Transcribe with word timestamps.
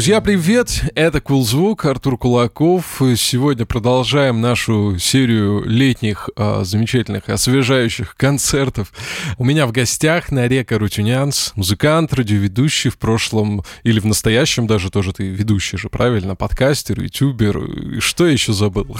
Друзья, 0.00 0.22
привет! 0.22 0.82
Это 0.94 1.20
Кулзвук, 1.20 1.84
Артур 1.84 2.16
Кулаков. 2.16 3.02
Сегодня 3.16 3.66
продолжаем 3.66 4.40
нашу 4.40 4.98
серию 4.98 5.62
летних 5.66 6.30
а, 6.36 6.64
замечательных, 6.64 7.28
освежающих 7.28 8.16
концертов. 8.16 8.94
У 9.36 9.44
меня 9.44 9.66
в 9.66 9.72
гостях 9.72 10.30
Нарека 10.30 10.78
Рутюнянс, 10.78 11.52
музыкант, 11.54 12.14
радиоведущий 12.14 12.88
в 12.88 12.96
прошлом 12.96 13.62
или 13.82 14.00
в 14.00 14.06
настоящем 14.06 14.66
даже 14.66 14.90
тоже 14.90 15.12
ты 15.12 15.28
ведущий 15.28 15.76
же, 15.76 15.90
правильно? 15.90 16.34
Подкастер, 16.34 16.98
ютубер. 16.98 18.00
Что 18.00 18.26
я 18.26 18.32
еще 18.32 18.54
забыл? 18.54 18.96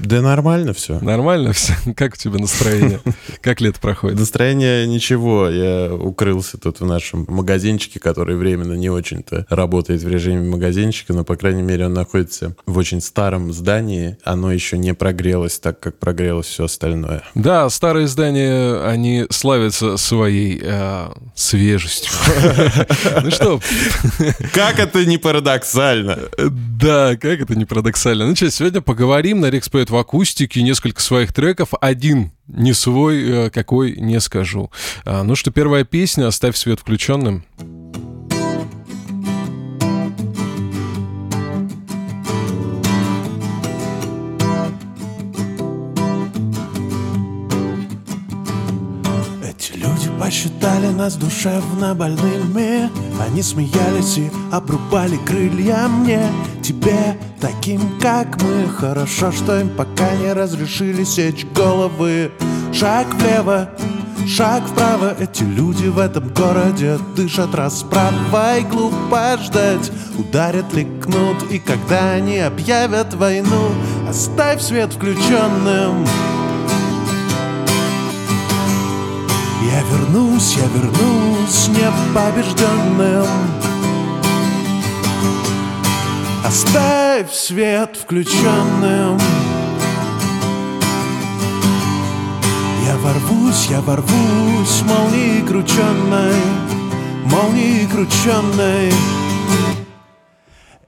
Да 0.00 0.22
нормально 0.22 0.72
все. 0.72 0.98
Нормально 1.00 1.52
все? 1.52 1.74
Как 1.94 2.14
у 2.14 2.16
тебя 2.16 2.38
настроение? 2.38 3.00
Как 3.42 3.60
лето 3.60 3.80
проходит? 3.80 4.18
Настроение 4.18 4.86
ничего. 4.86 5.50
Я 5.50 5.92
укрылся 5.92 6.56
тут 6.56 6.80
в 6.80 6.86
нашем 6.86 7.26
магазинчике, 7.28 8.00
который 8.00 8.36
временно 8.36 8.72
не 8.72 8.88
очень-то 8.88 9.44
работает 9.50 10.02
в 10.02 10.08
режиме 10.08 10.37
магазинчика, 10.46 11.12
но, 11.12 11.24
по 11.24 11.36
крайней 11.36 11.62
мере, 11.62 11.86
он 11.86 11.94
находится 11.94 12.54
в 12.66 12.76
очень 12.78 13.00
старом 13.00 13.52
здании. 13.52 14.18
Оно 14.24 14.52
еще 14.52 14.78
не 14.78 14.94
прогрелось 14.94 15.58
так, 15.58 15.80
как 15.80 15.98
прогрелось 15.98 16.46
все 16.46 16.64
остальное. 16.64 17.22
Да, 17.34 17.68
старые 17.70 18.08
здания, 18.08 18.82
они 18.84 19.26
славятся 19.30 19.96
своей 19.96 20.60
э, 20.62 21.08
свежестью. 21.34 22.12
Ну 23.22 23.30
что? 23.30 23.60
Как 24.54 24.78
это 24.78 25.04
не 25.04 25.18
парадоксально? 25.18 26.18
Да, 26.38 27.16
как 27.16 27.40
это 27.40 27.54
не 27.54 27.64
парадоксально. 27.64 28.26
Ну 28.26 28.36
что, 28.36 28.50
сегодня 28.50 28.80
поговорим. 28.80 29.40
Нарик 29.40 29.64
споет 29.64 29.90
в 29.90 29.96
акустике 29.96 30.62
несколько 30.62 31.00
своих 31.00 31.32
треков. 31.32 31.70
Один 31.80 32.32
не 32.48 32.72
свой, 32.72 33.46
э, 33.46 33.50
какой, 33.50 33.96
не 33.96 34.20
скажу. 34.20 34.70
А, 35.04 35.22
ну 35.22 35.36
что, 35.36 35.50
первая 35.50 35.84
песня 35.84 36.26
«Оставь 36.26 36.56
свет 36.56 36.80
включенным». 36.80 37.44
Посчитали 50.28 50.88
нас 50.88 51.14
душевно 51.14 51.94
больными. 51.94 52.90
Они 53.18 53.42
смеялись 53.42 54.18
и 54.18 54.30
обрубали 54.52 55.16
крылья 55.16 55.88
мне. 55.88 56.20
Тебе, 56.62 57.18
таким 57.40 57.98
как 57.98 58.36
мы. 58.42 58.68
Хорошо, 58.68 59.32
что 59.32 59.58
им 59.58 59.70
пока 59.70 60.14
не 60.16 60.34
разрешили 60.34 61.04
сечь 61.04 61.46
головы. 61.54 62.30
Шаг 62.74 63.06
влево, 63.14 63.70
шаг 64.28 64.64
вправо. 64.68 65.16
Эти 65.18 65.44
люди 65.44 65.86
в 65.86 65.98
этом 65.98 66.28
городе 66.34 66.98
дышат 67.16 67.54
расправой 67.54 68.64
Глупо 68.70 69.38
ждать, 69.42 69.90
ударят 70.18 70.74
ли 70.74 70.84
кнут 71.00 71.50
И 71.50 71.58
когда 71.58 72.10
они 72.10 72.36
объявят 72.36 73.14
войну 73.14 73.70
Оставь 74.06 74.60
свет 74.60 74.92
включенным 74.92 76.04
Я 79.62 79.82
вернусь, 79.82 80.56
я 80.56 80.66
вернусь 80.66 81.68
непобежденным. 81.68 83.26
Оставь 86.44 87.32
свет 87.32 87.96
включенным. 87.96 89.18
Я 92.86 92.96
ворвусь, 92.96 93.66
я 93.68 93.80
ворвусь 93.82 94.82
молнией 94.82 95.42
крученной 95.46 96.34
Молнией 97.24 97.86
крученной 97.86 98.90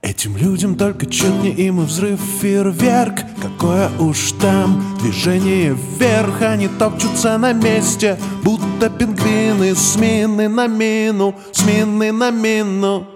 Этим 0.02 0.34
людям 0.38 0.76
только 0.76 1.04
чуднее 1.04 1.52
им 1.52 1.82
и 1.82 1.84
взрыв 1.84 2.18
фейерверк. 2.40 3.20
Какое 3.42 3.90
уж 3.98 4.32
там 4.40 4.82
движение 5.02 5.74
вверх 5.74 6.40
Они 6.40 6.68
топчутся 6.68 7.36
на 7.36 7.52
месте, 7.52 8.18
будто 8.42 8.88
пингвины 8.88 9.74
С 9.74 9.96
мины 9.96 10.48
на 10.48 10.68
мину, 10.68 11.34
с 11.52 11.62
мины 11.66 12.12
на 12.12 12.30
мину. 12.30 13.08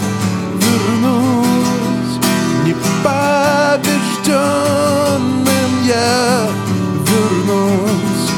побежденным 4.38 5.86
я 5.86 6.48
вернусь. 7.06 8.30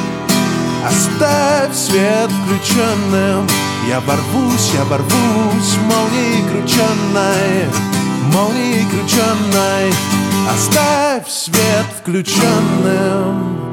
Оставь 0.86 1.74
свет 1.74 2.30
включенным. 2.44 3.48
Я 3.88 4.00
ворвусь, 4.00 4.72
я 4.74 4.84
ворвусь 4.84 5.76
молнией 5.88 6.42
крученной 6.50 7.66
Молнией 8.32 8.86
крученной. 8.90 9.92
Оставь 10.52 11.28
свет 11.28 11.86
включенным 12.00 13.69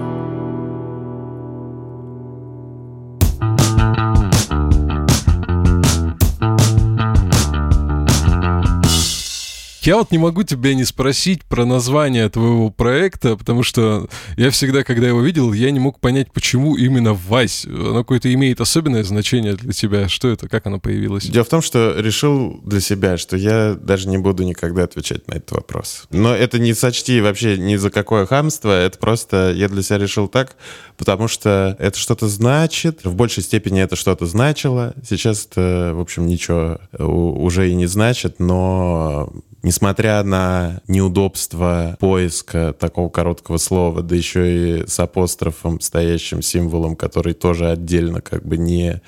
Я 9.87 9.95
вот 9.95 10.11
не 10.11 10.17
могу 10.17 10.43
тебя 10.43 10.73
не 10.73 10.83
спросить 10.83 11.45
про 11.45 11.63
название 11.65 12.27
твоего 12.27 12.69
проекта, 12.69 13.37
потому 13.37 13.63
что 13.63 14.09
я 14.35 14.51
всегда, 14.51 14.83
когда 14.83 15.07
его 15.07 15.21
видел, 15.21 15.53
я 15.53 15.71
не 15.71 15.79
мог 15.79 16.01
понять, 16.01 16.33
почему 16.33 16.75
именно 16.75 17.13
Вась. 17.13 17.65
Оно 17.65 17.99
какое-то 17.99 18.33
имеет 18.33 18.59
особенное 18.59 19.05
значение 19.05 19.53
для 19.53 19.71
тебя. 19.71 20.09
Что 20.09 20.27
это? 20.27 20.49
Как 20.49 20.67
оно 20.67 20.81
появилось? 20.81 21.27
Дело 21.27 21.45
в 21.45 21.47
том, 21.47 21.61
что 21.61 21.97
решил 21.97 22.59
для 22.65 22.81
себя, 22.81 23.15
что 23.15 23.37
я 23.37 23.77
даже 23.81 24.09
не 24.09 24.17
буду 24.17 24.43
никогда 24.43 24.83
отвечать 24.83 25.25
на 25.29 25.35
этот 25.35 25.53
вопрос. 25.53 26.03
Но 26.09 26.35
это 26.35 26.59
не 26.59 26.73
сочти 26.73 27.21
вообще 27.21 27.57
ни 27.57 27.77
за 27.77 27.89
какое 27.89 28.25
хамство, 28.25 28.77
это 28.77 28.97
просто 28.97 29.53
я 29.55 29.69
для 29.69 29.83
себя 29.83 29.99
решил 29.99 30.27
так, 30.27 30.57
потому 30.97 31.29
что 31.29 31.77
это 31.79 31.97
что-то 31.97 32.27
значит, 32.27 33.05
в 33.05 33.15
большей 33.15 33.41
степени 33.41 33.81
это 33.81 33.95
что-то 33.95 34.25
значило. 34.25 34.95
Сейчас 35.07 35.47
это, 35.49 35.93
в 35.95 36.01
общем, 36.01 36.27
ничего 36.27 36.77
уже 36.99 37.69
и 37.69 37.73
не 37.73 37.85
значит, 37.85 38.41
но 38.41 39.31
несмотря 39.67 40.23
на 40.23 40.79
неудобство 40.87 41.97
поиска 41.99 42.73
такого 42.79 43.09
короткого 43.09 43.57
слова, 43.57 44.01
да 44.01 44.15
еще 44.15 44.79
и 44.81 44.87
с 44.87 44.97
апострофом, 44.99 45.81
стоящим 45.81 46.41
символом, 46.41 46.95
который 46.95 47.33
тоже 47.33 47.69
отдельно 47.69 48.21
как 48.21 48.45
бы 48.45 48.57
не 48.57 49.01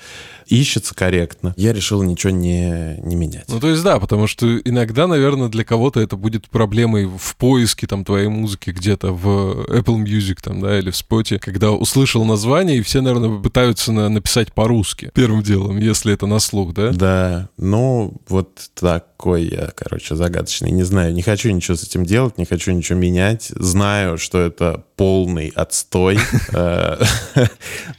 ищется 0.50 0.94
корректно, 0.94 1.54
я 1.56 1.72
решил 1.72 2.02
ничего 2.02 2.32
не, 2.32 2.96
не 3.02 3.16
менять. 3.16 3.44
Ну, 3.48 3.60
то 3.60 3.68
есть, 3.68 3.82
да, 3.82 3.98
потому 4.00 4.26
что 4.26 4.58
иногда, 4.58 5.06
наверное, 5.06 5.48
для 5.48 5.64
кого-то 5.64 6.00
это 6.00 6.16
будет 6.16 6.48
проблемой 6.50 7.06
в 7.06 7.36
поиске 7.36 7.86
там 7.86 8.04
твоей 8.04 8.28
музыки 8.28 8.70
где-то 8.70 9.12
в 9.12 9.66
Apple 9.68 10.02
Music 10.04 10.38
там, 10.42 10.60
да, 10.60 10.78
или 10.78 10.90
в 10.90 10.94
Spotify, 10.94 11.38
когда 11.38 11.70
услышал 11.70 12.24
название, 12.24 12.78
и 12.78 12.82
все, 12.82 13.00
наверное, 13.00 13.40
пытаются 13.40 13.92
на, 13.92 14.08
написать 14.08 14.52
по-русски 14.52 15.10
первым 15.14 15.42
делом, 15.42 15.78
если 15.78 16.12
это 16.12 16.26
на 16.26 16.40
слух, 16.40 16.74
да? 16.74 16.90
Да, 16.90 17.48
ну, 17.56 18.14
вот 18.28 18.70
такой 18.74 19.44
я, 19.44 19.70
короче, 19.74 20.16
загадочный. 20.16 20.70
Не 20.70 20.82
знаю, 20.82 21.14
не 21.14 21.22
хочу 21.22 21.50
ничего 21.50 21.76
с 21.76 21.84
этим 21.84 22.04
делать, 22.04 22.38
не 22.38 22.44
хочу 22.44 22.72
ничего 22.72 22.98
менять. 22.98 23.52
Знаю, 23.54 24.18
что 24.18 24.40
это 24.40 24.84
полный 24.96 25.52
отстой, 25.54 26.18
э, 26.52 27.02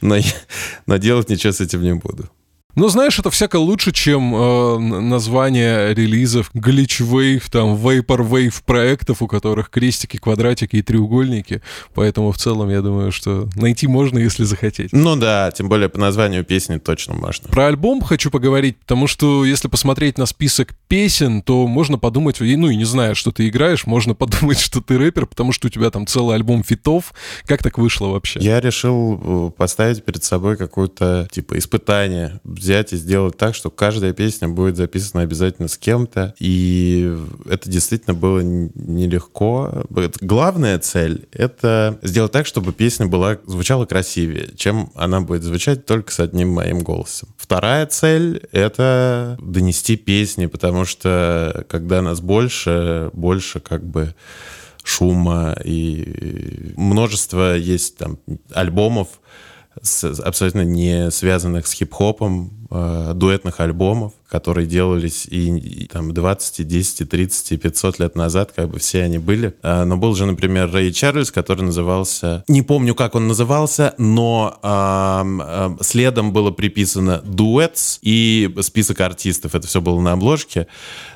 но 0.00 0.96
делать 0.98 1.28
ничего 1.30 1.52
с 1.52 1.60
этим 1.60 1.82
не 1.82 1.94
буду. 1.94 2.28
Ну, 2.74 2.88
знаешь, 2.88 3.18
это 3.18 3.30
всяко 3.30 3.56
лучше, 3.56 3.92
чем 3.92 4.34
э, 4.34 4.78
название 4.78 5.92
релизов 5.94 6.50
Glitch 6.54 7.02
Wave, 7.02 7.42
там, 7.50 7.74
Vapor 7.74 8.26
Wave 8.26 8.62
проектов, 8.64 9.20
у 9.20 9.26
которых 9.26 9.68
крестики, 9.68 10.16
квадратики 10.16 10.76
и 10.76 10.82
треугольники. 10.82 11.60
Поэтому 11.94 12.32
в 12.32 12.38
целом, 12.38 12.70
я 12.70 12.80
думаю, 12.80 13.12
что 13.12 13.48
найти 13.56 13.86
можно, 13.86 14.18
если 14.18 14.44
захотеть. 14.44 14.90
Ну 14.92 15.16
да, 15.16 15.50
тем 15.50 15.68
более 15.68 15.90
по 15.90 16.00
названию 16.00 16.44
песни 16.44 16.78
точно 16.78 17.14
можно. 17.14 17.50
Про 17.50 17.66
альбом 17.66 18.00
хочу 18.00 18.30
поговорить, 18.30 18.78
потому 18.78 19.06
что 19.06 19.44
если 19.44 19.68
посмотреть 19.68 20.16
на 20.16 20.24
список 20.24 20.74
песен, 20.88 21.42
то 21.42 21.66
можно 21.66 21.98
подумать, 21.98 22.40
ну 22.40 22.70
и 22.70 22.76
не 22.76 22.84
зная, 22.84 23.14
что 23.14 23.32
ты 23.32 23.48
играешь, 23.48 23.84
можно 23.84 24.14
подумать, 24.22 24.58
что 24.58 24.80
ты 24.80 24.96
рэпер, 24.96 25.26
потому 25.26 25.52
что 25.52 25.66
у 25.66 25.70
тебя 25.70 25.90
там 25.90 26.06
целый 26.06 26.36
альбом 26.36 26.64
фитов. 26.64 27.12
Как 27.44 27.62
так 27.62 27.76
вышло 27.76 28.06
вообще? 28.06 28.40
Я 28.40 28.60
решил 28.60 29.20
э, 29.22 29.50
поставить 29.58 30.02
перед 30.04 30.24
собой 30.24 30.56
какое-то, 30.56 31.28
типа, 31.30 31.58
испытание 31.58 32.40
взять 32.62 32.92
и 32.92 32.96
сделать 32.96 33.36
так, 33.36 33.54
что 33.54 33.70
каждая 33.70 34.12
песня 34.12 34.48
будет 34.48 34.76
записана 34.76 35.22
обязательно 35.22 35.68
с 35.68 35.76
кем-то. 35.76 36.34
И 36.38 37.14
это 37.48 37.68
действительно 37.68 38.14
было 38.14 38.40
нелегко. 38.40 39.84
Главная 40.20 40.78
цель— 40.78 41.26
это 41.32 41.98
сделать 42.02 42.32
так, 42.32 42.46
чтобы 42.46 42.72
песня 42.72 43.06
была, 43.06 43.38
звучала 43.46 43.84
красивее, 43.84 44.50
чем 44.56 44.90
она 44.94 45.20
будет 45.20 45.42
звучать 45.42 45.84
только 45.86 46.12
с 46.12 46.20
одним 46.20 46.50
моим 46.50 46.80
голосом. 46.80 47.28
Вторая 47.36 47.86
цель— 47.86 48.42
это 48.52 49.36
донести 49.42 49.96
песни, 49.96 50.46
потому 50.46 50.84
что 50.84 51.66
когда 51.68 52.00
нас 52.00 52.20
больше, 52.20 53.10
больше 53.12 53.60
как 53.60 53.84
бы 53.84 54.14
шума 54.84 55.56
и 55.64 56.72
множество 56.76 57.56
есть 57.56 57.96
там 57.98 58.18
альбомов, 58.52 59.08
с, 59.80 60.04
абсолютно 60.20 60.62
не 60.62 61.10
связанных 61.10 61.66
с 61.66 61.72
хип-хопом, 61.72 62.61
э, 62.72 63.12
дуэтных 63.14 63.60
альбомов, 63.60 64.12
которые 64.28 64.66
делались 64.66 65.26
и, 65.26 65.56
и 65.58 65.86
там 65.86 66.14
20, 66.14 66.66
10, 66.66 67.08
30, 67.08 67.60
500 67.60 67.98
лет 67.98 68.16
назад, 68.16 68.52
как 68.56 68.70
бы 68.70 68.78
все 68.78 69.02
они 69.02 69.18
были. 69.18 69.54
Э, 69.62 69.84
но 69.84 69.96
был 69.96 70.14
же, 70.14 70.24
например, 70.26 70.70
Рэй 70.72 70.92
Чарльз, 70.92 71.30
который 71.30 71.62
назывался... 71.62 72.44
Не 72.48 72.62
помню, 72.62 72.94
как 72.94 73.14
он 73.14 73.28
назывался, 73.28 73.94
но 73.98 74.58
э, 74.62 75.76
э, 75.78 75.82
следом 75.82 76.32
было 76.32 76.50
приписано 76.50 77.20
«Дуэтс» 77.24 77.98
и 78.02 78.54
список 78.62 79.00
артистов. 79.00 79.54
Это 79.54 79.66
все 79.66 79.80
было 79.80 80.00
на 80.00 80.12
обложке. 80.12 80.66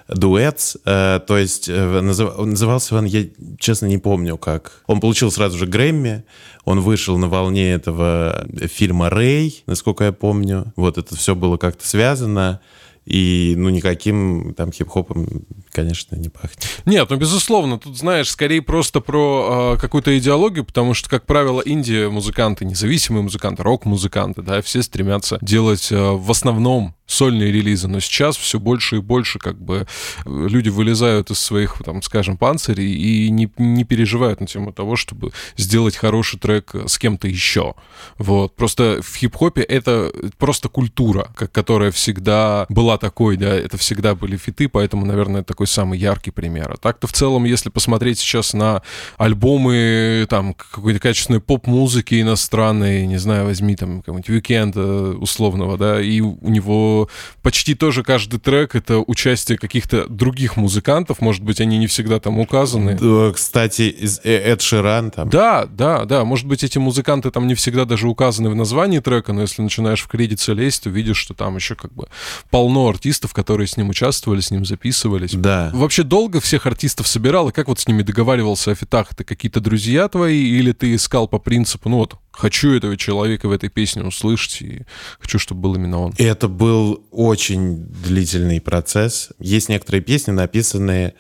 «Дуэтс», 0.09 0.77
э, 0.85 1.21
то 1.27 1.37
есть 1.39 1.69
э, 1.69 2.01
назыв, 2.01 2.39
назывался 2.39 2.97
он, 2.97 3.07
я 3.07 3.25
честно 3.59 3.87
не 3.87 3.99
помню 3.99 4.37
как. 4.37 4.83
Он 4.87 5.01
получил 5.01 5.31
сразу 5.33 5.59
же 5.59 5.67
Грэмми, 5.67 6.25
он 6.65 6.81
вышел 6.81 7.17
на 7.17 7.29
волне 7.29 7.73
этого 7.73 8.45
фильма 8.65 9.09
«Рэй», 9.09 9.63
насколько 9.67 10.05
я 10.05 10.13
помню. 10.13 10.73
Вот 10.75 10.99
это 10.99 11.17
все 11.17 11.35
было 11.37 11.46
как-то 11.57 11.87
связано. 11.87 12.61
И, 13.05 13.55
ну, 13.57 13.69
никаким 13.69 14.53
там 14.55 14.73
хип-хопом, 14.73 15.47
конечно, 15.71 16.17
не 16.17 16.29
пахнет. 16.29 16.67
Нет, 16.87 17.09
ну, 17.09 17.17
безусловно, 17.17 17.79
тут, 17.79 17.97
знаешь, 17.97 18.29
скорее 18.29 18.63
просто 18.63 19.01
про 19.01 19.75
э, 19.77 19.81
какую-то 19.81 20.19
идеологию, 20.19 20.65
потому 20.65 20.93
что, 20.93 21.09
как 21.09 21.25
правило, 21.25 21.63
инди-музыканты, 21.65 22.65
независимые 22.65 23.23
музыканты, 23.23 23.63
рок-музыканты, 23.63 24.43
да, 24.43 24.61
все 24.61 24.83
стремятся 24.83 25.39
делать 25.41 25.93
э, 25.93 25.97
в 25.97 26.29
основном 26.33 26.96
сольные 27.07 27.53
релизы, 27.53 27.89
но 27.89 28.01
сейчас 28.01 28.37
все 28.37 28.59
больше 28.59 28.97
и 28.97 29.01
больше 29.01 29.39
как 29.39 29.61
бы 29.61 29.87
люди 30.25 30.69
вылезают 30.69 31.31
из 31.31 31.39
своих, 31.39 31.77
там, 31.85 32.03
скажем, 32.03 32.37
панцирей 32.37 32.93
и 32.93 33.31
не, 33.31 33.51
не 33.59 33.85
переживают 33.85 34.41
на 34.41 34.47
тему 34.47 34.73
того, 34.73 34.97
чтобы 34.97 35.33
сделать 35.57 35.97
хороший 35.97 36.39
трек 36.39 36.75
с 36.87 36.99
кем-то 36.99 37.29
еще. 37.29 37.75
Вот. 38.19 38.57
Просто 38.57 39.01
в 39.03 39.17
хип-хопе 39.17 39.63
это 39.63 40.13
просто 40.39 40.69
культура, 40.69 41.31
которая 41.35 41.91
всегда 41.91 42.67
была 42.69 42.99
такой, 42.99 43.37
да, 43.37 43.55
это 43.55 43.77
всегда 43.79 44.15
были 44.15 44.37
фиты, 44.37 44.69
поэтому, 44.69 45.07
наверное, 45.07 45.41
это 45.41 45.49
такой 45.49 45.67
самый 45.67 45.99
яркий 45.99 46.31
пример. 46.31 46.73
А 46.73 46.77
так-то 46.77 47.07
в 47.07 47.13
целом, 47.13 47.45
если 47.45 47.71
посмотреть 47.71 48.19
сейчас 48.19 48.53
на 48.53 48.83
альбомы 49.17 50.27
там 50.29 50.55
какой-то 50.55 50.99
качественной 50.99 51.41
поп-музыки 51.41 52.21
иностранной, 52.21 53.07
не 53.07 53.19
знаю, 53.19 53.45
возьми 53.45 53.77
там 53.77 54.01
какого-нибудь 54.01 54.31
Уикенда 54.31 55.17
условного, 55.19 55.79
да, 55.79 56.01
и 56.01 56.21
у 56.21 56.49
него 56.49 56.96
почти 57.43 57.75
тоже 57.75 58.03
каждый 58.03 58.41
трек— 58.41 58.75
это 58.75 58.99
участие 58.99 59.59
каких-то 59.59 60.07
других 60.09 60.57
музыкантов, 60.57 61.21
может 61.21 61.43
быть, 61.43 61.61
они 61.61 61.79
не 61.79 61.87
всегда 61.87 62.21
там 62.21 62.39
указаны. 62.39 62.97
Кстати, 63.33 63.97
э, 64.25 64.53
Эд 64.53 64.63
Ширан 64.63 65.11
там. 65.11 65.29
Да, 65.29 65.67
да, 65.67 66.05
да, 66.05 66.25
может 66.25 66.47
быть, 66.47 66.65
эти 66.65 66.79
музыканты 66.79 67.31
там 67.31 67.47
не 67.47 67.55
всегда 67.55 67.85
даже 67.85 68.09
указаны 68.09 68.51
в 68.51 68.55
названии 68.55 69.01
трека, 69.01 69.33
но 69.33 69.43
если 69.43 69.63
начинаешь 69.63 70.03
в 70.03 70.09
кредиты 70.09 70.53
лезть, 70.53 70.85
то 70.85 70.91
видишь, 70.91 71.17
что 71.17 71.35
там 71.35 71.57
еще 71.57 71.75
как 71.75 71.93
бы 71.93 72.09
полно 72.51 72.89
артистов, 72.89 73.33
которые 73.33 73.67
с 73.67 73.77
ним 73.77 73.89
участвовали, 73.89 74.41
с 74.41 74.51
ним 74.51 74.65
записывались. 74.65 75.35
Да. 75.35 75.71
Вообще 75.73 76.03
долго 76.03 76.41
всех 76.41 76.67
артистов 76.67 77.07
собирал, 77.07 77.49
и 77.49 77.53
как 77.53 77.69
вот 77.69 77.81
с 77.81 77.89
ними 77.89 78.03
договаривался 78.03 78.73
о 78.73 78.75
фитах? 78.75 79.13
Это 79.13 79.25
какие-то 79.25 79.61
друзья 79.61 80.09
твои, 80.09 80.59
или 80.59 80.73
ты 80.73 80.95
искал 80.95 81.29
по 81.29 81.39
принципу, 81.39 81.89
ну 81.89 81.99
вот, 81.99 82.17
хочу 82.37 82.73
этого 82.73 82.97
человека 82.97 83.49
в 83.49 83.53
этой 83.53 83.69
песне 83.69 84.05
услышать, 84.05 84.63
и 84.63 84.83
хочу, 85.19 85.39
чтобы 85.39 85.63
был 85.63 85.75
именно 85.75 86.01
он. 86.01 86.15
Это 86.19 86.49
был 86.49 87.05
очень 87.11 87.87
длительный 87.87 88.61
процесс. 88.61 89.31
Есть 89.39 89.69
некоторые 89.69 90.03
песни, 90.03 90.33
написанные 90.33 91.15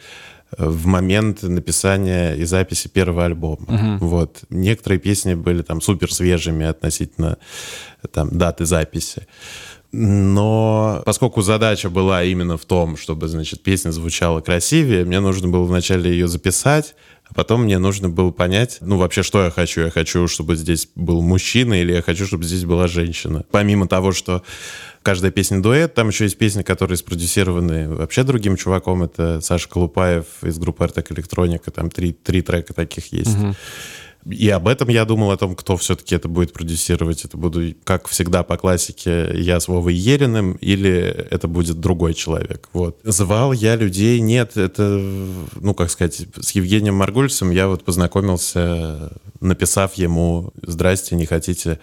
э, 0.56 0.68
в 0.68 0.86
момент 0.86 1.42
написания 1.42 2.34
и 2.34 2.44
записи 2.44 2.88
первого 2.88 3.24
альбома. 3.24 3.96
Угу. 3.98 4.06
Вот. 4.06 4.40
Некоторые 4.50 4.98
песни 4.98 5.34
были 5.34 5.62
там 5.62 5.80
супер 5.80 6.12
свежими 6.12 6.66
относительно 6.66 7.38
там, 8.12 8.36
даты 8.36 8.66
записи. 8.66 9.26
Но 9.92 11.02
поскольку 11.06 11.40
задача 11.42 11.88
была 11.88 12.22
именно 12.24 12.58
в 12.58 12.64
том, 12.66 12.96
чтобы, 12.96 13.28
значит, 13.28 13.62
песня 13.62 13.92
звучала 13.92 14.40
красивее, 14.40 15.04
мне 15.04 15.20
нужно 15.20 15.48
было 15.48 15.64
вначале 15.64 16.10
ее 16.10 16.28
записать, 16.28 16.94
а 17.28 17.34
потом 17.34 17.64
мне 17.64 17.78
нужно 17.78 18.08
было 18.08 18.30
понять, 18.30 18.78
ну, 18.80 18.98
вообще, 18.98 19.22
что 19.22 19.42
я 19.44 19.50
хочу. 19.50 19.82
Я 19.82 19.90
хочу, 19.90 20.28
чтобы 20.28 20.54
здесь 20.54 20.88
был 20.94 21.22
мужчина, 21.22 21.74
или 21.80 21.92
я 21.92 22.02
хочу, 22.02 22.24
чтобы 22.26 22.44
здесь 22.44 22.64
была 22.64 22.86
женщина. 22.86 23.44
Помимо 23.50 23.88
того, 23.88 24.12
что 24.12 24.42
каждая 25.02 25.32
песня 25.32 25.60
дуэт, 25.60 25.94
там 25.94 26.08
еще 26.08 26.24
есть 26.24 26.38
песни, 26.38 26.62
которые 26.62 26.96
спродюсированы 26.96 27.88
вообще 27.88 28.22
другим 28.22 28.56
чуваком. 28.56 29.02
Это 29.02 29.40
Саша 29.40 29.68
Колупаев 29.68 30.26
из 30.42 30.58
группы 30.58 30.84
Артек 30.84 31.10
Электроника. 31.12 31.70
Там 31.72 31.90
три, 31.90 32.12
три 32.12 32.42
трека 32.42 32.74
таких 32.74 33.12
есть. 33.12 33.36
Угу. 33.36 33.54
И 34.28 34.48
об 34.48 34.66
этом 34.66 34.88
я 34.88 35.04
думал, 35.04 35.30
о 35.30 35.36
том, 35.36 35.54
кто 35.54 35.76
все-таки 35.76 36.14
это 36.14 36.28
будет 36.28 36.52
продюсировать. 36.52 37.24
Это 37.24 37.36
буду, 37.36 37.74
как 37.84 38.08
всегда, 38.08 38.42
по 38.42 38.56
классике, 38.56 39.30
я 39.34 39.60
с 39.60 39.68
Вовой 39.68 39.94
Ериным, 39.94 40.52
или 40.54 40.92
это 41.30 41.46
будет 41.46 41.78
другой 41.80 42.14
человек. 42.14 42.68
Вот. 42.72 42.98
Звал 43.04 43.52
я 43.52 43.76
людей, 43.76 44.20
нет, 44.20 44.56
это, 44.56 44.82
ну, 44.82 45.74
как 45.74 45.90
сказать, 45.90 46.26
с 46.40 46.50
Евгением 46.52 46.96
Маргульцем 46.96 47.50
я 47.50 47.68
вот 47.68 47.84
познакомился, 47.84 49.12
написав 49.40 49.94
ему 49.94 50.52
«Здрасте, 50.62 51.14
не 51.14 51.26
хотите 51.26 51.78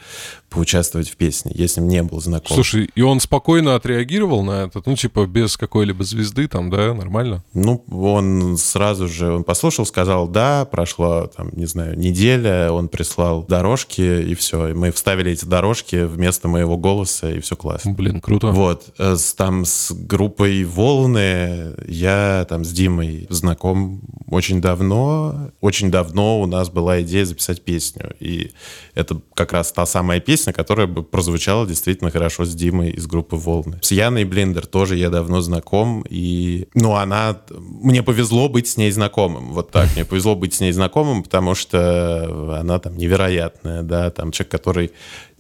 поучаствовать 0.54 1.10
в 1.10 1.16
песне?» 1.16 1.54
Ним 1.54 1.88
не 1.88 2.04
был 2.04 2.22
знаком. 2.22 2.56
Слушай, 2.56 2.90
и 2.94 3.02
он 3.02 3.20
спокойно 3.20 3.76
отреагировал 3.76 4.44
на 4.44 4.66
это? 4.66 4.82
Ну, 4.86 4.96
типа, 4.96 5.26
без 5.26 5.58
какой-либо 5.58 6.04
звезды 6.04 6.48
там, 6.48 6.70
да, 6.70 6.94
нормально? 6.94 7.44
Ну, 7.54 7.84
он 7.92 8.58
сразу 8.58 9.08
же, 9.08 9.32
он 9.32 9.44
послушал, 9.44 9.86
сказал 9.86 10.28
«да», 10.28 10.66
прошло, 10.66 11.28
там, 11.36 11.50
не 11.54 11.66
знаю, 11.66 11.98
неделя, 11.98 12.44
неделя 12.44 12.72
он 12.72 12.90
прислал 12.90 13.44
дорожки, 13.44 14.02
и 14.02 14.36
все. 14.36 14.70
И 14.70 14.74
мы 14.74 14.92
вставили 14.92 15.32
эти 15.32 15.46
дорожки 15.46 16.04
вместо 16.04 16.48
моего 16.48 16.78
голоса, 16.78 17.32
и 17.32 17.40
все 17.40 17.56
классно. 17.56 17.94
Блин, 17.94 18.22
круто. 18.22 18.48
Вот. 18.48 18.94
Э, 18.98 19.16
с, 19.16 19.34
там 19.34 19.66
с 19.66 19.92
группой 19.92 20.64
«Волны» 20.64 21.74
я 21.88 22.46
там 22.50 22.66
с 22.66 22.72
Димой 22.72 23.28
знаком 23.30 24.02
очень 24.28 24.62
давно. 24.62 25.52
Очень 25.62 25.92
давно 25.92 26.42
у 26.42 26.46
нас 26.46 26.70
была 26.70 27.02
идея 27.02 27.26
записать 27.26 27.64
песню. 27.64 28.16
И 28.20 28.52
это 28.96 29.22
как 29.34 29.54
раз 29.54 29.72
та 29.72 29.86
самая 29.86 30.20
песня, 30.20 30.43
которая 30.52 30.88
бы 30.88 31.04
прозвучала 31.04 31.66
действительно 31.66 32.12
хорошо 32.12 32.44
с 32.44 32.54
Димой 32.54 32.90
из 32.90 33.08
группы 33.08 33.36
«Волны». 33.36 33.80
С 33.82 33.92
Яной 33.92 34.26
Блиндер 34.26 34.66
тоже 34.66 34.98
я 34.98 35.10
давно 35.10 35.42
знаком. 35.42 36.04
И, 36.10 36.68
ну, 36.74 36.96
она... 36.96 37.40
Мне 37.50 38.04
повезло 38.04 38.50
быть 38.50 38.68
с 38.68 38.78
ней 38.78 38.92
знакомым. 38.92 39.54
Вот 39.54 39.72
так. 39.72 39.90
Мне 39.96 40.04
повезло 40.04 40.36
быть 40.36 40.54
с 40.54 40.60
ней 40.60 40.72
знакомым, 40.72 41.24
потому 41.24 41.56
что 41.56 42.58
она 42.60 42.80
там 42.80 42.98
невероятная, 42.98 43.84
да, 43.84 44.10
там 44.10 44.32
человек, 44.32 44.52
который 44.52 44.92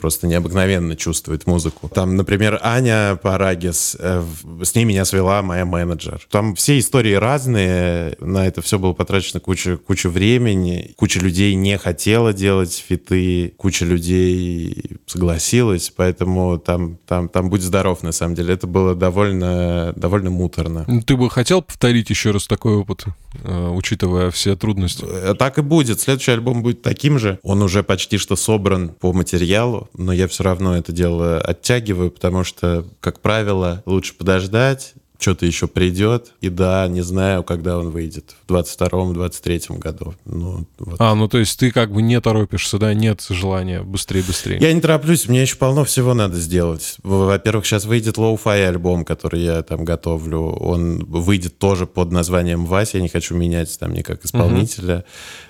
просто 0.03 0.27
необыкновенно 0.27 0.97
чувствует 0.97 1.47
музыку. 1.47 1.87
Там, 1.87 2.17
например, 2.17 2.59
Аня 2.61 3.15
Парагис, 3.15 3.95
э, 3.97 4.21
с 4.61 4.75
ней 4.75 4.83
меня 4.83 5.05
свела 5.05 5.41
моя 5.41 5.63
менеджер. 5.63 6.27
Там 6.29 6.55
все 6.55 6.77
истории 6.77 7.13
разные, 7.13 8.17
на 8.19 8.45
это 8.45 8.61
все 8.61 8.77
было 8.77 8.91
потрачено 8.91 9.39
куча, 9.39 9.77
куча 9.77 10.09
времени, 10.09 10.93
куча 10.97 11.21
людей 11.21 11.55
не 11.55 11.77
хотела 11.77 12.33
делать 12.33 12.83
фиты, 12.85 13.53
куча 13.55 13.85
людей 13.85 14.97
согласилась, 15.05 15.89
поэтому 15.95 16.57
там, 16.57 16.97
там, 17.07 17.29
там 17.29 17.49
будь 17.49 17.61
здоров, 17.61 18.03
на 18.03 18.11
самом 18.11 18.35
деле. 18.35 18.55
Это 18.55 18.67
было 18.67 18.95
довольно, 18.95 19.93
довольно 19.95 20.31
муторно. 20.31 20.83
Ну, 20.85 21.01
ты 21.01 21.15
бы 21.15 21.29
хотел 21.29 21.61
повторить 21.61 22.09
еще 22.09 22.31
раз 22.31 22.45
такой 22.45 22.75
опыт, 22.75 23.05
э, 23.41 23.69
учитывая 23.69 24.31
все 24.31 24.57
трудности? 24.57 25.05
Э, 25.07 25.33
так 25.39 25.59
и 25.59 25.61
будет. 25.61 26.01
Следующий 26.01 26.31
альбом 26.31 26.61
будет 26.61 26.81
таким 26.81 27.19
же. 27.19 27.39
Он 27.41 27.61
уже 27.61 27.83
почти 27.83 28.17
что 28.17 28.35
собран 28.35 28.89
по 28.89 29.13
материалу 29.13 29.87
но 29.95 30.13
я 30.13 30.27
все 30.27 30.43
равно 30.43 30.77
это 30.77 30.91
дело 30.91 31.39
оттягиваю, 31.39 32.11
потому 32.11 32.43
что, 32.43 32.85
как 32.99 33.19
правило, 33.19 33.83
лучше 33.85 34.15
подождать, 34.15 34.93
что-то 35.23 35.45
еще 35.45 35.67
придет. 35.67 36.33
И 36.41 36.49
да, 36.49 36.87
не 36.87 37.01
знаю, 37.01 37.43
когда 37.43 37.79
он 37.79 37.89
выйдет. 37.89 38.35
В 38.45 38.53
22-23 38.53 39.79
году. 39.79 40.13
Ну, 40.25 40.67
вот. 40.77 40.95
А, 40.99 41.15
ну 41.15 41.27
то 41.27 41.37
есть 41.37 41.57
ты 41.57 41.71
как 41.71 41.91
бы 41.91 42.01
не 42.01 42.19
торопишься, 42.19 42.77
да? 42.77 42.93
Нет 42.93 43.25
желания 43.29 43.81
быстрее-быстрее. 43.81 44.57
Я 44.59 44.73
не 44.73 44.81
тороплюсь, 44.81 45.27
мне 45.27 45.41
еще 45.41 45.55
полно 45.55 45.85
всего 45.85 46.13
надо 46.13 46.35
сделать. 46.35 46.97
Во-первых, 47.03 47.65
сейчас 47.65 47.85
выйдет 47.85 48.17
лоу-фай 48.17 48.67
альбом, 48.67 49.05
который 49.05 49.41
я 49.41 49.61
там 49.63 49.85
готовлю. 49.85 50.41
Он 50.41 51.03
выйдет 51.05 51.57
тоже 51.57 51.87
под 51.87 52.11
названием 52.11 52.65
Вася. 52.65 52.97
Я 52.97 53.03
не 53.03 53.09
хочу 53.09 53.33
менять 53.35 53.79
там 53.79 53.93
никак 53.93 54.25
исполнителя. 54.25 54.97
Угу. 54.97 55.03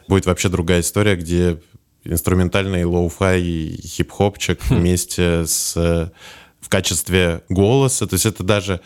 Будет 0.09 0.25
вообще 0.27 0.49
другая 0.49 0.81
история, 0.81 1.15
где 1.15 1.59
инструментальный 2.05 2.83
лоу-фай 2.83 3.79
хип-хопчик 3.81 4.61
хм. 4.61 4.75
вместе 4.75 5.45
с 5.45 6.11
в 6.63 6.69
качестве 6.69 7.43
голоса. 7.49 8.07
То 8.07 8.13
есть 8.15 8.25
это 8.25 8.43
даже 8.43 8.79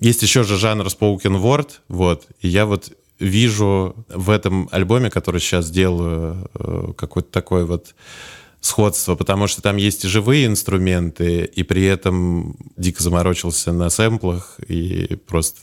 есть 0.00 0.22
еще 0.22 0.44
же 0.44 0.56
жанр 0.56 0.86
spoken 0.86 1.42
word, 1.42 1.70
вот, 1.88 2.26
и 2.40 2.48
я 2.48 2.66
вот 2.66 2.92
вижу 3.18 3.96
в 4.08 4.30
этом 4.30 4.68
альбоме, 4.70 5.10
который 5.10 5.40
сейчас 5.40 5.70
делаю, 5.70 6.48
э, 6.54 6.92
какое-то 6.96 7.30
такое 7.32 7.64
вот 7.64 7.94
сходство, 8.60 9.14
потому 9.14 9.46
что 9.46 9.62
там 9.62 9.76
есть 9.76 10.04
и 10.04 10.08
живые 10.08 10.46
инструменты, 10.46 11.44
и 11.44 11.62
при 11.62 11.84
этом 11.84 12.56
дико 12.76 13.02
заморочился 13.02 13.72
на 13.72 13.88
сэмплах 13.88 14.58
и 14.68 15.16
просто 15.26 15.60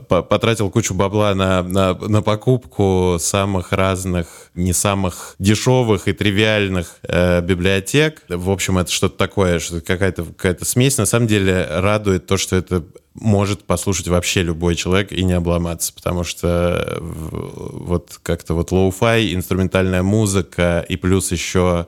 потратил 0.00 0.70
кучу 0.70 0.94
бабла 0.94 1.34
на, 1.34 1.62
на, 1.62 1.94
на 1.94 2.22
покупку 2.22 3.16
самых 3.20 3.72
разных, 3.72 4.50
не 4.54 4.72
самых 4.72 5.36
дешевых 5.38 6.08
и 6.08 6.12
тривиальных 6.12 6.98
э, 7.02 7.40
библиотек. 7.40 8.22
В 8.28 8.50
общем, 8.50 8.78
это 8.78 8.90
что-то 8.90 9.16
такое, 9.16 9.58
что 9.58 9.80
какая-то 9.80 10.24
какая 10.24 10.56
смесь. 10.62 10.98
На 10.98 11.06
самом 11.06 11.26
деле 11.26 11.66
радует 11.70 12.26
то, 12.26 12.36
что 12.36 12.56
это 12.56 12.84
может 13.14 13.62
послушать 13.64 14.08
вообще 14.08 14.42
любой 14.42 14.74
человек 14.74 15.12
и 15.12 15.22
не 15.22 15.34
обломаться, 15.34 15.92
потому 15.94 16.24
что 16.24 16.98
вот 17.00 18.18
как-то 18.22 18.54
вот 18.54 18.72
лоу-фай, 18.72 19.34
инструментальная 19.34 20.02
музыка 20.02 20.84
и 20.88 20.96
плюс 20.96 21.30
еще 21.30 21.86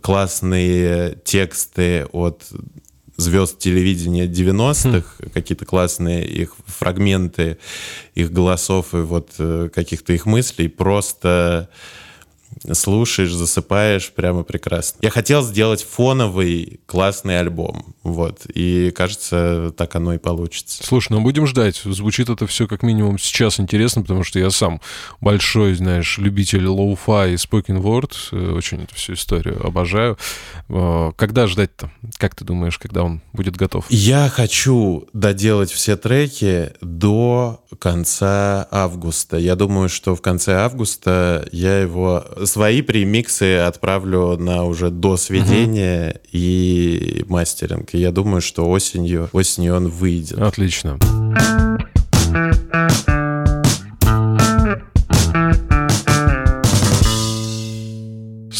классные 0.00 1.18
тексты 1.24 2.06
от 2.12 2.44
звезд 3.22 3.58
телевидения 3.58 4.26
90-х, 4.26 5.06
хм. 5.18 5.30
какие-то 5.32 5.64
классные 5.64 6.26
их 6.26 6.54
фрагменты, 6.66 7.58
их 8.14 8.32
голосов 8.32 8.94
и 8.94 8.98
вот 8.98 9.30
э, 9.38 9.70
каких-то 9.72 10.12
их 10.12 10.26
мыслей, 10.26 10.68
просто 10.68 11.70
слушаешь, 12.72 13.32
засыпаешь, 13.32 14.12
прямо 14.12 14.42
прекрасно. 14.42 14.98
Я 15.02 15.10
хотел 15.10 15.42
сделать 15.42 15.82
фоновый 15.82 16.80
классный 16.86 17.40
альбом, 17.40 17.94
вот, 18.02 18.46
и 18.52 18.90
кажется, 18.90 19.72
так 19.76 19.94
оно 19.96 20.14
и 20.14 20.18
получится. 20.18 20.84
Слушай, 20.84 21.12
ну 21.12 21.20
будем 21.20 21.46
ждать. 21.46 21.80
Звучит 21.84 22.28
это 22.28 22.46
все 22.46 22.66
как 22.66 22.82
минимум 22.82 23.18
сейчас 23.18 23.60
интересно, 23.60 24.02
потому 24.02 24.24
что 24.24 24.38
я 24.38 24.50
сам 24.50 24.80
большой, 25.20 25.74
знаешь, 25.74 26.18
любитель 26.18 26.66
лоу-фай 26.66 27.28
и 27.28 27.34
spoken 27.34 27.80
word, 27.80 28.12
э, 28.32 28.52
очень 28.52 28.82
эту 28.82 28.94
всю 28.94 29.14
историю 29.14 29.64
обожаю. 29.66 30.18
Э, 30.68 31.12
когда 31.16 31.46
ждать-то? 31.46 31.90
Как 32.18 32.34
ты 32.34 32.44
думаешь, 32.44 32.78
когда 32.78 33.02
он 33.02 33.20
будет 33.32 33.56
готов? 33.56 33.86
Я 33.88 34.28
хочу 34.28 35.08
доделать 35.12 35.70
все 35.70 35.96
треки 35.96 36.72
до 36.80 37.64
конца 37.78 38.66
августа. 38.70 39.36
Я 39.36 39.56
думаю, 39.56 39.88
что 39.88 40.14
в 40.14 40.22
конце 40.22 40.54
августа 40.56 41.48
я 41.52 41.78
его 41.78 42.24
свои 42.46 42.82
премиксы 42.82 43.58
отправлю 43.58 44.36
на 44.36 44.64
уже 44.64 44.90
до 44.90 45.16
сведения 45.16 46.10
угу. 46.10 46.18
и 46.32 47.24
мастеринг. 47.28 47.94
И 47.94 47.98
я 47.98 48.12
думаю, 48.12 48.40
что 48.40 48.68
осенью, 48.68 49.28
осенью 49.32 49.76
он 49.76 49.88
выйдет. 49.88 50.38
Отлично. 50.38 50.98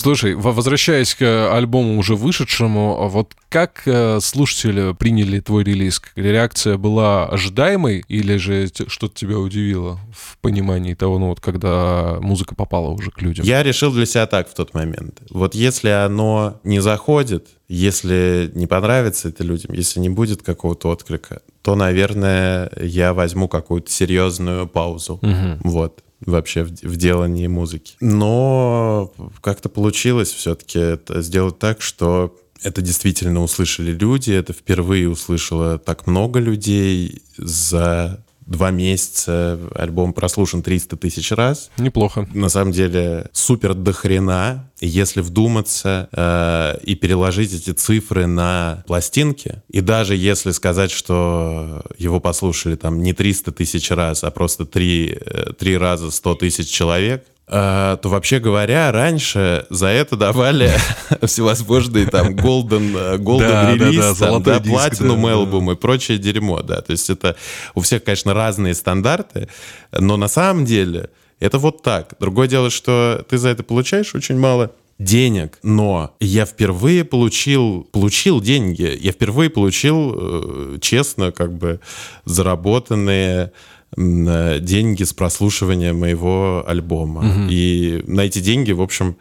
Слушай, 0.03 0.35
возвращаясь 0.35 1.15
к 1.15 1.55
альбому 1.55 1.97
уже 1.97 2.17
вышедшему, 2.17 3.09
вот 3.09 3.35
как 3.49 3.83
э, 3.87 4.19
слушатели 4.21 4.93
приняли 4.95 5.39
твой 5.39 5.63
релиз? 5.63 6.03
Реакция 6.17 6.77
была 6.77 7.27
ожидаемой 7.27 8.03
или 8.09 8.37
же 8.37 8.69
что-то 8.89 9.15
тебя 9.15 9.39
удивило 9.39 10.01
в 10.13 10.39
понимании 10.39 10.95
того, 10.95 11.21
ну 11.21 11.29
вот 11.29 11.39
когда 11.39 12.19
музыка 12.21 12.57
попала 12.57 12.89
уже 12.89 13.13
к 13.13 13.23
людям? 13.23 13.47
Я 13.47 13.63
решил 13.63 13.93
для 13.93 14.05
себя 14.05 14.27
так 14.27 14.51
в 14.51 14.55
тот 14.55 14.75
момент. 14.75 15.21
Вот 15.31 15.55
если 15.55 15.91
оно 15.91 16.61
не 16.65 16.81
заходит, 16.81 17.47
если 17.69 18.51
не 18.55 18.67
понравится 18.67 19.29
это 19.29 19.45
людям, 19.45 19.73
если 19.73 20.01
не 20.01 20.09
будет 20.09 20.43
какого-то 20.43 20.89
отклика, 20.89 21.43
то, 21.63 21.77
наверное, 21.77 22.73
я 22.81 23.15
возьму 23.15 23.47
какую-то 23.47 23.93
серьезную 23.93 24.67
паузу. 24.67 25.21
Угу. 25.23 25.61
Вот 25.63 26.03
вообще 26.27 26.65
в, 26.65 26.71
в 26.71 26.97
делании 26.97 27.47
музыки. 27.47 27.95
Но 28.01 29.13
как-то 29.41 29.69
получилось 29.69 30.33
все-таки 30.33 30.79
это 30.79 31.23
сделать 31.23 31.59
так, 31.59 31.83
что 31.83 32.37
это 32.63 32.81
действительно 32.81 33.43
услышали 33.43 33.93
люди, 33.93 34.33
это 34.33 34.53
впервые 34.53 35.09
услышало 35.09 35.79
так 35.79 36.07
много 36.07 36.39
людей 36.39 37.23
за 37.37 38.25
два 38.47 38.71
месяца 38.71 39.59
альбом 39.75 40.13
прослушан 40.13 40.63
300 40.63 40.97
тысяч 40.97 41.31
раз. 41.33 41.71
Неплохо. 41.79 42.29
На 42.35 42.49
самом 42.49 42.73
деле 42.73 43.29
супер 43.33 43.75
дохрена. 43.75 44.71
Если 44.81 45.21
вдуматься 45.21 46.09
э, 46.13 46.79
и 46.83 46.95
переложить 46.97 47.55
эти 47.55 47.71
цифры 47.71 48.27
на 48.27 48.83
пластинки, 48.87 49.63
и 49.69 49.81
даже 49.81 50.17
если 50.17 50.51
сказать, 50.51 50.91
что 50.91 51.83
его 51.99 52.19
послушали 52.19 52.75
там 52.75 53.01
не 53.03 53.13
300 53.13 53.53
тысяч 53.53 53.91
раз, 53.91 54.25
а 54.25 54.31
просто 54.31 54.67
три, 54.67 55.17
э, 55.21 55.53
три 55.59 55.77
раза 55.77 56.11
100 56.11 56.35
тысяч 56.37 56.69
человек, 56.69 57.25
то 57.53 58.09
вообще 58.09 58.39
говоря, 58.39 58.91
раньше 58.93 59.67
за 59.69 59.89
это 59.89 60.17
давали 60.17 60.73
всевозможные 61.23 62.07
там 62.07 62.29
golden, 62.29 62.97
э, 62.97 63.19
golden 63.19 63.75
релиз, 63.75 64.19
да, 64.19 64.59
platinum 64.59 65.23
album 65.25 65.71
и 65.73 65.77
прочее 65.77 66.17
дерьмо, 66.17 66.63
да. 66.63 66.81
То 66.81 66.93
есть 66.93 67.11
это 67.11 67.37
у 67.75 67.83
всех, 67.83 68.05
конечно, 68.05 68.33
разные 68.33 68.75
стандарты, 68.75 69.49
но 69.93 70.17
на 70.17 70.29
самом 70.29 70.65
деле 70.65 71.11
это 71.41 71.59
вот 71.59 71.83
так. 71.83 72.15
Другое 72.19 72.49
дело, 72.49 72.71
что 72.71 73.23
ты 73.29 73.37
за 73.37 73.51
это 73.51 73.63
получаешь 73.63 74.15
очень 74.15 74.39
мало 74.39 74.71
денег, 74.99 75.59
но 75.63 76.15
я 76.21 76.47
впервые 76.47 77.05
получил, 77.05 77.87
получил 77.93 78.41
деньги, 78.41 78.97
я 78.99 79.13
впервые 79.13 79.51
получил 79.51 80.15
э, 80.17 80.79
честно 80.81 81.33
как 81.33 81.53
бы 81.53 81.81
заработанные 82.25 83.53
деньги 83.97 85.03
с 85.03 85.13
прослушивания 85.13 85.93
моего 85.93 86.65
альбома. 86.67 87.21
Угу. 87.21 87.51
И 87.51 88.03
на 88.07 88.23
эти 88.23 88.39
деньги, 88.41 88.73
в 88.73 88.81
общем, 88.81 89.17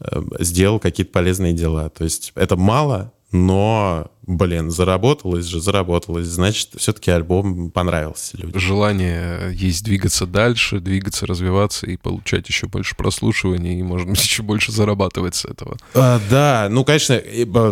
э, 0.00 0.22
сделал 0.40 0.78
какие-то 0.78 1.12
полезные 1.12 1.52
дела. 1.52 1.88
То 1.90 2.04
есть 2.04 2.32
это 2.34 2.56
мало, 2.56 3.12
но, 3.34 4.12
блин, 4.28 4.70
заработалось 4.70 5.46
же, 5.46 5.60
заработалось. 5.60 6.26
Значит, 6.26 6.68
все-таки 6.76 7.10
альбом 7.10 7.72
понравился 7.72 8.36
людям. 8.36 8.60
Желание 8.60 9.52
есть 9.52 9.82
двигаться 9.82 10.24
дальше, 10.24 10.78
двигаться, 10.78 11.26
развиваться 11.26 11.86
и 11.86 11.96
получать 11.96 12.48
еще 12.48 12.68
больше 12.68 12.94
прослушиваний, 12.94 13.80
и, 13.80 13.82
может 13.82 14.08
быть, 14.08 14.20
еще 14.22 14.44
больше 14.44 14.70
зарабатывать 14.70 15.34
с 15.34 15.46
этого. 15.46 15.76
А, 15.94 16.20
да, 16.30 16.68
ну, 16.70 16.84
конечно, 16.84 17.20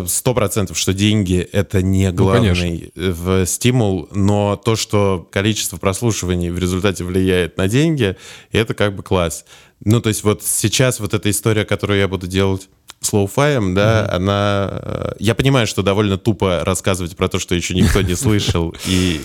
сто 0.07 0.33
процентов, 0.33 0.77
что 0.77 0.93
деньги— 0.93 1.37
это 1.53 1.81
не 1.81 2.11
ну, 2.11 2.17
главный 2.17 2.91
ну, 2.93 3.45
стимул, 3.45 4.09
но 4.11 4.57
то, 4.57 4.75
что 4.75 5.25
количество 5.31 5.77
прослушиваний 5.77 6.49
в 6.49 6.59
результате 6.59 7.05
влияет 7.05 7.55
на 7.55 7.69
деньги, 7.69 8.17
это 8.51 8.73
как 8.73 8.97
бы 8.97 9.01
класс. 9.01 9.45
Ну, 9.85 10.01
то 10.01 10.09
есть 10.09 10.25
вот 10.25 10.43
сейчас 10.43 10.99
вот 10.99 11.13
эта 11.13 11.29
история, 11.29 11.63
которую 11.63 11.99
я 11.99 12.09
буду 12.09 12.27
делать 12.27 12.69
с 13.05 13.13
лоуфаем, 13.13 13.73
да, 13.73 14.05
mm-hmm. 14.05 14.15
она... 14.15 14.69
Э, 14.71 15.11
я 15.19 15.35
понимаю, 15.35 15.67
что 15.67 15.83
довольно 15.83 16.17
тупо 16.17 16.61
рассказывать 16.63 17.15
про 17.15 17.27
то, 17.27 17.39
что 17.39 17.55
еще 17.55 17.73
никто 17.73 18.01
не 18.01 18.15
слышал, 18.15 18.75
и 18.85 19.21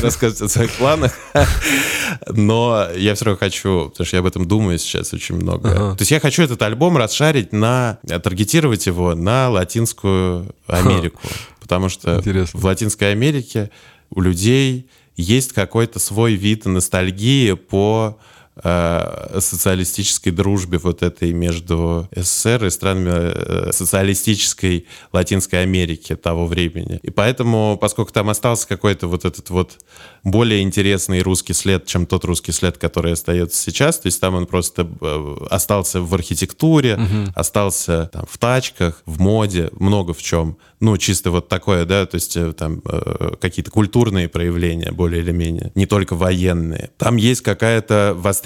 рассказывать 0.00 0.42
о 0.42 0.48
своих 0.48 0.72
планах, 0.72 1.12
но 2.28 2.88
я 2.96 3.14
все 3.14 3.26
равно 3.26 3.38
хочу, 3.38 3.90
потому 3.90 4.06
что 4.06 4.16
я 4.16 4.20
об 4.20 4.26
этом 4.26 4.46
думаю 4.46 4.78
сейчас 4.78 5.12
очень 5.12 5.36
много. 5.36 5.70
То 5.70 5.96
есть 6.00 6.10
я 6.10 6.20
хочу 6.20 6.42
этот 6.42 6.60
альбом 6.62 6.96
расшарить 6.96 7.52
на... 7.52 7.98
таргетировать 8.06 8.86
его 8.86 9.14
на 9.14 9.50
Латинскую 9.50 10.54
Америку, 10.66 11.20
потому 11.60 11.88
что 11.88 12.22
в 12.52 12.64
Латинской 12.64 13.12
Америке 13.12 13.70
у 14.10 14.20
людей 14.20 14.88
есть 15.16 15.52
какой-то 15.52 15.98
свой 15.98 16.34
вид 16.34 16.66
ностальгии 16.66 17.52
по 17.52 18.18
э, 18.18 18.39
социалистической 18.62 20.32
дружбе 20.32 20.78
вот 20.78 21.02
этой 21.02 21.32
между 21.32 22.08
СССР 22.14 22.66
и 22.66 22.70
странами 22.70 23.10
э, 23.12 23.72
социалистической 23.72 24.86
Латинской 25.12 25.62
Америки 25.62 26.14
того 26.14 26.46
времени. 26.46 26.98
И 27.02 27.10
поэтому, 27.10 27.78
поскольку 27.80 28.12
там 28.12 28.28
остался 28.28 28.68
какой-то 28.68 29.06
вот 29.06 29.24
этот 29.24 29.48
вот 29.50 29.78
более 30.24 30.60
интересный 30.60 31.22
русский 31.22 31.54
след, 31.54 31.86
чем 31.86 32.04
тот 32.04 32.24
русский 32.24 32.52
след, 32.52 32.76
который 32.76 33.12
остается 33.12 33.62
сейчас, 33.62 33.98
то 34.00 34.08
есть 34.08 34.20
там 34.20 34.34
он 34.34 34.46
просто 34.46 34.86
э, 35.00 35.36
остался 35.48 36.02
в 36.02 36.12
архитектуре, 36.12 36.96
угу. 36.96 37.32
остался 37.34 38.10
там, 38.12 38.26
в 38.28 38.36
тачках, 38.36 39.02
в 39.06 39.20
моде, 39.20 39.70
много 39.78 40.12
в 40.12 40.22
чем. 40.22 40.58
Ну, 40.80 40.96
чисто 40.96 41.30
вот 41.30 41.48
такое, 41.48 41.84
да, 41.84 42.06
то 42.06 42.14
есть 42.14 42.38
там 42.56 42.82
какие-то 43.38 43.70
культурные 43.70 44.30
проявления 44.30 44.92
более 44.92 45.20
или 45.22 45.30
менее, 45.30 45.72
не 45.74 45.84
только 45.84 46.14
военные. 46.14 46.90
Там 46.96 47.16
есть 47.16 47.42
какая-то 47.42 48.14
востребованность 48.16 48.39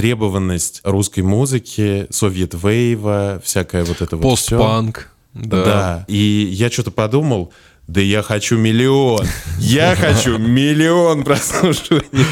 русской 0.84 1.20
музыки, 1.20 2.06
совет-вейва, 2.10 3.40
всякая 3.44 3.84
вот 3.84 4.02
это 4.02 4.16
вот 4.16 4.22
Постпанк. 4.22 5.10
Да. 5.34 5.64
да. 5.64 6.04
И 6.08 6.48
я 6.52 6.70
что-то 6.70 6.90
подумал, 6.90 7.52
да 7.86 8.00
я 8.00 8.22
хочу 8.22 8.56
миллион. 8.56 9.26
Я 9.58 9.94
хочу 9.94 10.38
миллион 10.38 11.22
прослушиваний. 11.24 12.26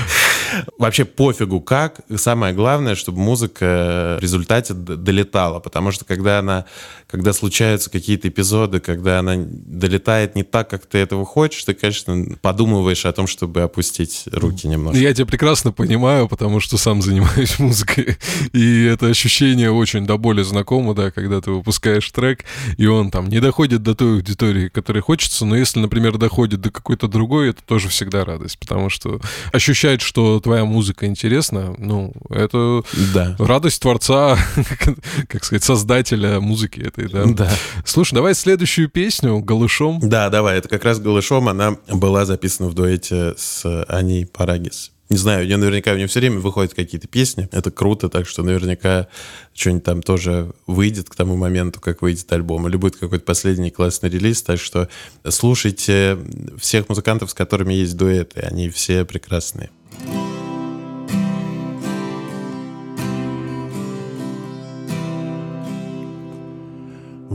Вообще 0.78 1.04
пофигу 1.04 1.61
как. 1.61 2.00
Самое 2.16 2.54
главное, 2.54 2.95
чтобы 2.95 3.19
музыка 3.19 4.16
в 4.19 4.23
результате 4.23 4.73
долетала. 4.73 5.61
Потому 5.61 5.92
что 5.92 6.04
когда 6.04 6.38
она, 6.38 6.64
когда 7.12 7.35
случаются 7.35 7.90
какие-то 7.90 8.28
эпизоды, 8.28 8.81
когда 8.81 9.19
она 9.19 9.35
долетает 9.37 10.35
не 10.35 10.45
так, 10.45 10.71
как 10.71 10.87
ты 10.87 10.97
этого 10.97 11.26
хочешь, 11.26 11.62
ты, 11.62 11.75
конечно, 11.75 12.38
подумываешь 12.40 13.04
о 13.04 13.12
том, 13.12 13.26
чтобы 13.26 13.61
опустить 13.61 14.25
руки 14.33 14.66
немножко. 14.66 14.99
Я 14.99 15.12
тебя 15.12 15.26
прекрасно 15.26 15.73
понимаю, 15.73 16.26
потому 16.26 16.59
что 16.59 16.78
сам 16.78 17.02
занимаюсь 17.02 17.59
музыкой. 17.59 18.16
И 18.54 18.85
это 18.85 19.09
ощущение 19.09 19.71
очень 19.71 20.07
до 20.07 20.16
боли 20.16 20.42
знакомо, 20.42 20.95
да, 20.95 21.11
когда 21.11 21.42
ты 21.42 21.50
выпускаешь 21.50 22.11
трек, 22.11 22.47
и 22.78 22.87
он 22.87 23.11
там 23.11 23.28
не 23.28 23.40
доходит 23.40 23.83
до 23.83 23.95
той 23.95 24.14
аудитории, 24.14 24.71
которой 24.71 25.00
хочется, 25.00 25.45
но 25.45 25.54
если, 25.54 25.81
например, 25.81 26.16
доходит 26.16 26.62
до 26.62 26.71
какой-то 26.71 27.09
другой, 27.09 27.50
это 27.50 27.62
тоже 27.62 27.90
всегда 27.90 28.25
радость, 28.25 28.59
потому 28.59 28.88
что 28.88 29.21
ощущать, 29.52 30.00
что 30.00 30.40
твоя 30.40 30.64
музыка 30.64 31.04
интересна, 31.04 31.75
ну, 31.76 32.14
это 32.31 32.83
да. 33.12 33.37
радость 33.38 33.83
творца, 33.83 34.38
как 35.28 35.45
сказать, 35.45 35.62
создателя 35.62 36.40
музыки 36.40 36.81
этой, 37.06 37.35
да? 37.35 37.44
Да. 37.44 37.50
Слушай, 37.85 38.14
давай 38.14 38.35
следующую 38.35 38.88
песню 38.88 39.38
«Голышом». 39.40 40.00
Да, 40.02 40.28
давай, 40.30 40.59
это 40.59 40.68
как 40.68 40.85
раз 40.85 41.00
«Голышом», 41.00 41.49
она 41.49 41.76
была 41.88 42.25
записана 42.25 42.68
в 42.68 42.75
дуэте 42.75 43.35
с 43.37 43.85
Аней 43.88 44.26
Парагис. 44.26 44.92
Не 45.12 45.18
знаю, 45.18 45.42
у 45.42 45.44
нее 45.44 45.59
наверняка 45.59 45.92
у 45.92 45.97
нее 45.97 46.06
все 46.06 46.21
время 46.21 46.38
выходят 46.38 46.73
какие-то 46.73 47.06
песни. 47.06 47.47
Это 47.52 47.71
круто, 47.71 48.09
так 48.09 48.26
что 48.26 48.42
наверняка 48.42 49.09
что-нибудь 49.52 49.85
там 49.85 50.02
тоже 50.02 50.52
выйдет 50.66 51.11
к 51.11 51.14
тому 51.14 51.37
моменту, 51.37 51.82
как 51.82 52.00
выйдет 52.00 52.32
альбом. 52.32 52.66
Или 52.66 52.76
будет 52.76 52.97
какой-то 52.97 53.23
последний 53.23 53.71
классный 53.71 54.09
релиз. 54.09 54.42
Так 54.42 54.59
что 54.59 54.88
слушайте 55.28 56.16
всех 56.59 56.88
музыкантов, 56.88 57.30
с 57.30 57.35
которыми 57.35 57.75
есть 57.75 57.94
дуэты. 57.94 58.40
Они 58.40 58.71
все 58.71 59.04
прекрасные. 59.04 59.68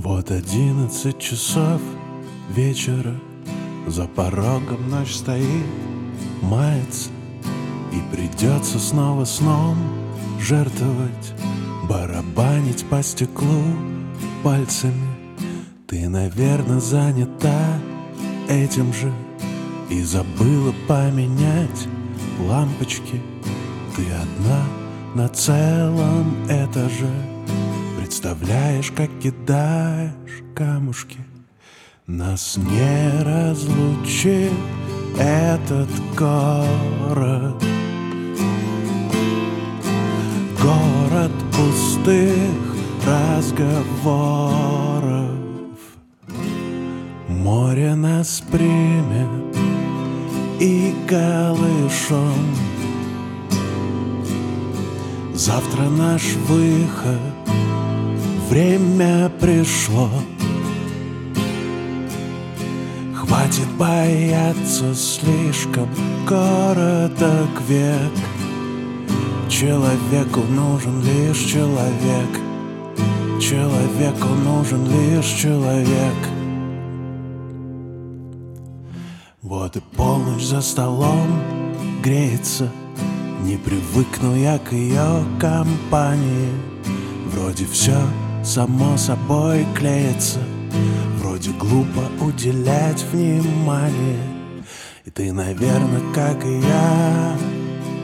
Вот 0.08 0.32
одиннадцать 0.32 1.20
часов 1.20 1.82
вечера 2.48 3.14
За 3.88 4.06
порогом 4.08 4.90
ночь 4.90 5.14
стоит, 5.14 5.66
мается 6.42 7.10
И 7.92 8.16
придется 8.16 8.80
снова 8.80 9.26
сном 9.26 9.76
жертвовать 10.40 11.34
Барабанить 11.90 12.86
по 12.86 13.04
стеклу 13.04 13.64
пальцами. 14.46 15.10
Ты, 15.88 16.08
наверное, 16.08 16.80
занята 16.80 17.78
этим 18.48 18.94
же 18.94 19.12
И 19.90 20.02
забыла 20.04 20.74
поменять 20.88 21.86
лампочки. 22.48 23.22
Ты 23.98 24.06
одна 24.14 24.64
на 25.16 25.28
целом 25.28 26.34
этаже 26.46 27.37
Представляешь, 28.08 28.90
как 28.96 29.10
кидаешь 29.20 30.42
камушки? 30.56 31.20
Нас 32.08 32.56
не 32.56 33.22
разлучит 33.22 34.54
этот 35.20 35.90
город. 36.16 37.62
Город 40.64 41.32
пустых 41.52 42.78
разговоров. 43.06 44.56
Море 47.28 47.94
нас 47.94 48.42
примет 48.50 49.58
и 50.62 50.96
голышом. 51.10 52.56
Завтра 55.34 55.90
наш 55.90 56.24
выход 56.48 57.37
Время 58.50 59.30
пришло. 59.42 60.10
Хватит 63.14 63.68
бояться 63.78 64.96
слишком. 64.96 65.90
Короток 66.26 67.62
век. 67.68 68.14
Человеку 69.50 70.42
нужен 70.50 71.02
лишь 71.02 71.40
человек. 71.40 72.30
Человеку 73.42 74.30
нужен 74.30 74.86
лишь 74.86 75.26
человек. 75.26 76.16
Вот 79.42 79.76
и 79.76 79.82
полночь 79.98 80.46
за 80.46 80.62
столом 80.62 81.42
греется. 82.02 82.72
Не 83.44 83.58
привыкну 83.58 84.38
я 84.38 84.58
к 84.58 84.72
ее 84.72 85.26
компании. 85.38 86.50
Вроде 87.34 87.66
все 87.66 87.98
само 88.48 88.96
собой 88.98 89.66
клеится. 89.76 90.40
Вроде 91.20 91.52
глупо 91.52 92.10
уделять 92.22 93.04
внимание. 93.12 94.24
И 95.06 95.10
ты, 95.10 95.34
наверное, 95.34 96.02
как 96.14 96.46
и 96.46 96.60
я 96.60 97.38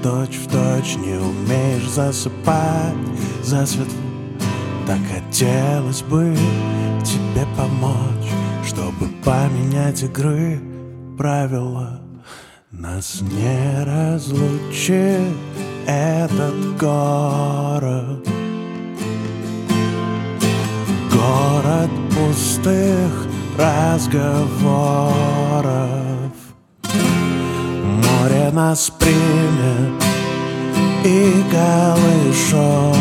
Точь 0.02 0.36
в 0.36 0.48
точь 0.48 0.96
не 0.98 1.16
умеешь 1.16 1.90
засыпать 1.90 2.94
засветло 3.42 3.94
Так 4.88 5.00
хотелось 5.14 6.02
бы 6.02 6.34
тебе 7.04 7.46
помочь 7.58 8.32
Чтобы 8.66 9.08
поменять 9.24 10.04
игры 10.04 10.62
правила. 11.18 12.02
Нас 12.72 13.22
не 13.22 13.84
разлучит 13.84 15.36
этот 15.86 16.78
город 16.78 18.33
Город 21.24 21.90
пустых 22.10 23.28
разговоров. 23.58 25.14
Море 27.84 28.52
нас 28.52 28.92
примет 29.00 30.04
и 31.06 31.44
голышом. 31.50 32.98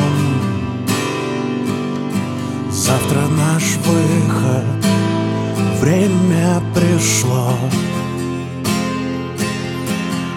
Завтра 2.70 3.22
наш 3.36 3.64
выход, 3.86 4.86
время 5.80 6.62
пришло. 6.74 7.56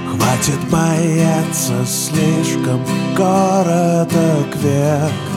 Хватит 0.10 0.60
бояться 0.72 1.86
слишком 1.86 2.82
короток 3.16 4.56
век 4.64 5.35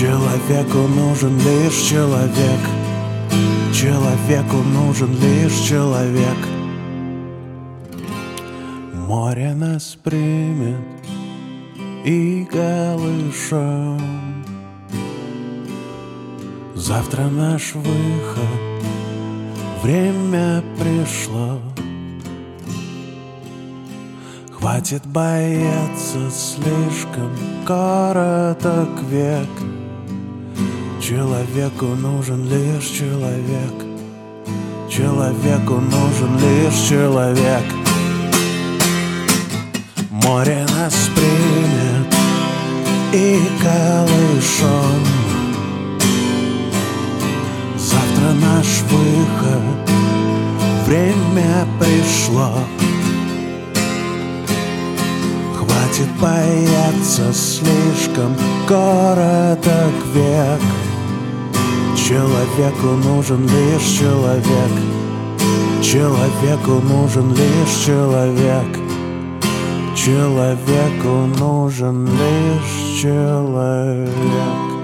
Человеку 0.00 0.78
нужен 0.88 1.36
лишь 1.40 1.76
человек. 1.90 2.60
Человеку 3.70 4.56
нужен 4.56 5.10
лишь 5.20 5.52
человек. 5.68 6.38
Море 8.94 9.52
нас 9.52 9.98
примет 10.02 10.78
и 12.06 12.48
голышом. 12.50 14.00
Завтра 16.74 17.24
наш 17.24 17.74
выход. 17.74 18.82
Время 19.82 20.64
пришло. 20.78 21.60
Хватит 24.50 25.04
бояться 25.04 26.30
слишком 26.30 27.30
короток 27.66 29.02
век 29.10 29.79
Человеку 31.10 31.86
нужен 31.86 32.48
лишь 32.48 32.86
человек. 32.86 33.74
Человеку 34.88 35.80
нужен 35.80 36.38
лишь 36.38 36.88
человек. 36.88 37.64
Море 40.08 40.64
нас 40.78 41.10
примет 41.16 42.14
и 43.12 43.40
колышом 43.60 45.04
Завтра 47.76 48.32
наш 48.40 48.68
выход. 48.82 49.90
Время 50.86 51.66
пришло. 51.80 52.52
Хватит 55.58 56.08
бояться 56.20 57.32
слишком 57.32 58.36
короток 58.68 60.06
век 60.14 60.60
Человеку 62.10 62.86
нужен 63.06 63.42
лишь 63.44 63.98
человек. 64.00 64.72
Человеку 65.80 66.80
нужен 66.80 67.30
лишь 67.30 67.84
человек. 67.86 68.66
Человеку 69.94 71.28
нужен 71.38 72.06
лишь 72.06 73.00
человек 73.00 74.79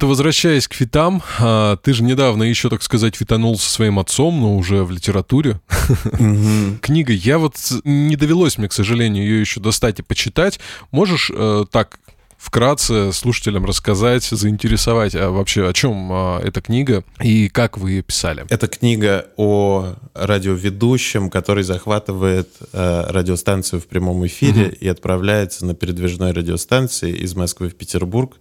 вот 0.00 0.08
возвращаясь 0.08 0.66
к 0.66 0.74
фитам, 0.74 1.22
а, 1.38 1.76
ты 1.76 1.92
же 1.92 2.02
недавно 2.02 2.44
еще, 2.44 2.70
так 2.70 2.82
сказать, 2.82 3.16
фитанул 3.16 3.58
со 3.58 3.70
своим 3.70 3.98
отцом, 3.98 4.40
но 4.40 4.56
уже 4.56 4.84
в 4.84 4.90
литературе. 4.90 5.60
Книга, 6.80 7.12
я 7.12 7.38
вот 7.38 7.56
не 7.84 8.16
довелось 8.16 8.56
мне, 8.56 8.68
к 8.68 8.72
сожалению, 8.72 9.24
ее 9.24 9.40
еще 9.40 9.60
достать 9.60 9.98
и 9.98 10.02
почитать. 10.02 10.58
Можешь 10.90 11.30
э, 11.34 11.64
так 11.70 11.98
вкратце 12.38 13.12
слушателям 13.12 13.66
рассказать, 13.66 14.24
заинтересовать, 14.24 15.14
а 15.14 15.30
вообще 15.30 15.68
о 15.68 15.72
чем 15.74 16.10
а, 16.10 16.40
эта 16.40 16.62
книга 16.62 17.04
и 17.22 17.50
как 17.50 17.76
вы 17.76 17.90
ее 17.90 18.02
писали? 18.02 18.46
Это 18.48 18.68
книга 18.68 19.26
о 19.36 19.96
радиоведущем, 20.14 21.28
который 21.28 21.62
захватывает 21.62 22.48
э, 22.72 23.04
радиостанцию 23.08 23.80
в 23.80 23.86
прямом 23.86 24.26
эфире 24.26 24.70
и 24.70 24.88
отправляется 24.88 25.66
на 25.66 25.74
передвижной 25.74 26.32
радиостанции 26.32 27.12
из 27.12 27.34
Москвы 27.34 27.68
в 27.68 27.74
Петербург 27.74 28.38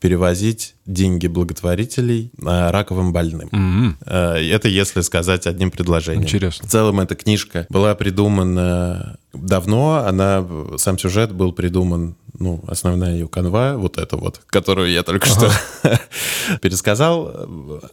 перевозить 0.00 0.75
деньги 0.86 1.26
благотворителей 1.26 2.30
э, 2.38 2.70
раковым 2.70 3.12
больным. 3.12 3.48
Mm-hmm. 3.48 4.54
Это 4.54 4.68
если 4.68 5.00
сказать 5.00 5.46
одним 5.46 5.70
предложением. 5.70 6.24
Интересно. 6.24 6.66
В 6.66 6.70
целом 6.70 7.00
эта 7.00 7.14
книжка 7.14 7.66
была 7.68 7.94
придумана 7.94 9.18
давно, 9.32 10.04
она 10.06 10.46
сам 10.76 10.98
сюжет 10.98 11.32
был 11.32 11.52
придуман 11.52 12.16
ну, 12.38 12.62
основная 12.66 13.14
ее 13.14 13.28
канва, 13.28 13.76
вот 13.76 13.98
эта 13.98 14.16
вот, 14.16 14.40
которую 14.46 14.90
я 14.90 15.02
только 15.02 15.28
ага. 15.30 15.50
что 15.82 16.58
пересказал, 16.60 17.48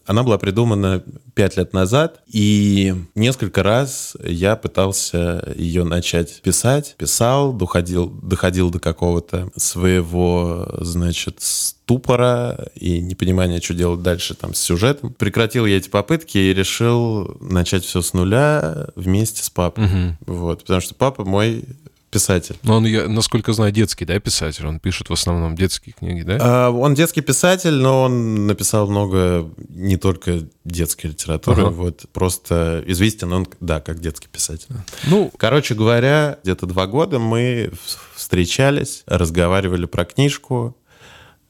она 0.06 0.24
была 0.24 0.38
придумана 0.38 1.04
пять 1.34 1.58
лет 1.58 1.74
назад, 1.74 2.22
и 2.28 2.94
несколько 3.16 3.64
раз 3.64 4.16
я 4.24 4.56
пытался 4.56 5.54
ее 5.56 5.84
начать 5.84 6.42
писать, 6.42 6.96
писал, 6.98 7.54
доходил, 7.54 8.10
доходил 8.10 8.70
до 8.70 8.80
какого-то 8.80 9.50
своего, 9.56 10.68
значит, 10.82 11.38
ступора 11.40 12.68
и 12.84 13.00
непонимания, 13.00 13.62
что 13.62 13.74
делать 13.74 14.02
дальше 14.02 14.36
там 14.36 14.54
с 14.54 14.60
сюжетом. 14.60 15.14
Прекратил 15.14 15.66
я 15.66 15.78
эти 15.78 15.88
попытки 15.88 16.38
и 16.38 16.54
решил 16.54 17.38
начать 17.40 17.86
все 17.86 18.02
с 18.02 18.14
нуля 18.14 18.88
вместе 18.98 19.42
с 19.42 19.50
папой. 19.50 19.86
Угу. 19.86 20.34
Вот, 20.34 20.60
потому 20.64 20.82
что 20.82 20.94
папа 20.94 21.24
мой 21.24 21.64
писатель. 22.12 22.58
Но 22.62 22.76
он, 22.76 22.86
я, 22.86 23.08
насколько 23.08 23.54
знаю, 23.54 23.72
детский, 23.72 24.04
да, 24.04 24.20
писатель? 24.20 24.68
Он 24.68 24.82
пишет 24.82 25.10
в 25.10 25.14
основном 25.14 25.56
детские 25.56 25.96
книги, 25.98 26.24
да? 26.24 26.38
А, 26.42 26.70
он 26.72 26.94
детский 26.94 27.22
писатель, 27.22 27.74
но 27.74 28.04
он 28.04 28.48
написал 28.48 28.88
много 28.88 29.50
не 29.70 29.96
только 29.96 30.42
детской 30.66 31.08
литературы, 31.08 31.64
ага. 31.64 31.72
вот 31.72 32.06
просто 32.12 32.84
известен 32.86 33.32
он, 33.32 33.48
да, 33.62 33.80
как 33.80 34.02
детский 34.02 34.28
писатель. 34.28 34.68
Ну, 35.08 35.32
короче 35.38 35.74
говоря, 35.74 36.38
где-то 36.44 36.66
два 36.66 36.86
года 36.86 37.18
мы 37.18 37.72
встречались, 38.14 39.04
разговаривали 39.08 39.86
про 39.86 40.04
книжку. 40.04 40.76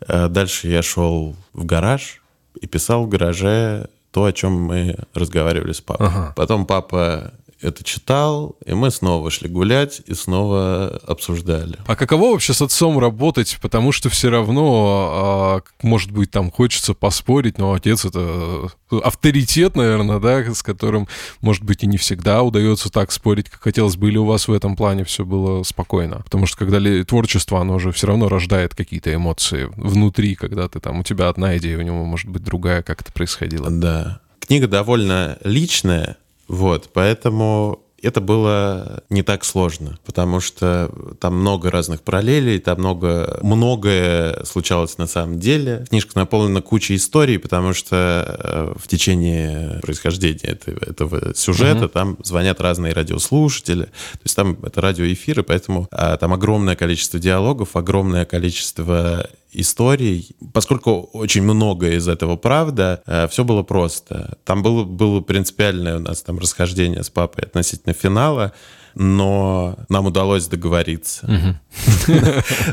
А 0.08 0.28
дальше 0.28 0.68
я 0.68 0.82
шел 0.82 1.36
в 1.54 1.66
гараж 1.66 2.22
и 2.60 2.68
писал 2.68 3.06
в 3.06 3.10
гараже 3.10 3.88
то, 4.12 4.26
о 4.26 4.32
чем 4.32 4.54
мы 4.54 4.96
разговаривали 5.14 5.72
с 5.74 5.82
папой. 5.82 6.08
Ага. 6.08 6.34
Потом 6.36 6.66
папа 6.66 7.34
это 7.64 7.84
читал, 7.84 8.58
и 8.66 8.74
мы 8.74 8.92
снова 8.92 9.32
шли 9.32 9.50
гулять 9.50 10.02
и 10.06 10.14
снова 10.14 11.00
обсуждали. 11.08 11.78
А 11.88 11.96
каково 11.96 12.32
вообще 12.32 12.54
с 12.54 12.62
отцом 12.62 13.00
работать? 13.00 13.58
Потому 13.62 13.92
что 13.92 14.10
все 14.10 14.30
равно, 14.30 15.10
а, 15.14 15.62
может 15.82 16.12
быть, 16.12 16.32
там 16.32 16.52
хочется 16.52 16.94
поспорить, 16.94 17.58
но 17.58 17.74
отец 17.74 18.06
это 18.06 18.70
авторитет, 18.90 19.76
наверное, 19.76 20.20
да, 20.20 20.54
с 20.54 20.62
которым, 20.62 21.08
может 21.42 21.64
быть, 21.64 21.84
и 21.84 21.88
не 21.88 21.98
всегда 21.98 22.44
удается 22.44 22.90
так 22.90 23.12
спорить, 23.12 23.50
как 23.50 23.62
хотелось 23.62 23.96
бы, 23.96 24.10
или 24.10 24.18
у 24.18 24.26
вас 24.26 24.48
в 24.48 24.54
этом 24.54 24.76
плане 24.76 25.04
все 25.06 25.26
было 25.26 25.64
спокойно? 25.64 26.22
Потому 26.24 26.46
что 26.46 26.58
когда 26.58 26.80
творчество, 27.06 27.62
оно 27.62 27.80
же 27.80 27.92
все 27.92 28.08
равно 28.08 28.30
рождает 28.30 28.76
какие-то 28.76 29.14
эмоции 29.14 29.70
внутри, 29.76 30.36
когда 30.36 30.68
ты 30.68 30.80
там, 30.80 31.00
у 31.00 31.04
тебя 31.04 31.30
одна 31.30 31.58
идея, 31.58 31.78
у 31.78 31.82
него 31.82 32.04
может 32.04 32.30
быть 32.30 32.44
другая, 32.44 32.84
как 32.84 33.02
это 33.02 33.12
происходило. 33.12 33.70
Да. 33.72 34.20
Книга 34.40 34.68
довольно 34.68 35.38
личная, 35.44 36.18
вот, 36.48 36.90
поэтому 36.94 37.84
это 38.04 38.20
было 38.20 39.02
не 39.10 39.24
так 39.24 39.46
сложно, 39.46 39.98
потому 40.06 40.42
что 40.42 40.92
там 41.20 41.40
много 41.40 41.72
разных 41.72 42.02
параллелей, 42.02 42.60
там 42.60 42.80
много, 42.80 43.40
многое 43.42 44.44
случалось 44.44 44.98
на 44.98 45.08
самом 45.08 45.40
деле. 45.40 45.86
Книжка 45.90 46.20
наполнена 46.20 46.62
кучей 46.62 46.98
историй, 46.98 47.40
потому 47.40 47.74
что 47.74 47.96
э, 48.44 48.74
в 48.78 48.90
течение 48.90 49.80
происхождения 49.82 50.40
этого, 50.44 50.80
этого 50.80 51.34
сюжета 51.34 51.86
mm-hmm. 51.86 51.90
там 51.90 52.18
звонят 52.24 52.60
разные 52.60 52.94
радиослушатели. 52.94 53.86
То 53.86 54.20
есть 54.24 54.36
там 54.36 54.58
это 54.64 54.82
радиоэфиры, 54.82 55.44
поэтому 55.44 55.88
а, 55.92 56.18
там 56.18 56.34
огромное 56.34 56.76
количество 56.76 57.20
диалогов, 57.20 57.78
огромное 57.78 58.26
количество 58.26 59.30
историй, 59.54 60.36
поскольку 60.54 61.10
очень 61.14 61.44
многое 61.44 61.96
из 61.96 62.08
этого 62.08 62.36
правда, 62.36 63.02
э, 63.06 63.28
все 63.28 63.44
было 63.44 63.64
просто. 63.64 64.38
Там 64.46 64.64
было, 64.64 64.84
было 64.84 65.22
принципиальное 65.22 65.98
у 65.98 66.00
нас 66.00 66.22
там 66.22 66.40
расхождение 66.40 67.04
с 67.04 67.10
папой 67.10 67.44
относительно 67.46 67.94
финала, 67.94 68.54
но 68.96 69.78
нам 69.90 70.06
удалось 70.06 70.48
договориться. 70.48 71.28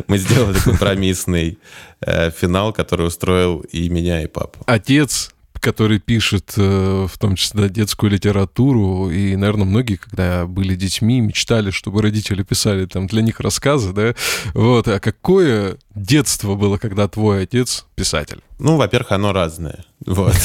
Мы 0.06 0.18
сделали 0.18 0.58
компромиссный 0.58 1.58
э, 2.00 2.30
финал, 2.30 2.72
который 2.72 3.06
устроил 3.06 3.60
и 3.60 3.88
меня, 3.88 4.22
и 4.22 4.26
папу. 4.26 4.62
Отец 4.66 5.30
который 5.60 6.00
пишет 6.00 6.54
э, 6.56 7.06
в 7.08 7.18
том 7.18 7.36
числе 7.36 7.68
детскую 7.68 8.10
литературу, 8.10 9.10
и, 9.10 9.36
наверное, 9.36 9.66
многие, 9.66 9.96
когда 9.96 10.46
были 10.46 10.74
детьми, 10.74 11.20
мечтали, 11.20 11.70
чтобы 11.70 12.02
родители 12.02 12.42
писали 12.42 12.86
там 12.86 13.06
для 13.06 13.22
них 13.22 13.40
рассказы, 13.40 13.92
да, 13.92 14.14
вот, 14.54 14.88
а 14.88 14.98
какое 14.98 15.76
детство 15.94 16.54
было, 16.54 16.78
когда 16.78 17.06
твой 17.08 17.44
отец 17.44 17.86
писатель? 17.94 18.40
Ну, 18.58 18.76
во-первых, 18.76 19.12
оно 19.12 19.32
разное, 19.32 19.84
вот. 20.04 20.34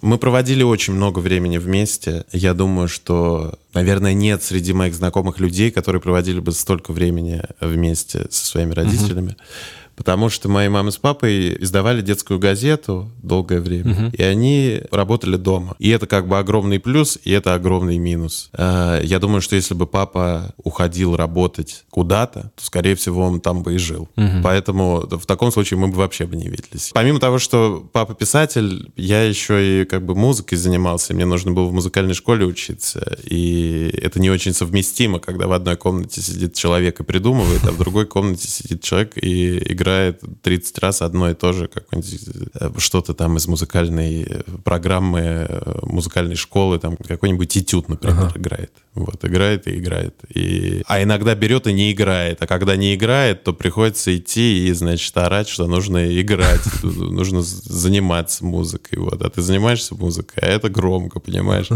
Мы 0.00 0.18
проводили 0.18 0.64
очень 0.64 0.94
много 0.94 1.20
времени 1.20 1.58
вместе. 1.58 2.24
Я 2.32 2.54
думаю, 2.54 2.88
что, 2.88 3.60
наверное, 3.72 4.14
нет 4.14 4.42
среди 4.42 4.72
моих 4.72 4.96
знакомых 4.96 5.38
людей, 5.38 5.70
которые 5.70 6.02
проводили 6.02 6.40
бы 6.40 6.50
столько 6.50 6.92
времени 6.92 7.40
вместе 7.60 8.26
со 8.28 8.46
своими 8.46 8.72
родителями. 8.74 9.36
Uh-huh 9.38 9.81
потому 9.96 10.28
что 10.28 10.48
мои 10.48 10.68
мама 10.68 10.90
с 10.90 10.98
папой 10.98 11.56
издавали 11.62 12.02
детскую 12.02 12.38
газету 12.38 13.10
долгое 13.22 13.60
время, 13.60 13.92
угу. 13.92 14.16
и 14.16 14.22
они 14.22 14.80
работали 14.90 15.36
дома. 15.36 15.76
И 15.78 15.88
это 15.90 16.06
как 16.06 16.28
бы 16.28 16.38
огромный 16.38 16.80
плюс, 16.80 17.18
и 17.22 17.30
это 17.30 17.54
огромный 17.54 17.98
минус. 17.98 18.50
А, 18.52 19.00
я 19.00 19.18
думаю, 19.18 19.40
что 19.40 19.56
если 19.56 19.74
бы 19.74 19.86
папа 19.86 20.54
уходил 20.56 21.16
работать 21.16 21.84
куда-то, 21.90 22.52
то, 22.56 22.64
скорее 22.64 22.94
всего, 22.94 23.22
он 23.22 23.40
там 23.40 23.62
бы 23.62 23.74
и 23.74 23.78
жил. 23.78 24.08
Угу. 24.16 24.42
Поэтому 24.42 25.06
в 25.08 25.26
таком 25.26 25.52
случае 25.52 25.78
мы 25.78 25.88
бы 25.88 25.96
вообще 25.96 26.26
бы 26.26 26.36
не 26.36 26.48
виделись. 26.48 26.90
Помимо 26.92 27.20
того, 27.20 27.38
что 27.38 27.88
папа 27.92 28.14
писатель, 28.14 28.90
я 28.96 29.22
еще 29.22 29.82
и 29.82 29.84
как 29.84 30.04
бы 30.04 30.14
музыкой 30.14 30.58
занимался, 30.58 31.14
мне 31.14 31.26
нужно 31.26 31.52
было 31.52 31.66
в 31.66 31.72
музыкальной 31.72 32.14
школе 32.14 32.44
учиться, 32.44 33.18
и 33.24 33.90
это 34.02 34.20
не 34.20 34.30
очень 34.30 34.52
совместимо, 34.52 35.20
когда 35.20 35.46
в 35.46 35.52
одной 35.52 35.76
комнате 35.76 36.20
сидит 36.20 36.54
человек 36.54 37.00
и 37.00 37.04
придумывает, 37.04 37.64
а 37.64 37.70
в 37.70 37.78
другой 37.78 38.06
комнате 38.06 38.48
сидит 38.48 38.82
человек 38.82 39.12
и 39.16 39.58
играет 39.72 39.81
играет 39.82 40.22
30 40.42 40.78
раз 40.78 41.02
одно 41.02 41.30
и 41.30 41.34
то 41.34 41.52
же, 41.52 41.68
какое-нибудь 41.68 42.20
э, 42.54 42.70
что-то 42.78 43.14
там 43.14 43.36
из 43.36 43.46
музыкальной 43.48 44.22
э, 44.22 44.42
программы, 44.64 45.20
э, 45.48 45.78
музыкальной 45.82 46.36
школы, 46.36 46.78
там 46.78 46.96
какой-нибудь 46.96 47.56
этюд, 47.56 47.88
например, 47.88 48.26
ага. 48.26 48.38
играет. 48.38 48.72
Вот, 48.94 49.24
играет 49.24 49.66
и 49.66 49.78
играет. 49.78 50.14
И... 50.28 50.82
А 50.86 51.02
иногда 51.02 51.34
берет 51.34 51.66
и 51.66 51.72
не 51.72 51.92
играет. 51.92 52.42
А 52.42 52.46
когда 52.46 52.76
не 52.76 52.94
играет, 52.94 53.42
то 53.42 53.52
приходится 53.52 54.16
идти 54.16 54.66
и, 54.68 54.72
значит, 54.72 55.16
орать, 55.16 55.48
что 55.48 55.66
нужно 55.66 56.20
играть, 56.20 56.62
нужно 56.82 57.42
заниматься 57.42 58.44
музыкой. 58.44 58.98
Вот. 58.98 59.20
А 59.22 59.30
ты 59.30 59.42
занимаешься 59.42 59.94
музыкой, 59.94 60.42
а 60.42 60.46
это 60.46 60.68
громко, 60.68 61.20
понимаешь? 61.20 61.68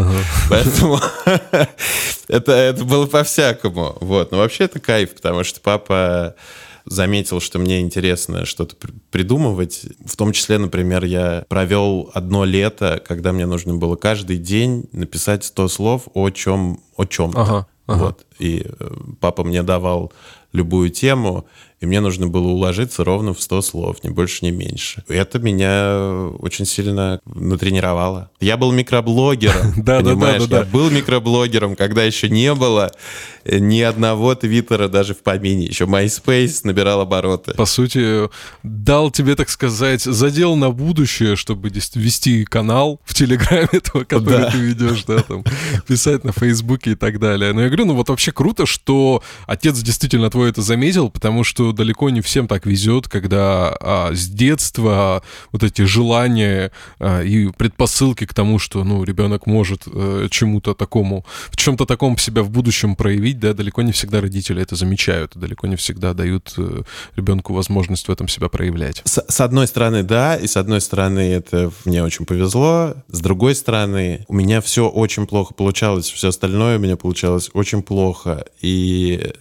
Поэтому 0.48 1.00
это, 2.28 2.52
это 2.52 2.84
было 2.84 3.06
по-всякому. 3.06 3.96
Вот. 4.00 4.30
Но 4.30 4.38
вообще 4.38 4.64
это 4.64 4.78
кайф, 4.78 5.14
потому 5.14 5.42
что 5.42 5.60
папа 5.60 6.36
заметил, 6.86 7.40
что 7.40 7.58
мне 7.58 7.80
интересно 7.80 8.44
что-то 8.44 8.76
придумывать. 9.10 9.86
В 10.04 10.16
том 10.16 10.32
числе, 10.32 10.58
например, 10.58 11.04
я 11.04 11.44
провел 11.48 12.10
одно 12.14 12.44
лето, 12.44 13.02
когда 13.06 13.32
мне 13.32 13.46
нужно 13.46 13.74
было 13.74 13.96
каждый 13.96 14.38
день 14.38 14.88
написать 14.92 15.44
100 15.44 15.68
слов 15.68 16.08
о 16.14 16.30
чем 16.30 16.80
о 16.96 17.04
чем-то. 17.04 17.40
Ага, 17.40 17.66
ага. 17.86 17.98
Вот. 17.98 18.26
И 18.38 18.64
э, 18.66 18.90
папа 19.20 19.44
мне 19.44 19.62
давал 19.62 20.12
любую 20.52 20.90
тему, 20.90 21.46
и 21.80 21.86
мне 21.86 22.00
нужно 22.00 22.26
было 22.26 22.48
уложиться 22.48 23.04
ровно 23.04 23.34
в 23.34 23.40
100 23.40 23.62
слов, 23.62 24.02
ни 24.02 24.08
больше, 24.08 24.44
ни 24.46 24.50
меньше. 24.50 25.04
Это 25.08 25.38
меня 25.38 26.30
очень 26.38 26.64
сильно 26.64 27.20
натренировало. 27.26 28.30
Я 28.40 28.56
был 28.56 28.72
микроблогером, 28.72 29.74
да, 29.76 30.00
понимаешь? 30.00 30.42
Да, 30.42 30.48
да, 30.48 30.58
да, 30.58 30.64
Я 30.64 30.64
был 30.64 30.90
микроблогером, 30.90 31.76
когда 31.76 32.02
еще 32.02 32.30
не 32.30 32.54
было 32.54 32.92
ни 33.50 33.80
одного 33.80 34.34
твиттера 34.34 34.88
даже 34.88 35.14
в 35.14 35.22
помине. 35.22 35.66
Еще 35.66 35.84
MySpace 35.84 36.60
набирал 36.64 37.00
обороты. 37.00 37.52
По 37.54 37.66
сути, 37.66 38.28
дал 38.62 39.10
тебе, 39.10 39.34
так 39.34 39.48
сказать, 39.48 40.02
задел 40.02 40.56
на 40.56 40.70
будущее, 40.70 41.36
чтобы 41.36 41.68
вести 41.68 42.44
канал 42.44 43.00
в 43.04 43.14
Телеграме, 43.14 43.68
этого, 43.72 44.04
который 44.04 44.42
да. 44.42 44.50
ты 44.50 44.58
ведешь, 44.58 45.04
да, 45.04 45.22
там, 45.22 45.44
писать 45.86 46.24
на 46.24 46.32
Фейсбуке 46.32 46.92
и 46.92 46.94
так 46.94 47.18
далее. 47.18 47.52
Но 47.52 47.62
я 47.62 47.68
говорю, 47.68 47.86
ну 47.86 47.94
вот 47.94 48.08
вообще 48.08 48.32
круто, 48.32 48.66
что 48.66 49.22
отец 49.46 49.78
действительно 49.80 50.30
твой 50.30 50.50
это 50.50 50.62
заметил, 50.62 51.10
потому 51.10 51.44
что 51.44 51.72
далеко 51.72 52.10
не 52.10 52.20
всем 52.20 52.48
так 52.48 52.66
везет, 52.66 53.08
когда 53.08 53.76
а, 53.80 54.10
с 54.12 54.28
детства 54.28 55.22
вот 55.52 55.62
эти 55.62 55.82
желания 55.82 56.72
а, 56.98 57.22
и 57.22 57.48
предпосылки 57.48 58.26
к 58.26 58.34
тому, 58.34 58.58
что, 58.58 58.84
ну, 58.84 59.04
ребенок 59.04 59.46
может 59.46 59.82
а, 59.86 60.28
чему-то 60.28 60.74
такому, 60.74 61.24
в 61.50 61.56
чем-то 61.56 61.86
таком 61.86 62.18
себя 62.18 62.42
в 62.42 62.50
будущем 62.50 62.96
проявить, 62.96 63.35
да, 63.38 63.54
далеко 63.54 63.82
не 63.82 63.92
всегда 63.92 64.20
родители 64.20 64.62
это 64.62 64.76
замечают, 64.76 65.36
далеко 65.36 65.66
не 65.66 65.76
всегда 65.76 66.14
дают 66.14 66.54
э, 66.56 66.82
ребенку 67.16 67.52
возможность 67.52 68.08
в 68.08 68.10
этом 68.10 68.28
себя 68.28 68.48
проявлять. 68.48 69.02
С, 69.04 69.24
с 69.28 69.40
одной 69.40 69.66
стороны, 69.66 70.02
да, 70.02 70.36
и 70.36 70.46
с 70.46 70.56
одной 70.56 70.80
стороны, 70.80 71.20
это 71.32 71.70
мне 71.84 72.02
очень 72.02 72.26
повезло, 72.26 72.94
с 73.08 73.20
другой 73.20 73.54
стороны, 73.54 74.24
у 74.28 74.34
меня 74.34 74.60
все 74.60 74.88
очень 74.88 75.26
плохо 75.26 75.54
получалось, 75.54 76.10
все 76.10 76.28
остальное 76.28 76.78
у 76.78 76.80
меня 76.80 76.96
получалось 76.96 77.50
очень 77.52 77.82
плохо, 77.82 78.44
и 78.60 79.32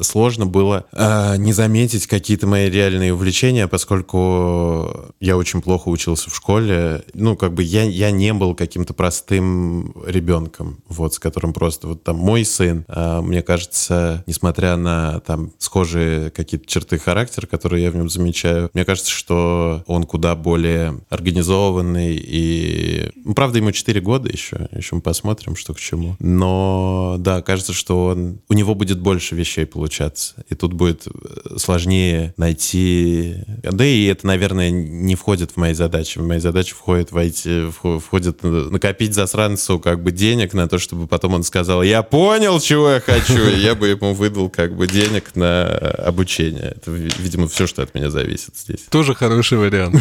сложно 0.00 0.46
было 0.46 0.86
э, 0.92 1.36
не 1.36 1.52
заметить 1.52 2.06
какие-то 2.06 2.46
мои 2.46 2.68
реальные 2.68 3.14
увлечения, 3.14 3.68
поскольку 3.68 5.12
я 5.20 5.36
очень 5.36 5.62
плохо 5.62 5.88
учился 5.88 6.30
в 6.30 6.36
школе. 6.36 7.04
Ну, 7.14 7.36
как 7.36 7.54
бы 7.54 7.62
я, 7.62 7.84
я 7.84 8.10
не 8.10 8.32
был 8.32 8.54
каким-то 8.54 8.94
простым 8.94 9.94
ребенком, 10.06 10.78
вот, 10.88 11.14
с 11.14 11.18
которым 11.18 11.52
просто 11.52 11.88
вот 11.88 12.02
там 12.02 12.16
мой 12.16 12.44
сын, 12.44 12.84
а, 12.88 13.20
мне 13.20 13.41
кажется, 13.42 14.24
несмотря 14.26 14.76
на 14.76 15.20
там 15.20 15.52
схожие 15.58 16.30
какие-то 16.30 16.66
черты 16.66 16.98
характера, 16.98 17.46
которые 17.46 17.84
я 17.84 17.90
в 17.90 17.96
нем 17.96 18.08
замечаю, 18.08 18.70
мне 18.74 18.84
кажется, 18.84 19.10
что 19.10 19.82
он 19.86 20.04
куда 20.04 20.34
более 20.34 21.00
организованный 21.10 22.16
и... 22.16 23.10
Ну, 23.16 23.34
правда, 23.34 23.58
ему 23.58 23.72
4 23.72 24.00
года 24.00 24.28
еще, 24.30 24.68
еще 24.72 24.96
мы 24.96 25.00
посмотрим, 25.00 25.56
что 25.56 25.74
к 25.74 25.80
чему. 25.80 26.16
Но, 26.18 27.16
да, 27.18 27.42
кажется, 27.42 27.72
что 27.72 28.06
он... 28.06 28.40
у 28.48 28.54
него 28.54 28.74
будет 28.74 29.00
больше 29.00 29.34
вещей 29.34 29.66
получаться. 29.66 30.44
И 30.48 30.54
тут 30.54 30.72
будет 30.72 31.06
э, 31.06 31.58
сложнее 31.58 32.34
найти. 32.36 33.36
Да 33.62 33.84
и 33.84 34.04
это, 34.06 34.26
наверное, 34.26 34.70
не 34.70 35.14
входит 35.14 35.52
в 35.52 35.56
мои 35.56 35.74
задачи. 35.74 36.18
В 36.18 36.26
мои 36.26 36.38
задачи 36.38 36.74
входит 36.74 37.12
войти, 37.12 37.66
входит 37.70 38.42
накопить 38.42 39.14
засранцу 39.14 39.78
как 39.78 40.02
бы 40.02 40.12
денег 40.12 40.54
на 40.54 40.68
то, 40.68 40.78
чтобы 40.78 41.06
потом 41.06 41.34
он 41.34 41.42
сказал, 41.42 41.82
я 41.82 42.02
понял, 42.02 42.60
чего 42.60 42.90
я 42.90 43.00
хочу, 43.00 43.31
и 43.36 43.60
я 43.60 43.74
бы 43.74 43.88
ему 43.88 44.14
выдал 44.14 44.48
как 44.48 44.74
бы 44.74 44.86
денег 44.86 45.34
на 45.34 45.66
обучение. 45.66 46.74
Это, 46.76 46.90
видимо, 46.90 47.48
все, 47.48 47.66
что 47.66 47.82
от 47.82 47.94
меня 47.94 48.10
зависит 48.10 48.56
здесь. 48.56 48.80
Тоже 48.90 49.14
хороший 49.14 49.58
вариант. 49.58 49.96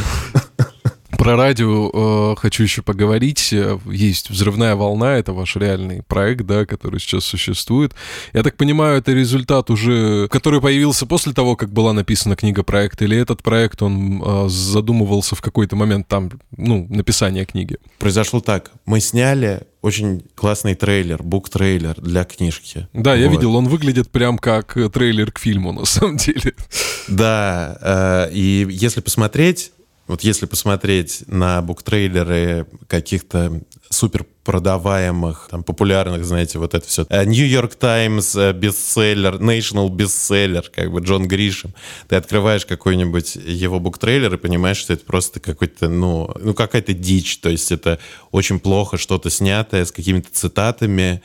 Про 1.22 1.36
радио 1.36 2.32
э, 2.34 2.36
хочу 2.36 2.64
еще 2.64 2.82
поговорить. 2.82 3.54
Есть 3.86 4.32
«Взрывная 4.32 4.76
волна», 4.76 5.18
это 5.18 5.34
ваш 5.34 5.56
реальный 5.56 6.02
проект, 6.02 6.48
да, 6.48 6.66
который 6.66 7.00
сейчас 7.00 7.26
существует. 7.26 7.94
Я 8.34 8.42
так 8.42 8.58
понимаю, 8.58 8.98
это 8.98 9.12
результат 9.12 9.70
уже, 9.70 10.28
который 10.30 10.62
появился 10.62 11.06
после 11.06 11.32
того, 11.34 11.56
как 11.56 11.72
была 11.72 11.94
написана 11.94 12.36
книга 12.36 12.64
проекта, 12.64 13.04
или 13.04 13.16
этот 13.16 13.44
проект, 13.44 13.84
он 13.84 14.20
э, 14.20 14.50
задумывался 14.50 15.36
в 15.36 15.42
какой-то 15.42 15.76
момент 15.76 16.08
там, 16.08 16.32
ну, 16.58 16.88
написания 16.90 17.46
книги? 17.46 17.78
Произошло 18.00 18.40
так. 18.40 18.72
Мы 18.88 19.00
сняли 19.00 19.62
очень 19.84 20.24
классный 20.34 20.74
трейлер, 20.74 21.22
бук-трейлер 21.22 22.02
для 22.02 22.24
книжки. 22.24 22.88
Да, 22.94 23.12
вот. 23.12 23.20
я 23.20 23.28
видел, 23.28 23.56
он 23.56 23.68
выглядит 23.68 24.10
прям 24.10 24.40
как 24.40 24.76
трейлер 24.92 25.32
к 25.32 25.38
фильму, 25.38 25.72
на 25.72 25.86
самом 25.86 26.18
деле. 26.18 26.56
Да, 27.08 27.78
э, 27.80 28.34
и 28.34 28.66
если 28.72 29.02
посмотреть, 29.02 29.72
вот 30.12 30.26
если 30.26 30.46
посмотреть 30.46 31.24
на 31.28 31.62
буктрейлеры 31.62 32.68
каких-то 32.88 33.62
супер 33.90 34.26
продаваемых, 34.44 35.48
там, 35.52 35.64
популярных, 35.64 36.26
знаете, 36.26 36.58
вот 36.60 36.74
это 36.74 36.88
все. 36.88 37.06
New 37.10 37.46
York 37.46 37.76
Times 37.76 38.36
бестселлер, 38.54 39.36
National 39.36 39.90
бестселлер, 39.90 40.64
как 40.74 40.92
бы 40.92 41.02
Джон 41.02 41.28
Гришем. 41.28 41.74
Ты 42.08 42.16
открываешь 42.16 42.66
какой-нибудь 42.66 43.36
его 43.36 43.80
буктрейлер 43.80 44.34
и 44.34 44.38
понимаешь, 44.38 44.78
что 44.78 44.94
это 44.94 45.06
просто 45.06 45.40
какой-то, 45.40 45.90
ну, 45.90 46.34
ну 46.40 46.54
какая-то 46.54 46.94
дичь. 46.94 47.38
То 47.38 47.50
есть 47.50 47.72
это 47.72 48.00
очень 48.32 48.60
плохо 48.60 48.98
что-то 48.98 49.30
снятое 49.30 49.86
с 49.86 49.92
какими-то 49.92 50.30
цитатами, 50.32 51.22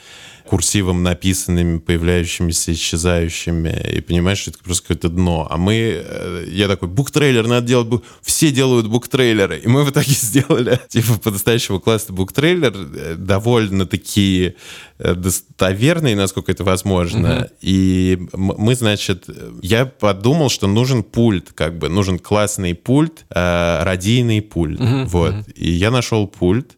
курсивом 0.46 1.02
написанными, 1.02 1.78
появляющимися, 1.78 2.72
исчезающими, 2.72 3.96
и 3.96 4.00
понимаешь, 4.00 4.38
что 4.38 4.50
это 4.52 4.60
просто 4.62 4.82
какое-то 4.82 5.08
дно. 5.08 5.46
А 5.50 5.56
мы, 5.56 5.74
э, 6.04 6.44
я 6.48 6.68
такой, 6.68 6.88
буктрейлер 6.88 7.46
надо 7.46 7.66
делать, 7.66 7.88
бук... 7.88 8.04
все 8.22 8.50
делают 8.50 8.86
буктрейлеры. 8.86 9.58
И 9.58 9.68
мы 9.68 9.84
в 9.84 9.90
итоге 9.90 10.12
сделали, 10.12 10.80
типа, 10.88 11.18
по-настоящему 11.18 11.80
классный 11.80 12.14
буктрейлер, 12.14 12.72
довольно 13.14 13.86
такие 13.86 14.56
э, 14.98 15.14
достоверный, 15.14 16.14
насколько 16.14 16.52
это 16.52 16.64
возможно. 16.64 17.26
Mm-hmm. 17.26 17.50
И 17.60 18.18
мы, 18.32 18.74
значит, 18.74 19.28
я 19.62 19.86
подумал, 19.86 20.48
что 20.48 20.66
нужен 20.66 21.02
пульт, 21.02 21.52
как 21.54 21.78
бы, 21.78 21.88
нужен 21.88 22.18
классный 22.18 22.74
пульт, 22.74 23.24
э, 23.30 23.82
радийный 23.82 24.42
пульт. 24.42 24.80
Mm-hmm. 24.80 25.04
Вот. 25.06 25.34
Mm-hmm. 25.34 25.52
И 25.54 25.70
я 25.70 25.90
нашел 25.90 26.26
пульт 26.26 26.76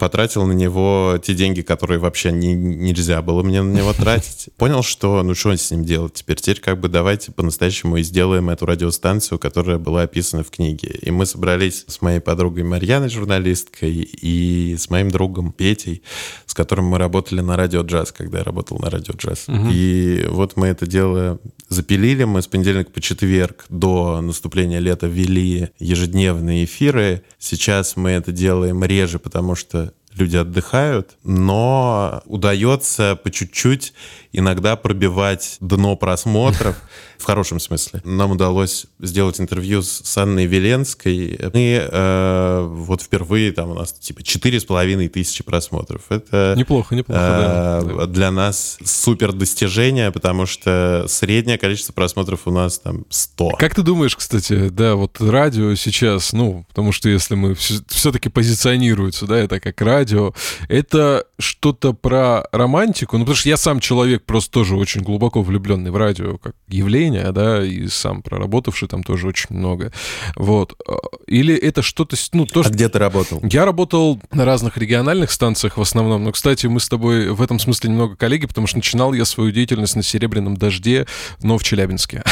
потратил 0.00 0.46
на 0.46 0.52
него 0.52 1.20
те 1.22 1.34
деньги, 1.34 1.60
которые 1.60 1.98
вообще 1.98 2.32
не, 2.32 2.54
нельзя 2.54 3.20
было 3.20 3.42
мне 3.42 3.60
на 3.60 3.76
него 3.76 3.92
тратить. 3.92 4.48
Понял, 4.56 4.82
что 4.82 5.22
ну 5.22 5.34
что 5.34 5.54
с 5.54 5.70
ним 5.70 5.84
делать 5.84 6.14
теперь? 6.14 6.36
Теперь 6.36 6.60
как 6.60 6.80
бы 6.80 6.88
давайте 6.88 7.32
по-настоящему 7.32 7.98
и 7.98 8.02
сделаем 8.02 8.48
эту 8.48 8.64
радиостанцию, 8.64 9.38
которая 9.38 9.76
была 9.76 10.02
описана 10.02 10.42
в 10.42 10.50
книге. 10.50 10.98
И 11.02 11.10
мы 11.10 11.26
собрались 11.26 11.84
с 11.86 12.00
моей 12.00 12.20
подругой 12.20 12.64
Марьяной, 12.64 13.10
журналисткой, 13.10 13.92
и 13.92 14.76
с 14.78 14.88
моим 14.88 15.10
другом 15.10 15.52
Петей, 15.52 16.02
с 16.46 16.54
которым 16.54 16.86
мы 16.86 16.96
работали 16.96 17.40
на 17.42 17.58
радио 17.58 17.82
джаз, 17.82 18.10
когда 18.10 18.38
я 18.38 18.44
работал 18.44 18.78
на 18.78 18.88
радио 18.88 19.12
джаз. 19.14 19.44
Угу. 19.48 19.68
И 19.70 20.26
вот 20.30 20.56
мы 20.56 20.68
это 20.68 20.86
дело 20.86 21.38
запилили. 21.68 22.24
Мы 22.24 22.40
с 22.40 22.46
понедельника 22.46 22.90
по 22.90 23.02
четверг 23.02 23.66
до 23.68 24.22
наступления 24.22 24.78
лета 24.78 25.08
вели 25.08 25.68
ежедневные 25.78 26.64
эфиры. 26.64 27.22
Сейчас 27.38 27.96
мы 27.96 28.10
это 28.10 28.32
делаем 28.32 28.82
реже, 28.82 29.18
потому 29.18 29.54
что 29.54 29.89
люди 30.16 30.36
отдыхают, 30.36 31.16
но 31.24 32.22
удается 32.26 33.16
по 33.16 33.30
чуть-чуть 33.30 33.92
иногда 34.32 34.76
пробивать 34.76 35.56
дно 35.60 35.96
просмотров, 35.96 36.76
в 37.20 37.24
хорошем 37.24 37.60
смысле. 37.60 38.00
Нам 38.04 38.32
удалось 38.32 38.86
сделать 38.98 39.40
интервью 39.40 39.82
с 39.82 40.16
Анной 40.16 40.46
Веленской. 40.46 41.38
Мы 41.52 41.88
э, 41.90 42.66
вот 42.70 43.02
впервые 43.02 43.52
там 43.52 43.70
у 43.70 43.74
нас 43.74 43.92
типа 43.92 44.22
четыре 44.22 44.58
с 44.58 44.64
половиной 44.64 45.08
тысячи 45.08 45.44
просмотров. 45.44 46.02
Это 46.08 46.54
неплохо, 46.56 46.94
неплохо. 46.94 47.20
Э, 47.20 47.82
да. 47.84 48.06
Для 48.06 48.30
нас 48.30 48.78
супер 48.84 49.32
достижение, 49.32 50.10
потому 50.12 50.46
что 50.46 51.04
среднее 51.08 51.58
количество 51.58 51.92
просмотров 51.92 52.46
у 52.46 52.50
нас 52.50 52.78
там 52.78 53.04
100. 53.10 53.50
Как 53.58 53.74
ты 53.74 53.82
думаешь, 53.82 54.16
кстати, 54.16 54.68
да, 54.68 54.94
вот 54.94 55.20
радио 55.20 55.74
сейчас, 55.74 56.32
ну, 56.32 56.64
потому 56.68 56.92
что 56.92 57.08
если 57.08 57.34
мы 57.34 57.54
все-таки 57.54 58.28
позиционируется, 58.28 59.26
да, 59.26 59.38
это 59.38 59.60
как 59.60 59.80
радио, 59.80 60.32
это 60.68 61.26
что-то 61.38 61.92
про 61.92 62.44
романтику, 62.52 63.18
ну, 63.18 63.24
потому 63.24 63.36
что 63.36 63.48
я 63.48 63.56
сам 63.56 63.80
человек 63.80 64.19
человек 64.20 64.26
просто 64.26 64.50
тоже 64.50 64.76
очень 64.76 65.02
глубоко 65.02 65.42
влюбленный 65.42 65.90
в 65.90 65.96
радио 65.96 66.38
как 66.38 66.54
явление, 66.68 67.32
да, 67.32 67.64
и 67.64 67.88
сам 67.88 68.22
проработавший 68.22 68.88
там 68.88 69.02
тоже 69.02 69.28
очень 69.28 69.56
много. 69.56 69.92
Вот. 70.36 70.74
А, 70.88 70.96
или 71.26 71.54
это 71.54 71.82
что-то... 71.82 72.16
Ну, 72.32 72.46
то, 72.46 72.62
а 72.64 72.68
где 72.68 72.88
ты 72.88 72.98
работал? 72.98 73.40
Я 73.42 73.64
работал 73.64 74.20
на 74.32 74.44
разных 74.44 74.76
региональных 74.76 75.30
станциях 75.30 75.76
в 75.76 75.80
основном. 75.80 76.24
Но, 76.24 76.32
кстати, 76.32 76.66
мы 76.66 76.80
с 76.80 76.88
тобой 76.88 77.30
в 77.30 77.42
этом 77.42 77.58
смысле 77.58 77.90
немного 77.90 78.16
коллеги, 78.16 78.46
потому 78.46 78.66
что 78.66 78.76
начинал 78.76 79.12
я 79.12 79.24
свою 79.24 79.50
деятельность 79.50 79.96
на 79.96 80.02
«Серебряном 80.02 80.56
дожде», 80.56 81.06
но 81.42 81.58
в 81.58 81.62
Челябинске. 81.62 82.22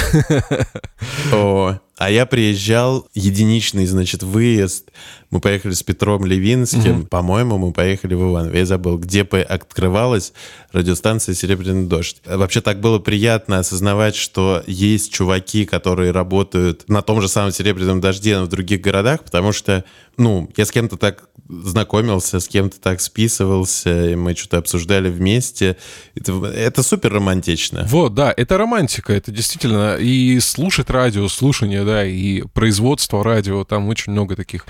О, 1.33 1.79
а 1.99 2.11
я 2.11 2.27
приезжал, 2.27 3.09
единичный, 3.13 3.85
значит, 3.87 4.23
выезд. 4.23 4.91
Мы 5.31 5.41
поехали 5.41 5.73
с 5.73 5.83
Петром 5.83 6.25
Левинским. 6.25 7.01
Угу. 7.01 7.07
По-моему, 7.09 7.59
мы 7.59 7.73
поехали 7.73 8.15
в 8.15 8.31
Иваново. 8.31 8.55
Я 8.55 8.67
забыл, 8.67 8.99
где 8.99 9.23
открывалась 9.23 10.33
радиостанция 10.73 11.35
«Серебряный 11.35 11.87
дождь». 11.87 12.23
Вообще 12.25 12.61
так 12.61 12.81
было 12.81 13.01
приятно 13.01 13.59
осознавать, 13.59 14.15
что 14.15 14.63
есть 14.67 15.13
чуваки, 15.13 15.67
которые 15.67 16.13
работают 16.13 16.89
на 16.89 17.03
том 17.03 17.21
же 17.21 17.29
самом 17.29 17.51
«Серебряном 17.51 18.01
дожде», 18.01 18.39
но 18.39 18.45
в 18.45 18.49
других 18.49 18.81
городах, 18.81 19.25
потому 19.25 19.53
что, 19.53 19.85
ну, 20.17 20.49
я 20.57 20.65
с 20.65 20.71
кем-то 20.71 20.97
так 20.97 21.29
знакомился, 21.49 22.41
с 22.41 22.49
кем-то 22.49 22.79
так 22.81 23.01
списывался, 23.01 24.11
и 24.11 24.15
мы 24.15 24.35
что-то 24.35 24.59
обсуждали 24.59 25.09
вместе. 25.09 25.77
Это, 26.15 26.33
это 26.47 26.83
супер 26.83 27.13
романтично. 27.15 27.87
Вот, 27.89 28.15
да, 28.15 28.33
это 28.37 28.59
романтика, 28.59 29.13
это 29.13 29.33
действительно 29.33 29.97
и 29.97 30.39
слушать 30.41 30.91
радио, 30.91 31.27
слушание, 31.29 31.85
да, 31.85 32.05
и 32.05 32.43
производство 32.43 33.25
радио, 33.25 33.65
там 33.65 33.89
очень 33.89 34.13
много 34.13 34.37
таких 34.37 34.67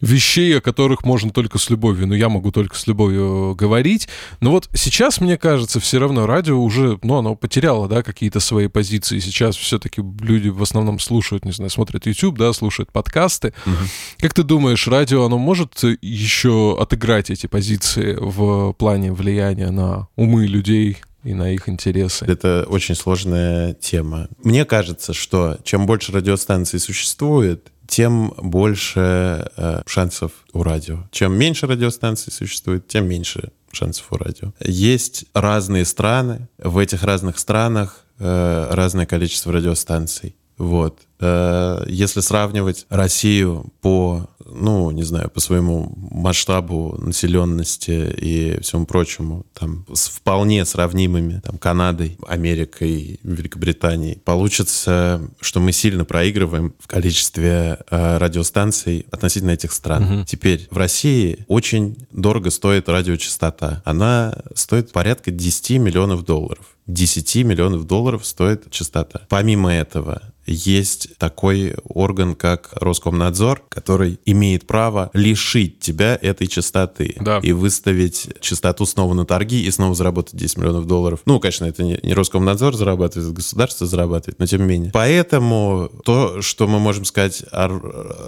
вещей, 0.00 0.56
о 0.58 0.60
которых 0.60 1.04
можно 1.04 1.30
только 1.30 1.58
с 1.58 1.68
любовью, 1.70 2.06
ну, 2.06 2.14
я 2.14 2.28
могу 2.28 2.52
только 2.52 2.76
с 2.76 2.86
любовью 2.86 3.54
говорить. 3.54 4.08
Но 4.40 4.50
вот 4.50 4.68
сейчас, 4.74 5.20
мне 5.20 5.36
кажется, 5.36 5.80
все 5.80 5.98
равно 5.98 6.26
радио 6.26 6.62
уже, 6.62 6.98
ну, 7.02 7.16
оно 7.16 7.34
потеряло, 7.34 7.88
да, 7.88 8.02
какие-то 8.02 8.40
свои 8.40 8.68
позиции. 8.68 9.18
Сейчас 9.18 9.56
все-таки 9.56 10.02
люди 10.20 10.48
в 10.48 10.62
основном 10.62 10.98
слушают, 11.00 11.44
не 11.44 11.52
знаю, 11.52 11.70
смотрят 11.70 12.06
YouTube, 12.06 12.38
да, 12.38 12.52
слушают 12.52 12.92
подкасты. 12.92 13.52
Угу. 13.66 13.74
Как 14.20 14.34
ты 14.34 14.42
думаешь, 14.42 14.86
радио, 14.86 15.24
оно 15.24 15.38
может 15.38 15.82
еще 16.04 16.76
отыграть 16.78 17.30
эти 17.30 17.46
позиции 17.46 18.16
в 18.20 18.72
плане 18.74 19.12
влияния 19.12 19.70
на 19.70 20.08
умы 20.16 20.46
людей, 20.46 20.98
и 21.24 21.32
на 21.32 21.50
их 21.50 21.68
интересы. 21.68 22.26
Это 22.26 22.66
очень 22.68 22.94
сложная 22.94 23.72
тема. 23.72 24.28
Мне 24.42 24.66
кажется, 24.66 25.14
что 25.14 25.56
чем 25.64 25.86
больше 25.86 26.12
радиостанций 26.12 26.78
существует, 26.78 27.72
тем 27.86 28.34
больше 28.38 29.50
э, 29.56 29.82
шансов 29.86 30.32
у 30.52 30.62
радио. 30.62 31.08
Чем 31.10 31.36
меньше 31.36 31.66
радиостанций 31.66 32.32
существует, 32.32 32.88
тем 32.88 33.06
меньше 33.08 33.52
шансов 33.72 34.06
у 34.10 34.16
радио. 34.16 34.52
Есть 34.60 35.26
разные 35.34 35.84
страны, 35.84 36.48
в 36.58 36.78
этих 36.78 37.02
разных 37.02 37.38
странах 37.38 38.04
э, 38.18 38.68
разное 38.70 39.06
количество 39.06 39.52
радиостанций. 39.52 40.36
Вот. 40.58 41.00
Э, 41.20 41.84
если 41.88 42.20
сравнивать 42.20 42.86
Россию 42.88 43.72
по, 43.80 44.28
ну, 44.44 44.90
не 44.90 45.02
знаю, 45.02 45.30
по 45.30 45.40
своему 45.40 45.92
масштабу 45.96 46.96
населенности 46.98 48.14
и 48.16 48.60
всему 48.60 48.86
прочему, 48.86 49.46
там, 49.54 49.86
с 49.92 50.08
вполне 50.08 50.64
сравнимыми, 50.64 51.40
там, 51.44 51.58
Канадой, 51.58 52.18
Америкой, 52.26 53.20
Великобританией, 53.22 54.18
получится, 54.24 55.20
что 55.40 55.60
мы 55.60 55.72
сильно 55.72 56.04
проигрываем 56.04 56.74
в 56.78 56.86
количестве 56.86 57.78
э, 57.90 58.18
радиостанций 58.18 59.06
относительно 59.10 59.52
этих 59.52 59.72
стран. 59.72 60.04
Угу. 60.04 60.24
Теперь, 60.26 60.68
в 60.70 60.76
России 60.76 61.44
очень 61.48 62.06
дорого 62.10 62.50
стоит 62.50 62.88
радиочастота. 62.88 63.82
Она 63.84 64.36
стоит 64.54 64.92
порядка 64.92 65.30
10 65.30 65.70
миллионов 65.78 66.24
долларов. 66.24 66.74
10 66.86 67.36
миллионов 67.44 67.86
долларов 67.86 68.26
стоит 68.26 68.70
частота. 68.70 69.22
Помимо 69.28 69.72
этого, 69.72 70.20
есть 70.46 71.16
такой 71.18 71.74
орган, 71.84 72.34
как 72.34 72.70
Роскомнадзор, 72.74 73.62
который 73.68 74.18
имеет 74.24 74.66
право 74.66 75.10
лишить 75.12 75.80
тебя 75.80 76.18
этой 76.20 76.46
частоты 76.46 77.16
да. 77.20 77.38
и 77.42 77.52
выставить 77.52 78.28
частоту 78.40 78.86
снова 78.86 79.14
на 79.14 79.24
торги 79.24 79.64
и 79.64 79.70
снова 79.70 79.94
заработать 79.94 80.36
10 80.36 80.58
миллионов 80.58 80.86
долларов. 80.86 81.20
Ну, 81.26 81.40
конечно, 81.40 81.64
это 81.64 81.82
не, 81.82 81.98
не 82.02 82.14
Роскомнадзор 82.14 82.76
зарабатывает, 82.76 83.28
это 83.28 83.36
государство 83.36 83.86
зарабатывает, 83.86 84.38
но 84.38 84.46
тем 84.46 84.62
не 84.62 84.66
менее. 84.66 84.90
Поэтому 84.92 85.90
то, 86.04 86.42
что 86.42 86.66
мы 86.66 86.78
можем 86.78 87.04
сказать 87.04 87.44
о 87.50 87.68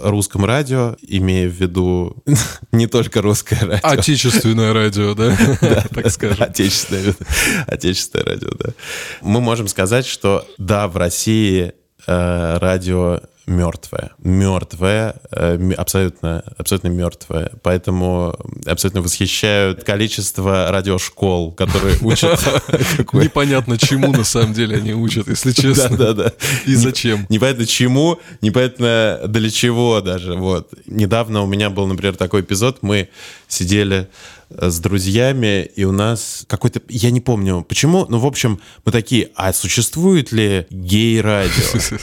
русском 0.03 0.45
радио, 0.45 0.95
имея 1.01 1.49
в 1.49 1.53
виду 1.53 2.15
не 2.71 2.87
только 2.87 3.21
русское 3.21 3.59
радио. 3.59 3.87
Отечественное 3.87 4.73
радио, 4.73 5.13
да? 5.13 5.35
Так 5.93 6.11
скажем. 6.11 6.47
Отечественное 7.67 8.25
радио, 8.25 8.49
да. 8.57 8.69
Мы 9.21 9.41
можем 9.41 9.67
сказать, 9.67 10.05
что 10.05 10.45
да, 10.57 10.87
в 10.87 10.97
России 10.97 11.73
э, 12.07 12.57
радио 12.59 13.19
мертвое. 13.47 14.11
Мертвое, 14.19 15.15
э, 15.31 15.71
абсолютно, 15.77 16.43
абсолютно 16.57 16.89
мертвое. 16.89 17.51
Поэтому 17.63 18.35
абсолютно 18.65 19.01
восхищают 19.01 19.85
количество 19.85 20.69
радиошкол, 20.69 21.53
которые 21.53 21.97
учат... 22.01 22.39
Непонятно 23.13 23.77
чему 23.77 24.11
на 24.11 24.25
самом 24.25 24.53
деле 24.53 24.77
они 24.77 24.93
учат, 24.93 25.29
если 25.29 25.53
честно. 25.53 25.97
Да, 25.97 26.13
да, 26.13 26.23
да. 26.25 26.33
И 26.65 26.75
зачем. 26.75 27.25
Непонятно 27.29 27.65
чему, 27.65 28.19
непонятно 28.41 29.21
для 29.27 29.49
чего 29.49 30.01
даже. 30.01 30.35
Вот. 30.35 30.73
Недавно 30.85 31.41
у 31.41 31.47
меня 31.47 31.69
был, 31.69 31.87
например, 31.87 32.17
такой 32.17 32.41
эпизод. 32.41 32.79
Мы 32.81 33.09
сидели 33.47 34.09
с 34.49 34.79
друзьями, 34.79 35.63
и 35.75 35.83
у 35.83 35.91
нас 35.91 36.45
какой-то, 36.47 36.81
я 36.89 37.11
не 37.11 37.21
помню 37.21 37.65
почему, 37.67 38.05
но 38.07 38.19
в 38.19 38.25
общем 38.25 38.59
мы 38.85 38.91
такие, 38.91 39.31
а 39.35 39.53
существует 39.53 40.31
ли 40.31 40.67
гей-радио? 40.69 41.97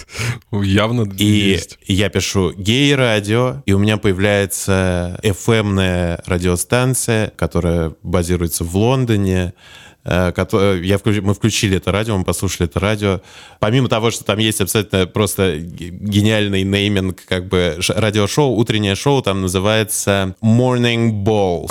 Явно 0.63 1.09
И 1.19 1.61
я 1.87 2.09
пишу 2.09 2.53
гей-радио, 2.53 3.63
и 3.67 3.73
у 3.73 3.79
меня 3.79 3.97
появляется 3.97 5.19
FM-ная 5.23 6.23
радиостанция, 6.27 7.33
которая 7.37 7.95
базируется 8.03 8.65
в 8.65 8.77
Лондоне, 8.77 9.55
Э, 9.55 9.84
я 10.05 10.99
включ, 10.99 11.23
мы 11.23 11.35
включили 11.35 11.79
это 11.79 11.91
радио, 11.91 12.17
мы 12.19 12.25
послушали 12.25 12.69
это 12.69 12.79
радио. 12.81 13.21
Помимо 13.59 13.89
того, 13.89 14.11
что 14.11 14.25
там 14.25 14.39
есть 14.39 14.61
абсолютно 14.61 15.07
просто 15.07 15.59
гениальный 15.59 16.63
нейминг, 16.63 17.25
как 17.27 17.49
бы 17.49 17.79
радиошоу, 17.89 18.55
утреннее 18.57 18.97
шоу 18.97 19.23
там 19.23 19.41
называется 19.41 20.35
Morning 20.43 21.25
Balls. 21.25 21.71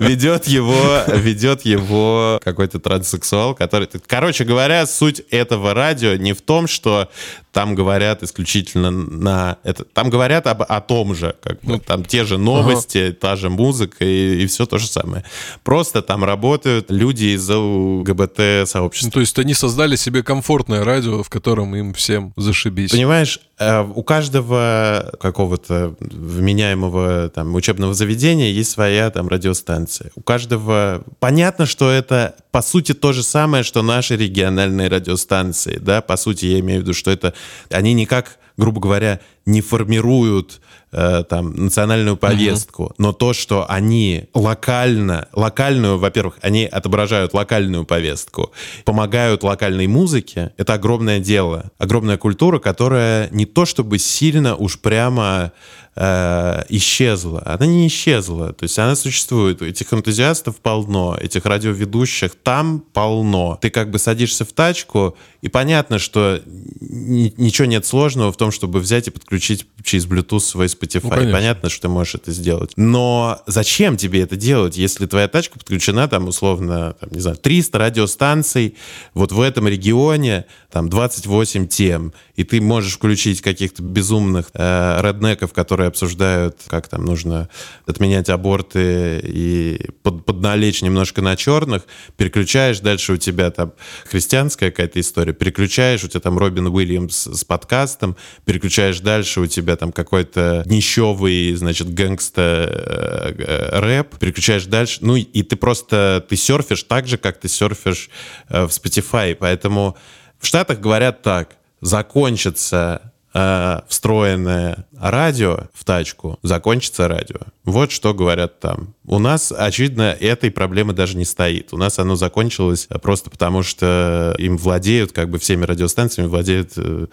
Ведет 0.00 0.46
его, 0.46 1.02
ведет 1.14 1.62
его 1.62 2.40
какой-то 2.42 2.80
транссексуал, 2.80 3.54
который... 3.54 3.88
Короче 4.06 4.44
говоря, 4.44 4.86
суть 4.86 5.22
этого 5.30 5.74
радио 5.74 6.16
не 6.16 6.32
в 6.32 6.42
том, 6.42 6.66
что 6.66 7.08
там 7.52 7.74
говорят 7.76 8.22
исключительно 8.22 8.90
на... 8.90 9.58
Это, 9.62 9.84
там 9.84 10.10
говорят 10.10 10.46
об, 10.48 10.62
о 10.62 10.80
том 10.80 11.14
же, 11.14 11.36
как 11.40 11.60
бы, 11.60 11.78
там 11.78 12.04
те 12.04 12.24
же 12.24 12.36
новости, 12.36 13.16
та 13.18 13.36
же 13.36 13.48
музыка 13.48 14.04
и, 14.04 14.42
и 14.42 14.46
все 14.46 14.66
то 14.66 14.78
же 14.78 14.88
самое. 14.88 15.13
Просто 15.62 16.02
там 16.02 16.24
работают 16.24 16.90
люди 16.90 17.36
из 17.36 17.48
ЛГБТ-сообщества. 17.48 19.06
Ну, 19.08 19.12
то 19.12 19.20
есть 19.20 19.38
они 19.38 19.54
создали 19.54 19.96
себе 19.96 20.22
комфортное 20.22 20.84
радио, 20.84 21.22
в 21.22 21.30
котором 21.30 21.74
им 21.76 21.94
всем 21.94 22.32
зашибись. 22.36 22.90
Понимаешь, 22.90 23.40
э, 23.58 23.82
у 23.82 24.02
каждого 24.02 25.12
какого-то 25.20 25.94
вменяемого 26.00 27.30
там 27.30 27.54
учебного 27.54 27.94
заведения 27.94 28.50
есть 28.50 28.70
своя 28.70 29.10
там 29.10 29.28
радиостанция. 29.28 30.10
У 30.14 30.22
каждого... 30.22 31.04
Понятно, 31.20 31.66
что 31.66 31.90
это 31.90 32.34
по 32.50 32.62
сути 32.62 32.94
то 32.94 33.12
же 33.12 33.22
самое, 33.22 33.64
что 33.64 33.82
наши 33.82 34.16
региональные 34.16 34.88
радиостанции, 34.88 35.78
да, 35.80 36.00
по 36.00 36.16
сути 36.16 36.46
я 36.46 36.60
имею 36.60 36.80
в 36.80 36.82
виду, 36.82 36.94
что 36.94 37.10
это 37.10 37.34
они 37.70 37.94
никак, 37.94 38.38
грубо 38.56 38.80
говоря, 38.80 39.20
не 39.46 39.60
формируют 39.60 40.60
э, 40.94 41.24
там 41.28 41.52
национальную 41.54 42.16
повестку, 42.16 42.84
uh-huh. 42.84 42.94
но 42.98 43.12
то, 43.12 43.32
что 43.32 43.66
они 43.68 44.24
локально, 44.34 45.28
локальную, 45.32 45.98
во-первых, 45.98 46.38
они 46.40 46.64
отображают 46.64 47.34
локальную 47.34 47.84
повестку, 47.84 48.52
помогают 48.84 49.42
локальной 49.42 49.86
музыке, 49.86 50.52
это 50.56 50.74
огромное 50.74 51.18
дело, 51.18 51.70
огромная 51.78 52.16
культура, 52.16 52.58
которая 52.58 53.28
не 53.30 53.46
то 53.46 53.66
чтобы 53.66 53.98
сильно 53.98 54.56
уж 54.56 54.78
прямо 54.78 55.52
э, 55.96 56.64
исчезла. 56.68 57.42
Она 57.44 57.66
не 57.66 57.86
исчезла. 57.86 58.52
То 58.52 58.64
есть 58.64 58.78
она 58.78 58.96
существует. 58.96 59.62
Этих 59.62 59.92
энтузиастов 59.92 60.56
полно, 60.56 61.16
этих 61.20 61.44
радиоведущих 61.46 62.34
там 62.42 62.82
полно. 62.92 63.58
Ты 63.60 63.70
как 63.70 63.90
бы 63.90 63.98
садишься 63.98 64.44
в 64.44 64.52
тачку, 64.52 65.16
и 65.44 65.48
понятно, 65.48 65.98
что 65.98 66.40
ничего 66.80 67.66
нет 67.66 67.84
сложного 67.84 68.32
в 68.32 68.36
том, 68.36 68.50
чтобы 68.50 68.80
взять 68.80 69.08
и 69.08 69.10
подключить 69.10 69.66
через 69.82 70.06
Bluetooth 70.06 70.40
свой 70.40 70.66
Spotify. 70.66 71.00
Ну, 71.04 71.10
конечно. 71.10 71.32
Понятно, 71.32 71.68
что 71.68 71.82
ты 71.82 71.88
можешь 71.88 72.14
это 72.14 72.32
сделать. 72.32 72.72
Но 72.76 73.42
зачем 73.46 73.98
тебе 73.98 74.22
это 74.22 74.36
делать, 74.36 74.78
если 74.78 75.04
твоя 75.04 75.28
тачка 75.28 75.58
подключена, 75.58 76.08
там, 76.08 76.28
условно, 76.28 76.96
там, 76.98 77.10
не 77.12 77.20
знаю, 77.20 77.36
300 77.36 77.78
радиостанций, 77.78 78.76
вот 79.12 79.32
в 79.32 79.40
этом 79.42 79.68
регионе, 79.68 80.46
там, 80.70 80.88
28 80.88 81.68
тем, 81.68 82.14
и 82.36 82.44
ты 82.44 82.62
можешь 82.62 82.94
включить 82.94 83.42
каких-то 83.42 83.82
безумных 83.82 84.46
э, 84.54 85.00
реднеков, 85.02 85.52
которые 85.52 85.83
обсуждают, 85.86 86.58
как 86.66 86.88
там 86.88 87.04
нужно 87.04 87.48
отменять 87.86 88.28
аборты 88.28 89.20
и 89.22 89.90
под, 90.02 90.24
подналечь 90.24 90.82
немножко 90.82 91.22
на 91.22 91.36
черных, 91.36 91.82
переключаешь, 92.16 92.80
дальше 92.80 93.12
у 93.12 93.16
тебя 93.16 93.50
там 93.50 93.72
христианская 94.04 94.70
какая-то 94.70 95.00
история, 95.00 95.32
переключаешь, 95.32 96.04
у 96.04 96.08
тебя 96.08 96.20
там 96.20 96.38
Робин 96.38 96.66
Уильямс 96.66 97.26
с 97.26 97.44
подкастом, 97.44 98.16
переключаешь 98.44 99.00
дальше, 99.00 99.40
у 99.40 99.46
тебя 99.46 99.76
там 99.76 99.92
какой-то 99.92 100.62
нищевый, 100.66 101.54
значит, 101.54 101.92
гэнгста 101.92 102.42
э, 102.42 103.34
э, 103.38 103.80
рэп, 103.80 104.18
переключаешь 104.18 104.66
дальше, 104.66 104.98
ну 105.00 105.16
и 105.16 105.42
ты 105.42 105.56
просто, 105.56 106.24
ты 106.28 106.36
серфишь 106.36 106.82
так 106.82 107.06
же, 107.06 107.18
как 107.18 107.38
ты 107.38 107.48
серфишь 107.48 108.10
э, 108.48 108.66
в 108.66 108.70
Spotify, 108.70 109.34
поэтому 109.34 109.96
в 110.38 110.46
Штатах 110.46 110.80
говорят 110.80 111.22
так, 111.22 111.56
закончится 111.80 113.12
э, 113.34 113.80
встроенное 113.88 114.86
радио 114.98 115.64
в 115.74 115.84
тачку, 115.84 116.38
закончится 116.42 117.08
радио. 117.08 117.40
Вот 117.64 117.90
что 117.90 118.14
говорят 118.14 118.60
там. 118.60 118.94
У 119.04 119.18
нас, 119.18 119.52
очевидно, 119.52 120.16
этой 120.18 120.50
проблемы 120.50 120.92
даже 120.92 121.16
не 121.16 121.24
стоит. 121.24 121.72
У 121.72 121.76
нас 121.76 121.98
оно 121.98 122.16
закончилось 122.16 122.88
просто 123.02 123.30
потому, 123.30 123.62
что 123.62 124.34
им 124.38 124.56
владеют, 124.56 125.12
как 125.12 125.28
бы 125.30 125.38
всеми 125.38 125.64
радиостанциями 125.64 126.28
владеют 126.28 126.72
э, 126.76 127.06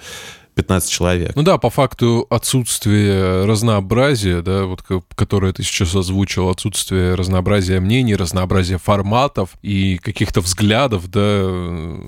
15 0.56 0.90
человек. 0.92 1.32
Ну 1.36 1.44
да, 1.44 1.58
по 1.58 1.70
факту 1.70 2.28
отсутствие 2.30 3.46
разнообразия, 3.46 4.42
да, 4.42 4.66
вот 4.66 4.82
ко- 4.82 5.02
которое 5.16 5.54
ты 5.54 5.64
сейчас 5.64 5.96
озвучил, 5.96 6.50
отсутствие 6.50 7.16
разнообразия 7.16 7.80
мнений, 7.80 8.16
разнообразия 8.16 8.78
форматов 8.78 9.52
и 9.62 9.98
каких-то 9.98 10.42
взглядов, 10.42 11.10
да, 11.10 11.44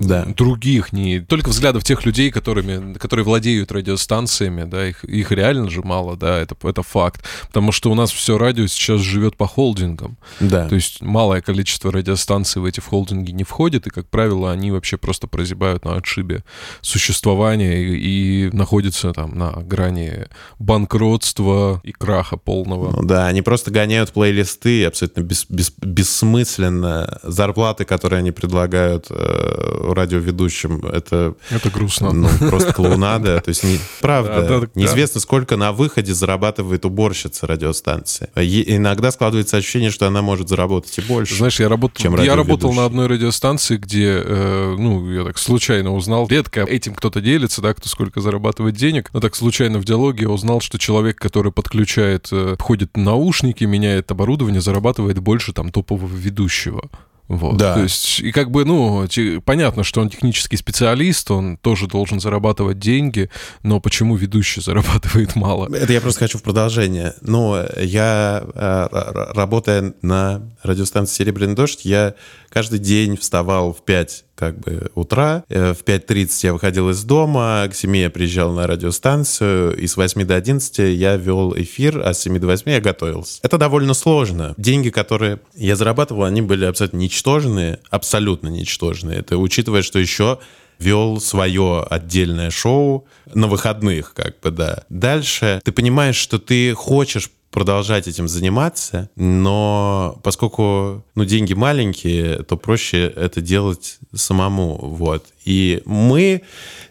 Да. 0.00 0.24
других, 0.26 0.92
не 0.92 1.20
только 1.20 1.48
взглядов 1.48 1.84
тех 1.84 2.04
людей, 2.04 2.30
которыми, 2.30 2.94
которые 2.98 3.24
владеют 3.24 3.72
радиостанциями, 3.72 4.64
да, 4.64 4.88
их, 4.88 5.04
их 5.04 5.32
реально 5.32 5.70
же 5.70 5.82
мало, 5.82 6.16
да, 6.16 6.38
это, 6.38 6.56
это 6.62 6.82
факт. 6.82 7.24
Потому 7.48 7.72
что 7.72 7.90
у 7.90 7.94
нас 7.94 8.10
все 8.12 8.38
радио 8.38 8.66
сейчас 8.66 9.00
живет 9.00 9.36
по 9.36 9.46
холдингам. 9.46 10.16
Да. 10.40 10.68
То 10.68 10.74
есть 10.74 11.00
малое 11.02 11.40
количество 11.40 11.90
радиостанций 11.92 12.60
в 12.60 12.64
эти 12.64 12.80
холдинги 12.80 13.30
не 13.32 13.44
входит, 13.44 13.86
и, 13.86 13.90
как 13.90 14.08
правило, 14.08 14.52
они 14.52 14.70
вообще 14.70 14.96
просто 14.96 15.26
прозябают 15.26 15.84
на 15.84 15.96
отшибе 15.96 16.44
существования 16.82 17.82
и, 17.82 17.96
и 17.96 18.33
находятся 18.52 19.12
там 19.12 19.36
на 19.38 19.50
грани 19.52 20.26
банкротства 20.58 21.80
и 21.84 21.92
краха 21.92 22.36
полного. 22.36 22.90
Ну 22.96 23.02
да, 23.06 23.26
они 23.26 23.42
просто 23.42 23.70
гоняют 23.70 24.12
плейлисты 24.12 24.84
абсолютно 24.84 25.20
бес- 25.22 25.46
бес- 25.48 25.72
бессмысленно. 25.80 27.18
Зарплаты, 27.22 27.84
которые 27.84 28.18
они 28.18 28.30
предлагают 28.30 29.06
э, 29.10 29.92
радиоведущим, 29.92 30.84
это 30.86 31.34
Это 31.50 31.70
грустно. 31.70 32.12
ну, 32.12 32.28
просто 32.48 32.72
клоунада. 32.72 33.40
То 33.44 33.48
есть, 33.48 33.64
не- 33.64 33.78
правда, 34.00 34.42
Да, 34.42 34.48
да, 34.48 34.60
да. 34.60 34.66
неизвестно, 34.74 35.20
сколько 35.20 35.56
на 35.56 35.72
выходе 35.72 36.14
зарабатывает 36.14 36.84
уборщица 36.84 37.46
радиостанции. 37.46 38.28
Иногда 38.36 39.10
складывается 39.10 39.56
ощущение, 39.56 39.90
что 39.90 40.06
она 40.06 40.22
может 40.22 40.48
заработать 40.48 40.96
и 40.98 41.02
больше. 41.02 41.34
Знаешь, 41.36 41.60
я 41.60 41.68
работал, 41.68 42.18
я 42.22 42.36
работал 42.36 42.72
на 42.72 42.84
одной 42.84 43.06
радиостанции, 43.06 43.76
где, 43.76 44.22
э, 44.24 44.76
ну, 44.78 45.10
я 45.10 45.24
так 45.24 45.38
случайно 45.38 45.92
узнал, 45.94 46.26
редко 46.28 46.62
этим 46.62 46.94
кто-то 46.94 47.20
делится, 47.20 47.60
да, 47.62 47.74
кто 47.74 47.88
сколько 47.88 48.20
зарабатывает 48.24 48.74
денег, 48.74 49.10
но 49.12 49.20
так 49.20 49.36
случайно 49.36 49.78
в 49.78 49.84
диалоге 49.84 50.22
я 50.24 50.30
узнал, 50.30 50.60
что 50.60 50.78
человек, 50.78 51.18
который 51.18 51.52
подключает, 51.52 52.28
э, 52.32 52.56
входит 52.58 52.96
наушники, 52.96 53.64
меняет 53.64 54.10
оборудование, 54.10 54.60
зарабатывает 54.60 55.18
больше 55.20 55.52
там 55.52 55.70
топового 55.70 56.12
ведущего. 56.12 56.90
Вот. 57.28 57.56
Да. 57.56 57.74
То 57.74 57.82
есть, 57.82 58.20
и 58.20 58.32
как 58.32 58.50
бы, 58.50 58.64
ну, 58.66 59.06
те- 59.08 59.40
понятно, 59.40 59.82
что 59.82 60.02
он 60.02 60.10
технический 60.10 60.58
специалист, 60.58 61.30
он 61.30 61.56
тоже 61.56 61.86
должен 61.86 62.20
зарабатывать 62.20 62.78
деньги, 62.78 63.30
но 63.62 63.80
почему 63.80 64.16
ведущий 64.16 64.60
зарабатывает 64.64 65.34
мало? 65.34 65.74
Это 65.74 65.92
я 65.92 66.00
просто 66.00 66.20
хочу 66.20 66.38
в 66.38 66.42
продолжение. 66.42 67.14
Ну, 67.22 67.56
я, 67.78 68.44
э, 68.54 69.32
работая 69.34 69.94
на 70.02 70.42
радиостанции 70.62 71.14
«Серебряный 71.14 71.54
дождь», 71.54 71.84
я 71.84 72.14
каждый 72.50 72.78
день 72.78 73.16
вставал 73.16 73.72
в 73.72 73.84
5 73.84 74.24
как 74.44 74.60
бы 74.60 74.90
утра, 74.94 75.44
Э, 75.48 75.72
в 75.72 75.84
5.30 75.84 76.28
я 76.42 76.52
выходил 76.52 76.90
из 76.90 77.02
дома, 77.04 77.66
к 77.70 77.74
7 77.74 77.96
я 77.96 78.10
приезжал 78.10 78.52
на 78.52 78.66
радиостанцию, 78.66 79.76
и 79.76 79.86
с 79.86 79.96
8 79.96 80.24
до 80.24 80.36
11 80.36 80.78
я 80.94 81.16
вел 81.16 81.54
эфир, 81.56 82.02
а 82.04 82.12
с 82.12 82.20
7 82.22 82.38
до 82.38 82.46
8 82.48 82.70
я 82.70 82.80
готовился. 82.80 83.40
Это 83.42 83.58
довольно 83.58 83.94
сложно. 83.94 84.54
Деньги, 84.56 84.90
которые 84.90 85.40
я 85.54 85.76
зарабатывал, 85.76 86.24
они 86.24 86.42
были 86.42 86.64
абсолютно 86.64 86.98
ничтожные, 86.98 87.80
абсолютно 87.90 88.48
ничтожные. 88.48 89.18
Это 89.18 89.38
учитывая, 89.38 89.82
что 89.82 89.98
еще 89.98 90.38
вел 90.78 91.20
свое 91.20 91.82
отдельное 91.88 92.50
шоу 92.50 93.06
на 93.32 93.46
выходных, 93.46 94.12
как 94.12 94.40
бы, 94.40 94.50
да. 94.50 94.84
Дальше 94.88 95.60
ты 95.64 95.72
понимаешь, 95.72 96.16
что 96.16 96.38
ты 96.38 96.74
хочешь 96.74 97.30
продолжать 97.54 98.08
этим 98.08 98.26
заниматься, 98.26 99.08
но 99.14 100.18
поскольку 100.24 101.04
ну, 101.14 101.24
деньги 101.24 101.54
маленькие, 101.54 102.42
то 102.42 102.56
проще 102.56 103.06
это 103.06 103.40
делать 103.40 103.98
самому. 104.12 104.76
Вот. 104.76 105.24
И 105.44 105.82
мы 105.84 106.42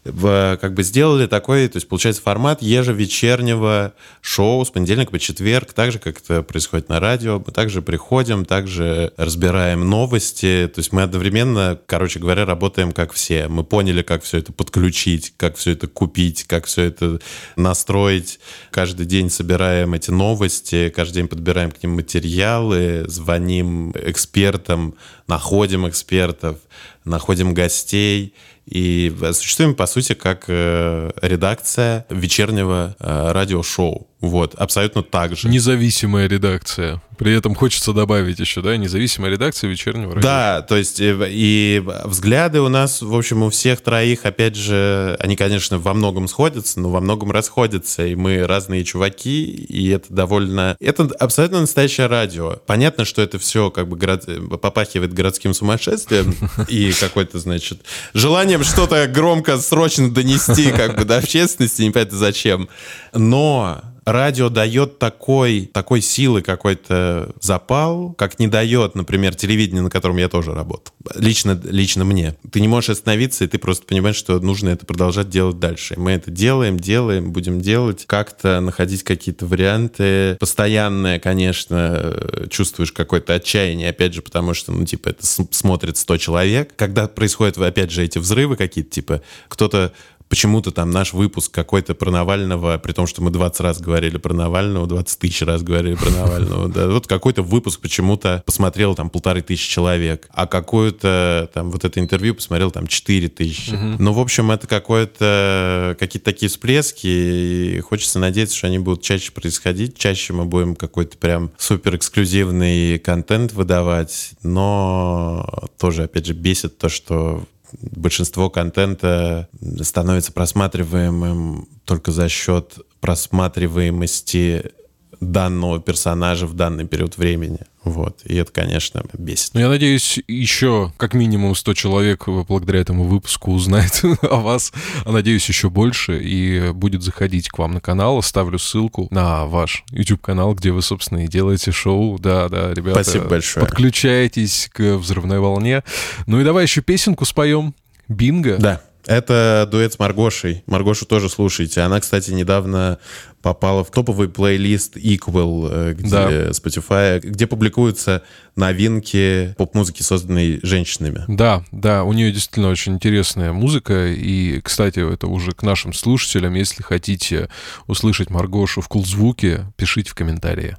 в- 0.05 0.57
как 0.61 0.73
бы 0.73 0.83
сделали 0.83 1.27
такой, 1.27 1.67
то 1.67 1.77
есть 1.77 1.87
получается 1.87 2.21
формат 2.21 2.61
ежевечернего 2.61 3.93
шоу 4.21 4.65
с 4.65 4.69
понедельника 4.69 5.11
по 5.11 5.19
четверг, 5.19 5.73
так 5.73 5.91
же, 5.91 5.99
как 5.99 6.19
это 6.19 6.43
происходит 6.43 6.89
на 6.89 6.99
радио. 6.99 7.41
Мы 7.45 7.51
также 7.51 7.81
приходим, 7.81 8.45
также 8.45 9.13
разбираем 9.17 9.89
новости. 9.89 10.69
То 10.73 10.79
есть 10.79 10.91
мы 10.91 11.03
одновременно, 11.03 11.79
короче 11.85 12.19
говоря, 12.19 12.45
работаем 12.45 12.91
как 12.91 13.13
все. 13.13 13.47
Мы 13.47 13.63
поняли, 13.63 14.01
как 14.01 14.23
все 14.23 14.39
это 14.39 14.51
подключить, 14.51 15.33
как 15.37 15.55
все 15.55 15.71
это 15.71 15.87
купить, 15.87 16.43
как 16.43 16.65
все 16.65 16.83
это 16.83 17.19
настроить. 17.55 18.39
Каждый 18.71 19.05
день 19.05 19.29
собираем 19.29 19.93
эти 19.93 20.11
новости, 20.11 20.89
каждый 20.89 21.15
день 21.15 21.27
подбираем 21.27 21.71
к 21.71 21.81
ним 21.81 21.93
материалы, 21.95 23.05
звоним 23.07 23.91
экспертам, 23.91 24.95
находим 25.28 25.88
экспертов, 25.88 26.57
находим 27.05 27.53
гостей 27.53 28.34
и 28.65 29.13
существуем, 29.34 29.76
по 29.76 29.86
сути, 29.86 30.13
как 30.13 30.45
э, 30.47 31.11
редакция 31.21 32.05
вечернего 32.09 32.95
э, 32.99 33.32
радиошоу. 33.32 34.07
Вот, 34.24 34.55
абсолютно 34.55 35.03
так 35.03 35.36
же. 35.36 35.49
Независимая 35.49 36.30
редакция. 36.30 37.01
При 37.17 37.36
этом 37.36 37.55
хочется 37.55 37.91
добавить 37.91 38.39
еще, 38.39 38.61
да, 38.61 38.78
независимая 38.78 39.30
редакция 39.30 39.69
вечернего 39.69 40.15
радио. 40.15 40.21
Да, 40.21 40.61
то 40.61 40.78
есть 40.78 41.01
э, 41.01 41.28
и 41.30 41.84
взгляды 42.05 42.61
у 42.61 42.69
нас, 42.69 43.01
в 43.01 43.13
общем, 43.13 43.43
у 43.43 43.49
всех 43.49 43.82
троих, 43.82 44.21
опять 44.24 44.55
же, 44.55 45.17
они, 45.19 45.36
конечно, 45.36 45.78
во 45.78 45.93
многом 45.93 46.30
сходятся, 46.30 46.80
но 46.80 46.89
во 46.89 47.01
многом 47.01 47.32
расходятся, 47.32 48.05
и 48.05 48.15
мы 48.15 48.47
разные 48.47 48.86
чуваки, 48.86 49.43
и 49.43 49.89
это 49.89 50.13
довольно... 50.13 50.78
Это 50.80 51.03
абсолютно 51.19 51.59
настоящее 51.59 52.07
радио. 52.07 52.61
Понятно, 52.65 53.03
что 53.03 53.21
это 53.21 53.39
все 53.39 53.71
как 53.71 53.89
бы 53.89 53.97
город... 53.97 54.26
попахивает 54.61 55.13
городским 55.13 55.53
сумасшествием 55.53 56.34
и 56.69 56.93
какой-то, 56.93 57.39
значит, 57.39 57.82
желанием 58.13 58.63
что-то 58.63 59.05
громко, 59.07 59.57
срочно 59.57 60.09
донести 60.09 60.71
как 60.71 60.95
бы 60.95 61.03
до 61.03 61.17
общественности, 61.17 61.82
непонятно 61.82 62.17
зачем. 62.17 62.69
Но 63.11 63.82
радио 64.05 64.49
дает 64.49 64.99
такой, 64.99 65.69
такой 65.73 66.01
силы 66.01 66.41
какой-то 66.41 67.33
запал, 67.41 68.13
как 68.13 68.39
не 68.39 68.47
дает, 68.47 68.95
например, 68.95 69.35
телевидение, 69.35 69.81
на 69.81 69.89
котором 69.89 70.17
я 70.17 70.29
тоже 70.29 70.53
работал. 70.53 70.93
Лично, 71.15 71.59
лично 71.63 72.05
мне. 72.05 72.35
Ты 72.51 72.61
не 72.61 72.67
можешь 72.67 72.91
остановиться, 72.91 73.43
и 73.43 73.47
ты 73.47 73.57
просто 73.57 73.85
понимаешь, 73.85 74.15
что 74.15 74.39
нужно 74.39 74.69
это 74.69 74.85
продолжать 74.85 75.29
делать 75.29 75.59
дальше. 75.59 75.95
Мы 75.97 76.11
это 76.11 76.31
делаем, 76.31 76.79
делаем, 76.79 77.31
будем 77.31 77.61
делать, 77.61 78.05
как-то 78.05 78.59
находить 78.59 79.03
какие-то 79.03 79.45
варианты. 79.45 80.37
Постоянное, 80.39 81.19
конечно, 81.19 82.47
чувствуешь 82.49 82.91
какое-то 82.91 83.33
отчаяние, 83.33 83.89
опять 83.89 84.13
же, 84.13 84.21
потому 84.21 84.53
что, 84.53 84.71
ну, 84.71 84.85
типа, 84.85 85.09
это 85.09 85.25
смотрит 85.25 85.97
100 85.97 86.17
человек. 86.17 86.73
Когда 86.75 87.07
происходят, 87.07 87.57
опять 87.57 87.91
же, 87.91 88.03
эти 88.03 88.17
взрывы 88.17 88.55
какие-то, 88.55 88.89
типа, 88.89 89.21
кто-то 89.47 89.93
почему-то 90.34 90.71
там 90.71 90.89
наш 90.89 91.13
выпуск 91.13 91.51
какой-то 91.53 91.93
про 91.93 92.09
Навального, 92.09 92.79
при 92.79 92.91
том, 92.91 93.05
что 93.05 93.21
мы 93.21 93.29
20 93.29 93.59
раз 93.59 93.79
говорили 93.79 94.17
про 94.17 94.34
Навального, 94.34 94.88
20 94.88 95.19
тысяч 95.19 95.43
раз 95.43 95.61
говорили 95.61 95.93
про 95.93 96.09
Навального, 96.09 96.69
да, 96.69 96.88
вот 96.88 97.05
какой-то 97.05 97.43
выпуск 97.43 97.79
почему-то 97.81 98.41
посмотрел 98.43 98.95
там 98.95 99.11
полторы 99.11 99.43
тысячи 99.43 99.69
человек, 99.69 100.27
а 100.31 100.47
какое-то 100.47 101.51
там 101.53 101.69
вот 101.69 101.86
это 101.86 101.99
интервью 101.99 102.34
посмотрел 102.34 102.71
там 102.71 102.88
4 102.88 103.29
тысячи. 103.29 103.77
Ну, 103.99 104.11
в 104.11 104.19
общем, 104.19 104.49
это 104.49 104.65
какое-то, 104.65 105.95
какие-то 105.99 106.25
такие 106.25 106.49
всплески, 106.49 107.05
и 107.05 107.79
хочется 107.81 108.17
надеяться, 108.17 108.57
что 108.57 108.65
они 108.65 108.79
будут 108.79 109.03
чаще 109.03 109.31
происходить, 109.31 109.99
чаще 109.99 110.34
мы 110.34 110.45
будем 110.45 110.73
какой-то 110.73 111.15
прям 111.15 111.51
супер 111.59 111.95
эксклюзивный 111.95 112.97
контент 112.97 113.53
выдавать, 113.53 114.31
но 114.41 115.69
тоже, 115.77 116.05
опять 116.05 116.25
же, 116.25 116.34
бесит 116.34 116.79
то, 116.79 116.89
что 116.89 117.43
большинство 117.82 118.49
контента 118.49 119.49
становится 119.82 120.32
просматриваемым 120.32 121.67
только 121.86 122.11
за 122.11 122.30
счет 122.30 122.78
просматриваемости 122.99 124.71
данного 125.19 125.80
персонажа 125.80 126.47
в 126.47 126.53
данный 126.53 126.86
период 126.86 127.17
времени. 127.17 127.59
Вот. 127.84 128.21
И 128.23 128.36
это, 128.36 128.51
конечно, 128.51 129.03
бесит. 129.13 129.53
Ну, 129.53 129.59
я 129.59 129.69
надеюсь, 129.69 130.19
еще 130.27 130.93
как 130.97 131.13
минимум 131.13 131.55
100 131.55 131.73
человек 131.73 132.27
благодаря 132.27 132.79
этому 132.79 133.03
выпуску 133.03 133.51
узнает 133.51 134.01
о 134.21 134.38
вас. 134.38 134.71
А 135.05 135.11
надеюсь, 135.11 135.47
еще 135.47 135.69
больше. 135.69 136.19
И 136.21 136.71
будет 136.71 137.03
заходить 137.03 137.49
к 137.49 137.57
вам 137.57 137.73
на 137.73 137.81
канал. 137.81 138.21
Ставлю 138.21 138.57
ссылку 138.57 139.07
на 139.11 139.45
ваш 139.45 139.84
YouTube-канал, 139.91 140.55
где 140.55 140.71
вы, 140.71 140.81
собственно, 140.81 141.25
и 141.25 141.27
делаете 141.27 141.71
шоу. 141.71 142.17
Да, 142.19 142.47
да, 142.49 142.73
ребята. 142.73 143.03
Спасибо 143.03 143.25
большое. 143.25 143.65
Подключайтесь 143.65 144.69
к 144.71 144.95
взрывной 144.95 145.39
волне. 145.39 145.84
Ну 146.25 146.39
и 146.39 146.43
давай 146.43 146.63
еще 146.63 146.81
песенку 146.81 147.25
споем. 147.25 147.75
Бинго. 148.07 148.57
Да. 148.57 148.81
Это 149.05 149.67
дуэт 149.69 149.93
с 149.93 149.99
Маргошей. 149.99 150.63
Маргошу 150.65 151.05
тоже 151.05 151.29
слушайте. 151.29 151.81
Она, 151.81 151.99
кстати, 151.99 152.31
недавно 152.31 152.99
попала 153.41 153.83
в 153.83 153.91
топовый 153.91 154.29
плейлист 154.29 154.95
Equal 154.95 155.69
э, 155.69 155.93
где 155.93 156.09
да. 156.09 156.49
Spotify, 156.49 157.19
где 157.19 157.45
публикуются 157.45 158.23
новинки 158.55 159.53
поп-музыки, 159.57 160.01
созданной 160.01 160.59
женщинами. 160.63 161.25
Да, 161.27 161.63
да, 161.71 162.03
у 162.03 162.13
нее 162.13 162.31
действительно 162.31 162.69
очень 162.69 162.93
интересная 162.93 163.51
музыка. 163.51 164.07
И, 164.07 164.61
кстати, 164.61 164.99
это 165.13 165.27
уже 165.27 165.51
к 165.51 165.63
нашим 165.63 165.91
слушателям. 165.93 166.53
Если 166.53 166.81
хотите 166.81 167.49
услышать 167.87 168.29
Маргошу 168.29 168.79
в 168.81 168.87
кулзвуке, 168.87 169.65
пишите 169.75 170.11
в 170.11 170.15
комментарии. 170.15 170.77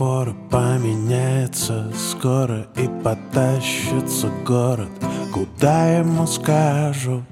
Светофора 0.00 0.34
поменяется 0.50 1.92
скоро 1.94 2.66
И 2.76 2.88
потащится 3.04 4.28
город, 4.46 4.88
куда 5.32 5.98
ему 5.98 6.26
скажут? 6.26 7.24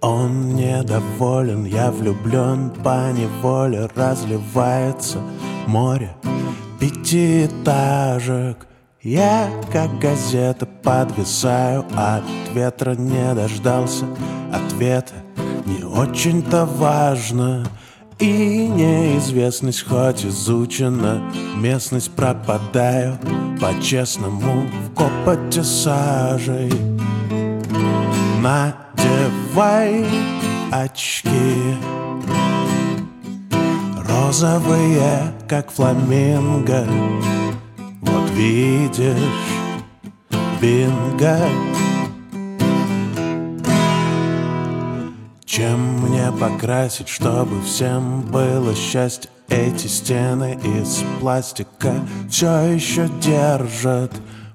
Он 0.00 0.54
недоволен, 0.54 1.64
я 1.64 1.90
влюблен 1.90 2.70
по 2.70 3.10
неволе 3.10 3.88
Разливается 3.94 5.18
море 5.66 6.14
пятиэтажек. 6.78 8.66
Я, 9.00 9.48
как 9.72 9.98
газета, 9.98 10.66
подвисаю 10.66 11.84
От 11.96 12.24
ветра 12.54 12.94
не 12.94 13.34
дождался 13.34 14.04
ответа. 14.52 15.14
Не 15.66 15.84
очень-то 15.84 16.66
важно 16.66 17.64
и 18.18 18.68
неизвестность 18.68 19.86
хоть 19.86 20.24
изучена 20.24 21.22
Местность 21.56 22.10
пропадаю 22.12 23.18
по-честному 23.60 24.66
В 24.86 24.94
копоте 24.94 25.62
сажей. 25.62 26.72
Надевай 28.40 30.04
очки 30.70 31.76
Розовые, 34.08 35.32
как 35.48 35.70
фламинго. 35.70 36.86
Вот 38.00 38.30
видишь, 38.30 39.14
бинго 40.60 41.38
Чем 45.56 46.00
мне 46.00 46.32
покрасить, 46.32 47.08
чтобы 47.08 47.62
всем 47.62 48.22
было 48.22 48.74
счастье? 48.74 49.30
Эти 49.48 49.86
стены 49.86 50.58
из 50.64 51.04
пластика 51.20 51.94
все 52.28 52.72
еще 52.72 53.08
держат. 53.22 54.10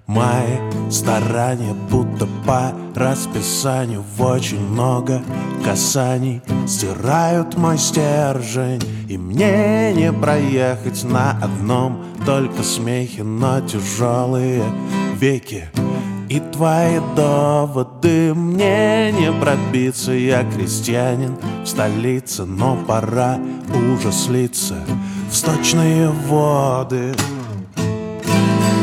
Мои 0.07 0.57
старания 0.91 1.73
будто 1.89 2.27
по 2.45 2.73
расписанию 2.95 4.03
В 4.17 4.21
очень 4.21 4.59
много 4.59 5.21
касаний 5.63 6.41
стирают 6.67 7.55
мой 7.55 7.77
стержень. 7.77 8.83
И 9.07 9.17
мне 9.17 9.93
не 9.93 10.11
проехать 10.11 11.05
на 11.05 11.31
одном 11.41 12.03
только 12.25 12.61
смехе 12.61 13.23
Но 13.23 13.61
тяжелые 13.61 14.65
веки 15.15 15.69
и 16.30 16.39
твои 16.39 16.99
доводы 17.15 18.34
мне 18.36 19.11
не 19.11 19.32
пробиться. 19.32 20.11
Я 20.11 20.43
крестьянин 20.43 21.36
в 21.63 21.67
столице 21.67 22.45
Но 22.45 22.77
пора 22.88 23.39
уже 23.93 24.11
слиться 24.11 24.75
в 25.30 25.36
сточные 25.36 26.09
воды. 26.09 27.13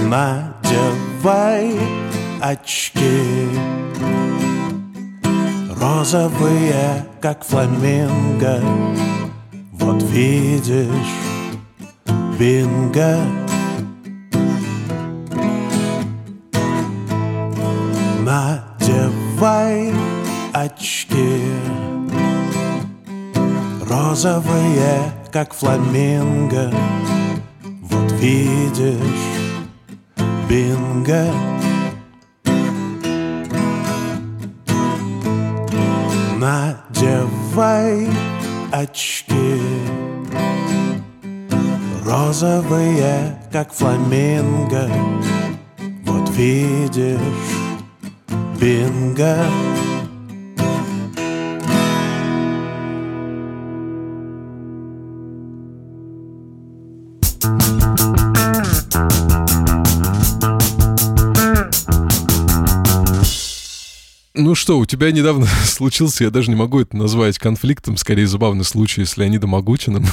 Надевай 0.05 1.74
очки. 2.40 3.49
Розовые, 5.80 7.07
как 7.20 7.44
фламинго. 7.44 8.61
Вот 9.72 10.03
видишь, 10.03 10.88
бинго 12.38 13.18
Надевай 19.37 19.93
очки. 20.55 21.43
Розовые, 23.87 25.12
как 25.30 25.53
фламинго. 25.53 26.72
Вот 27.82 28.12
видишь, 28.12 28.97
бинго. 30.49 31.26
Надевай 36.39 38.09
очки. 38.72 39.61
Розовые, 42.07 43.39
как 43.53 43.70
фламинго. 43.74 44.91
Вот 46.07 46.30
видишь 46.30 47.65
Бинго. 48.59 49.86
Ну 64.39 64.55
что, 64.55 64.78
у 64.78 64.84
тебя 64.84 65.11
недавно 65.12 65.47
случился, 65.64 66.24
я 66.24 66.30
даже 66.30 66.51
не 66.51 66.57
могу 66.57 66.80
это 66.80 66.95
назвать 66.95 67.39
конфликтом, 67.39 67.97
скорее 67.97 68.26
забавный 68.26 68.64
случай 68.64 69.05
с 69.07 69.16
Леонидом 69.16 69.55
Агутиным, 69.55 70.05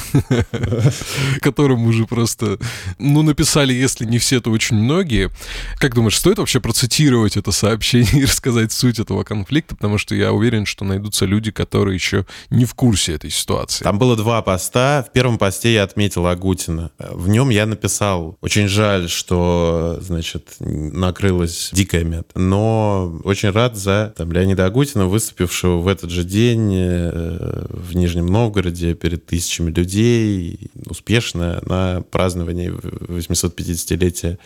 которым 1.42 1.86
уже 1.86 2.06
просто, 2.06 2.58
ну, 2.98 3.22
написали, 3.22 3.74
если 3.74 4.06
не 4.06 4.18
все, 4.18 4.40
то 4.40 4.50
очень 4.50 4.76
многие. 4.76 5.30
Как 5.76 5.94
думаешь, 5.94 6.16
стоит 6.16 6.38
вообще 6.38 6.60
процитировать 6.60 7.36
это 7.36 7.52
сообщение 7.52 8.12
и 8.22 8.24
рассказать 8.24 8.72
суть 8.72 8.98
этого 8.98 9.24
конфликта? 9.24 9.76
Потому 9.76 9.98
что 9.98 10.14
я 10.14 10.32
уверен, 10.32 10.64
что 10.64 10.86
найдутся 10.86 11.26
люди, 11.26 11.50
которые 11.50 11.94
еще 11.94 12.24
не 12.48 12.64
в 12.64 12.74
курсе 12.74 13.12
этой 13.12 13.30
ситуации. 13.30 13.84
Там 13.84 13.98
было 13.98 14.16
два 14.16 14.40
поста. 14.40 15.04
В 15.06 15.12
первом 15.12 15.36
посте 15.36 15.74
я 15.74 15.82
отметил 15.82 16.26
Агутина. 16.26 16.90
В 16.98 17.28
нем 17.28 17.50
я 17.50 17.66
написал, 17.66 18.38
очень 18.40 18.68
жаль, 18.68 19.10
что, 19.10 19.98
значит, 20.00 20.54
накрылась 20.60 21.68
дикая 21.72 22.04
мед, 22.04 22.30
но 22.34 23.20
очень 23.24 23.50
рад 23.50 23.76
за 23.76 24.13
там, 24.14 24.32
Леонида 24.32 24.66
Агутина, 24.66 25.06
выступившего 25.06 25.78
в 25.78 25.88
этот 25.88 26.10
же 26.10 26.24
день 26.24 26.72
э, 26.74 27.66
в 27.68 27.94
Нижнем 27.96 28.26
Новгороде 28.26 28.94
перед 28.94 29.26
тысячами 29.26 29.70
людей, 29.70 30.70
успешно 30.86 31.60
на 31.66 32.02
праздновании 32.10 32.70
850-летия 32.70 34.38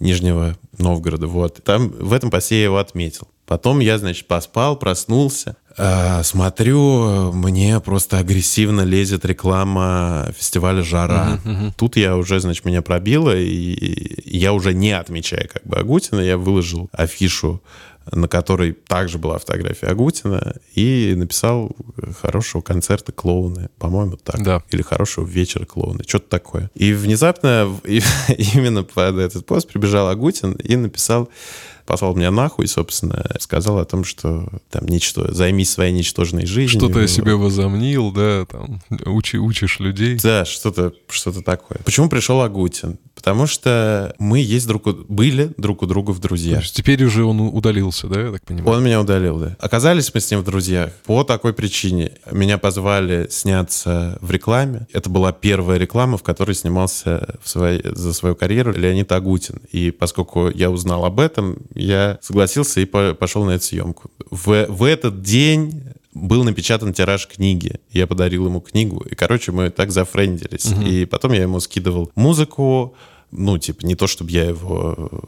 Нижнего 0.00 0.56
Новгорода. 0.78 1.26
Вот. 1.26 1.62
Там, 1.64 1.88
в 1.90 2.12
этом 2.12 2.30
посте 2.30 2.56
я 2.56 2.64
его 2.64 2.78
отметил. 2.78 3.28
Потом 3.46 3.80
я, 3.80 3.98
значит, 3.98 4.26
поспал, 4.26 4.76
проснулся, 4.76 5.56
э, 5.76 6.22
смотрю, 6.22 7.30
мне 7.32 7.78
просто 7.80 8.18
агрессивно 8.18 8.80
лезет 8.80 9.26
реклама 9.26 10.32
фестиваля 10.36 10.82
«Жара». 10.82 11.40
Uh-huh, 11.44 11.50
uh-huh. 11.50 11.72
Тут 11.76 11.96
я 11.96 12.16
уже, 12.16 12.40
значит, 12.40 12.64
меня 12.64 12.80
пробило, 12.80 13.36
и 13.36 14.22
я 14.24 14.54
уже 14.54 14.72
не 14.72 14.92
отмечая 14.92 15.46
как 15.46 15.62
бы 15.64 15.76
Агутина, 15.76 16.20
я 16.20 16.38
выложил 16.38 16.88
афишу 16.92 17.62
на 18.10 18.28
которой 18.28 18.72
также 18.72 19.18
была 19.18 19.38
фотография 19.38 19.86
Агутина, 19.86 20.56
и 20.74 21.14
написал 21.16 21.74
хорошего 22.20 22.62
концерта 22.62 23.12
клоуны, 23.12 23.68
по-моему, 23.78 24.16
так. 24.16 24.42
Да. 24.42 24.62
Или 24.70 24.82
хорошего 24.82 25.26
вечера 25.26 25.64
клоуны, 25.64 26.04
что-то 26.06 26.28
такое. 26.28 26.70
И 26.74 26.92
внезапно 26.92 27.74
и- 27.84 28.02
именно 28.54 28.82
под 28.84 29.16
этот 29.18 29.46
пост 29.46 29.68
прибежал 29.68 30.08
Агутин 30.08 30.52
и 30.52 30.76
написал 30.76 31.28
послал 31.86 32.14
меня 32.14 32.30
нахуй, 32.30 32.66
собственно, 32.66 33.24
сказал 33.40 33.78
о 33.78 33.84
том, 33.84 34.04
что 34.04 34.48
там 34.70 34.86
ничто, 34.86 35.32
займись 35.32 35.70
своей 35.70 35.92
ничтожной 35.92 36.46
жизнью. 36.46 36.80
Что-то 36.80 37.00
я 37.00 37.06
себе 37.06 37.34
возомнил, 37.34 38.10
да, 38.10 38.46
там, 38.46 38.80
учи, 39.04 39.38
учишь 39.38 39.80
людей. 39.80 40.18
Да, 40.22 40.46
что-то 40.46 40.94
что 41.08 41.30
такое. 41.42 41.78
Почему 41.84 42.08
пришел 42.08 42.40
Агутин? 42.40 42.98
Потому 43.14 43.46
что 43.46 44.14
мы 44.18 44.40
есть 44.40 44.66
друг 44.66 44.86
у... 44.86 44.92
были 44.92 45.52
друг 45.56 45.82
у 45.82 45.86
друга 45.86 46.10
в 46.10 46.18
друзьях. 46.20 46.62
есть 46.62 46.76
теперь 46.76 47.02
уже 47.04 47.24
он 47.24 47.40
удалился, 47.40 48.06
да, 48.08 48.20
я 48.20 48.32
так 48.32 48.42
понимаю? 48.44 48.76
Он 48.76 48.84
меня 48.84 49.00
удалил, 49.00 49.38
да. 49.38 49.56
Оказались 49.60 50.12
мы 50.12 50.20
с 50.20 50.30
ним 50.30 50.40
в 50.40 50.44
друзьях 50.44 50.92
по 51.06 51.24
такой 51.24 51.52
причине. 51.52 52.12
Меня 52.30 52.58
позвали 52.58 53.28
сняться 53.30 54.18
в 54.20 54.30
рекламе. 54.30 54.86
Это 54.92 55.08
была 55.10 55.32
первая 55.32 55.78
реклама, 55.78 56.18
в 56.18 56.22
которой 56.22 56.54
снимался 56.54 57.38
в 57.42 57.48
своей, 57.48 57.82
за 57.84 58.12
свою 58.12 58.34
карьеру 58.34 58.72
Леонид 58.72 59.10
Агутин. 59.12 59.60
И 59.72 59.90
поскольку 59.90 60.50
я 60.50 60.70
узнал 60.70 61.04
об 61.04 61.20
этом, 61.20 61.58
я 61.74 62.18
согласился 62.20 62.80
и 62.80 62.84
по- 62.84 63.14
пошел 63.14 63.44
на 63.44 63.52
эту 63.52 63.64
съемку. 63.64 64.10
В, 64.30 64.66
в 64.68 64.84
этот 64.84 65.22
день 65.22 65.84
был 66.14 66.44
напечатан 66.44 66.92
тираж 66.92 67.26
книги. 67.26 67.80
Я 67.90 68.06
подарил 68.06 68.46
ему 68.46 68.60
книгу. 68.60 69.04
И, 69.10 69.14
короче, 69.14 69.52
мы 69.52 69.70
так 69.70 69.90
зафрендились. 69.90 70.72
И 70.86 71.04
потом 71.04 71.32
я 71.32 71.42
ему 71.42 71.60
скидывал 71.60 72.10
музыку, 72.14 72.94
ну, 73.36 73.58
типа, 73.58 73.84
не 73.84 73.96
то, 73.96 74.06
чтобы 74.06 74.30
я 74.30 74.44
его 74.44 74.94
э, 74.96 75.18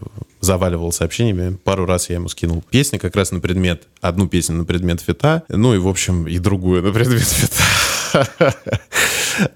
заваливал 0.40 0.92
сообщениями. 0.92 1.56
Пару 1.56 1.86
раз 1.86 2.08
я 2.08 2.16
ему 2.16 2.28
скинул 2.28 2.62
песни 2.70 2.98
как 2.98 3.16
раз 3.16 3.32
на 3.32 3.40
предмет, 3.40 3.88
одну 4.00 4.28
песню 4.28 4.56
на 4.56 4.64
предмет 4.64 5.00
фита, 5.00 5.42
ну 5.48 5.74
и, 5.74 5.78
в 5.78 5.88
общем, 5.88 6.28
и 6.28 6.38
другую 6.38 6.82
на 6.82 6.92
предмет 6.92 7.22
фита. 7.22 7.64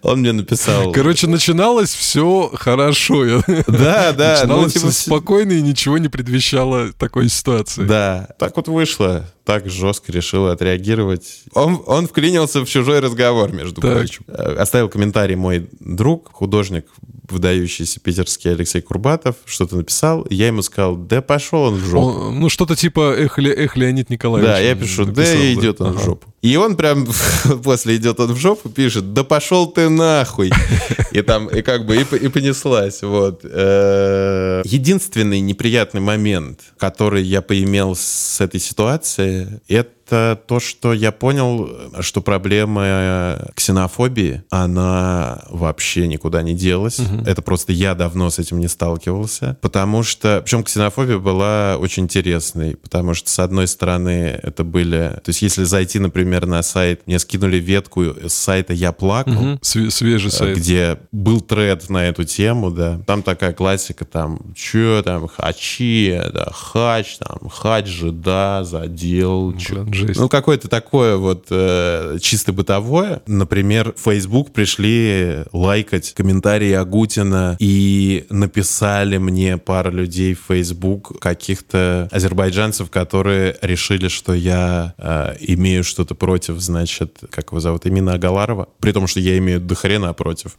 Он 0.02 0.20
мне 0.20 0.32
написал... 0.32 0.92
Короче, 0.92 1.26
начиналось 1.26 1.94
все 1.94 2.50
хорошо. 2.54 3.42
Да, 3.66 4.12
да, 4.12 4.42
ну, 4.46 4.62
Начиналось 4.62 4.72
типа, 4.74 4.90
все 4.90 5.02
спокойно 5.04 5.52
и 5.52 5.62
ничего 5.62 5.98
не 5.98 6.08
предвещало 6.08 6.92
такой 6.92 7.28
ситуации. 7.28 7.84
Да, 7.84 8.28
так 8.38 8.56
вот 8.56 8.68
вышло. 8.68 9.26
Так 9.50 9.68
жестко 9.68 10.12
решил 10.12 10.46
отреагировать. 10.46 11.42
Он, 11.54 11.82
он 11.86 12.06
вклинился 12.06 12.60
в 12.64 12.68
чужой 12.68 13.00
разговор, 13.00 13.52
между 13.52 13.80
Так. 13.80 13.92
прочим. 13.98 14.24
Э, 14.28 14.54
Оставил 14.58 14.88
комментарий 14.88 15.34
мой 15.34 15.68
друг, 15.80 16.30
художник, 16.32 16.86
выдающийся 17.28 18.00
питерский 18.00 18.52
Алексей 18.52 18.80
Курбатов, 18.80 19.36
что-то 19.44 19.76
написал. 19.76 20.26
Я 20.30 20.48
ему 20.48 20.62
сказал, 20.62 20.96
да 20.96 21.20
пошел 21.22 21.62
он 21.62 21.74
в 21.76 21.84
жопу. 21.84 22.06
Он- 22.28 22.40
ну, 22.40 22.48
что-то 22.48 22.74
типа 22.76 23.14
«Эх, 23.16 23.38
эх, 23.38 23.76
Леонид 23.76 24.10
Николаевич». 24.10 24.50
Да, 24.50 24.58
я 24.58 24.74
пишу, 24.74 25.04
да 25.04 25.22
написал, 25.22 25.36
идет 25.60 25.80
он 25.80 25.92
в 25.92 25.96
Ага. 25.96 26.04
жопу. 26.04 26.34
И 26.42 26.56
он 26.56 26.76
прям 26.76 27.06
после 27.64 27.96
идет 27.96 28.18
он 28.20 28.32
в 28.32 28.36
жопу 28.36 28.68
пишет, 28.68 29.12
да 29.14 29.22
пошел 29.24 29.66
ты 29.70 29.88
нахуй. 29.88 30.50
И 31.12 31.22
там, 31.22 31.48
и 31.48 31.60
как 31.62 31.86
бы, 31.86 31.96
и, 31.96 32.00
и 32.16 32.28
понеслась, 32.28 33.02
вот. 33.02 33.40
Э, 33.44 34.62
Единственный 34.64 35.40
неприятный 35.40 36.00
момент, 36.00 36.60
который 36.78 37.24
я 37.24 37.42
поимел 37.42 37.96
с 37.96 38.40
этой 38.40 38.60
ситуации, 38.60 39.39
er 39.68 39.84
это 40.10 40.40
то, 40.46 40.58
что 40.60 40.92
я 40.92 41.12
понял, 41.12 41.70
что 42.00 42.20
проблема 42.20 43.38
ксенофобии, 43.54 44.42
она 44.50 45.42
вообще 45.48 46.06
никуда 46.08 46.42
не 46.42 46.54
делась. 46.54 47.00
Это 47.26 47.42
просто 47.42 47.72
я 47.72 47.94
давно 47.94 48.30
с 48.30 48.38
этим 48.38 48.58
не 48.58 48.68
сталкивался. 48.68 49.56
Потому 49.60 50.02
что, 50.02 50.40
причем 50.44 50.64
ксенофобия 50.64 51.18
была 51.18 51.76
очень 51.78 52.04
интересной, 52.04 52.76
потому 52.76 53.14
что, 53.14 53.30
с 53.30 53.38
одной 53.38 53.66
стороны, 53.68 54.38
это 54.42 54.64
были... 54.64 55.20
То 55.22 55.28
есть, 55.28 55.42
если 55.42 55.64
зайти, 55.64 55.98
например, 55.98 56.46
на 56.46 56.62
сайт, 56.62 57.02
мне 57.06 57.18
скинули 57.18 57.56
ветку 57.58 58.02
с 58.26 58.32
сайта 58.32 58.72
«Я 58.72 58.92
плакал». 58.92 59.58
Све- 59.62 59.90
Свежий 59.90 60.30
сайт. 60.30 60.56
где 60.56 60.98
был 61.12 61.40
тред 61.40 61.88
на 61.88 62.06
эту 62.08 62.24
тему, 62.24 62.70
да. 62.70 63.00
Там 63.06 63.22
такая 63.22 63.52
классика, 63.52 64.04
там, 64.04 64.40
чё 64.54 65.02
там, 65.04 65.28
хачи, 65.28 66.20
да, 66.32 66.48
хач, 66.52 67.18
там, 67.18 67.48
хач 67.48 67.86
же, 67.86 68.10
да, 68.12 68.64
задел. 68.64 69.52
Блин, 69.60 69.90
жесть. 70.06 70.20
Ну, 70.20 70.28
какое-то 70.28 70.68
такое 70.68 71.16
вот 71.16 71.46
э, 71.50 72.18
чисто 72.20 72.52
бытовое. 72.52 73.22
Например, 73.26 73.94
в 73.96 74.02
Facebook 74.02 74.52
пришли 74.52 75.44
лайкать 75.52 76.12
комментарии 76.14 76.72
Агутина 76.72 77.56
и 77.58 78.26
написали 78.30 79.18
мне 79.18 79.58
пара 79.58 79.90
людей 79.90 80.34
в 80.34 80.40
Facebook, 80.48 81.20
каких-то 81.20 82.08
азербайджанцев, 82.10 82.90
которые 82.90 83.56
решили, 83.62 84.08
что 84.08 84.34
я 84.34 84.94
э, 84.98 85.36
имею 85.40 85.84
что-то 85.84 86.14
против, 86.14 86.58
значит, 86.60 87.18
как 87.30 87.50
его 87.50 87.60
зовут, 87.60 87.86
Имина 87.86 88.14
Агаларова. 88.14 88.68
При 88.80 88.92
том, 88.92 89.06
что 89.06 89.20
я 89.20 89.38
имею 89.38 89.60
дохрена 89.60 90.12
против 90.12 90.56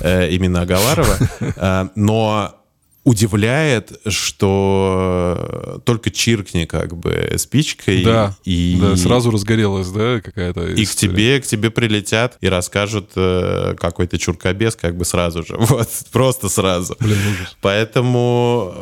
э, 0.00 0.34
Имина 0.34 0.62
Агаларова. 0.62 1.16
Э, 1.56 1.88
Но 1.94 2.61
удивляет, 3.04 4.00
что 4.06 5.80
только 5.84 6.10
чиркни 6.10 6.66
как 6.66 6.96
бы 6.96 7.34
спичкой 7.36 8.04
Да, 8.04 8.36
и 8.44 8.78
да, 8.80 8.96
сразу 8.96 9.30
разгорелась, 9.30 9.88
да, 9.88 10.20
какая-то 10.20 10.66
и 10.66 10.84
к 10.84 10.94
тебе, 10.94 11.40
к 11.40 11.46
тебе 11.46 11.70
прилетят 11.70 12.38
и 12.40 12.48
расскажут 12.48 13.10
э, 13.16 13.74
какой 13.78 14.06
то 14.06 14.18
чуркобес 14.18 14.76
как 14.76 14.96
бы 14.96 15.04
сразу 15.04 15.44
же. 15.44 15.56
Вот, 15.72 15.88
просто 16.12 16.50
сразу. 16.50 16.96
Блин, 17.00 17.16
ужас. 17.32 17.56
Поэтому 17.62 18.72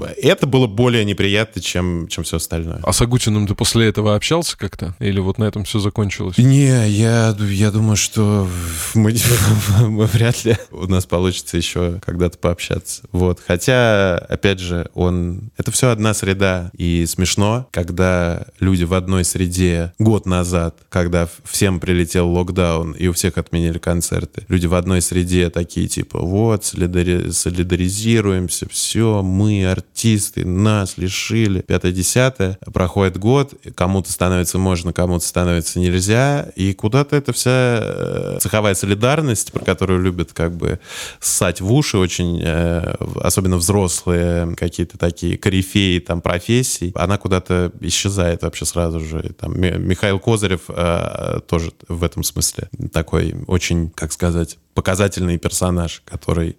э, 0.00 0.14
это 0.22 0.46
было 0.46 0.66
более 0.66 1.04
неприятно, 1.04 1.60
чем, 1.60 2.08
чем 2.08 2.24
все 2.24 2.38
остальное. 2.38 2.80
А 2.82 2.92
с 2.92 3.02
Агутиным 3.02 3.46
ты 3.46 3.54
после 3.54 3.86
этого 3.86 4.14
общался 4.14 4.56
как-то? 4.56 4.96
Или 4.98 5.20
вот 5.20 5.36
на 5.38 5.44
этом 5.44 5.64
все 5.64 5.78
закончилось? 5.78 6.38
Не, 6.38 6.88
я, 6.88 7.36
я 7.38 7.70
думаю, 7.70 7.96
что 7.96 8.48
мы, 8.94 9.14
мы 9.80 10.06
вряд 10.06 10.44
ли 10.44 10.56
у 10.70 10.86
нас 10.86 11.04
получится 11.06 11.56
еще 11.56 12.00
когда-то 12.04 12.38
пообщаться. 12.38 13.02
Вот. 13.12 13.35
Хотя, 13.46 14.18
опять 14.18 14.60
же, 14.60 14.88
он... 14.94 15.50
Это 15.56 15.70
все 15.70 15.90
одна 15.90 16.14
среда. 16.14 16.70
И 16.76 17.04
смешно, 17.06 17.68
когда 17.70 18.46
люди 18.60 18.84
в 18.84 18.94
одной 18.94 19.24
среде 19.24 19.92
год 19.98 20.26
назад, 20.26 20.76
когда 20.88 21.28
всем 21.44 21.80
прилетел 21.80 22.30
локдаун 22.30 22.92
и 22.92 23.08
у 23.08 23.12
всех 23.12 23.38
отменили 23.38 23.78
концерты, 23.78 24.44
люди 24.48 24.66
в 24.66 24.74
одной 24.74 25.00
среде 25.00 25.50
такие 25.50 25.88
типа, 25.88 26.20
вот, 26.20 26.62
солидари- 26.62 27.30
солидаризируемся, 27.30 28.68
все, 28.68 29.22
мы 29.22 29.66
артисты, 29.66 30.44
нас 30.44 30.98
лишили. 30.98 31.62
Пятое-десятое. 31.62 32.58
Проходит 32.72 33.18
год, 33.18 33.54
кому-то 33.74 34.10
становится 34.12 34.58
можно, 34.58 34.92
кому-то 34.92 35.26
становится 35.26 35.78
нельзя, 35.78 36.48
и 36.56 36.72
куда-то 36.72 37.16
эта 37.16 37.32
вся 37.32 37.78
э, 37.80 38.38
цеховая 38.40 38.74
солидарность, 38.74 39.52
про 39.52 39.64
которую 39.64 40.02
любят 40.02 40.32
как 40.32 40.56
бы 40.56 40.80
ссать 41.20 41.60
в 41.60 41.72
уши 41.72 41.98
очень, 41.98 42.40
э, 42.42 42.94
особенно 43.26 43.56
взрослые 43.56 44.54
какие-то 44.56 44.98
такие 44.98 45.36
корифеи 45.36 45.98
там 45.98 46.20
профессий, 46.20 46.92
она 46.94 47.18
куда-то 47.18 47.72
исчезает 47.80 48.42
вообще 48.42 48.64
сразу 48.64 49.00
же. 49.00 49.34
Там 49.38 49.60
Ми- 49.60 49.78
Михаил 49.78 50.18
Козырев 50.18 50.62
э, 50.68 51.40
тоже 51.48 51.72
в 51.88 52.04
этом 52.04 52.22
смысле 52.22 52.68
такой 52.92 53.34
очень, 53.46 53.90
как 53.90 54.12
сказать, 54.12 54.58
показательный 54.74 55.38
персонаж, 55.38 56.02
который 56.04 56.56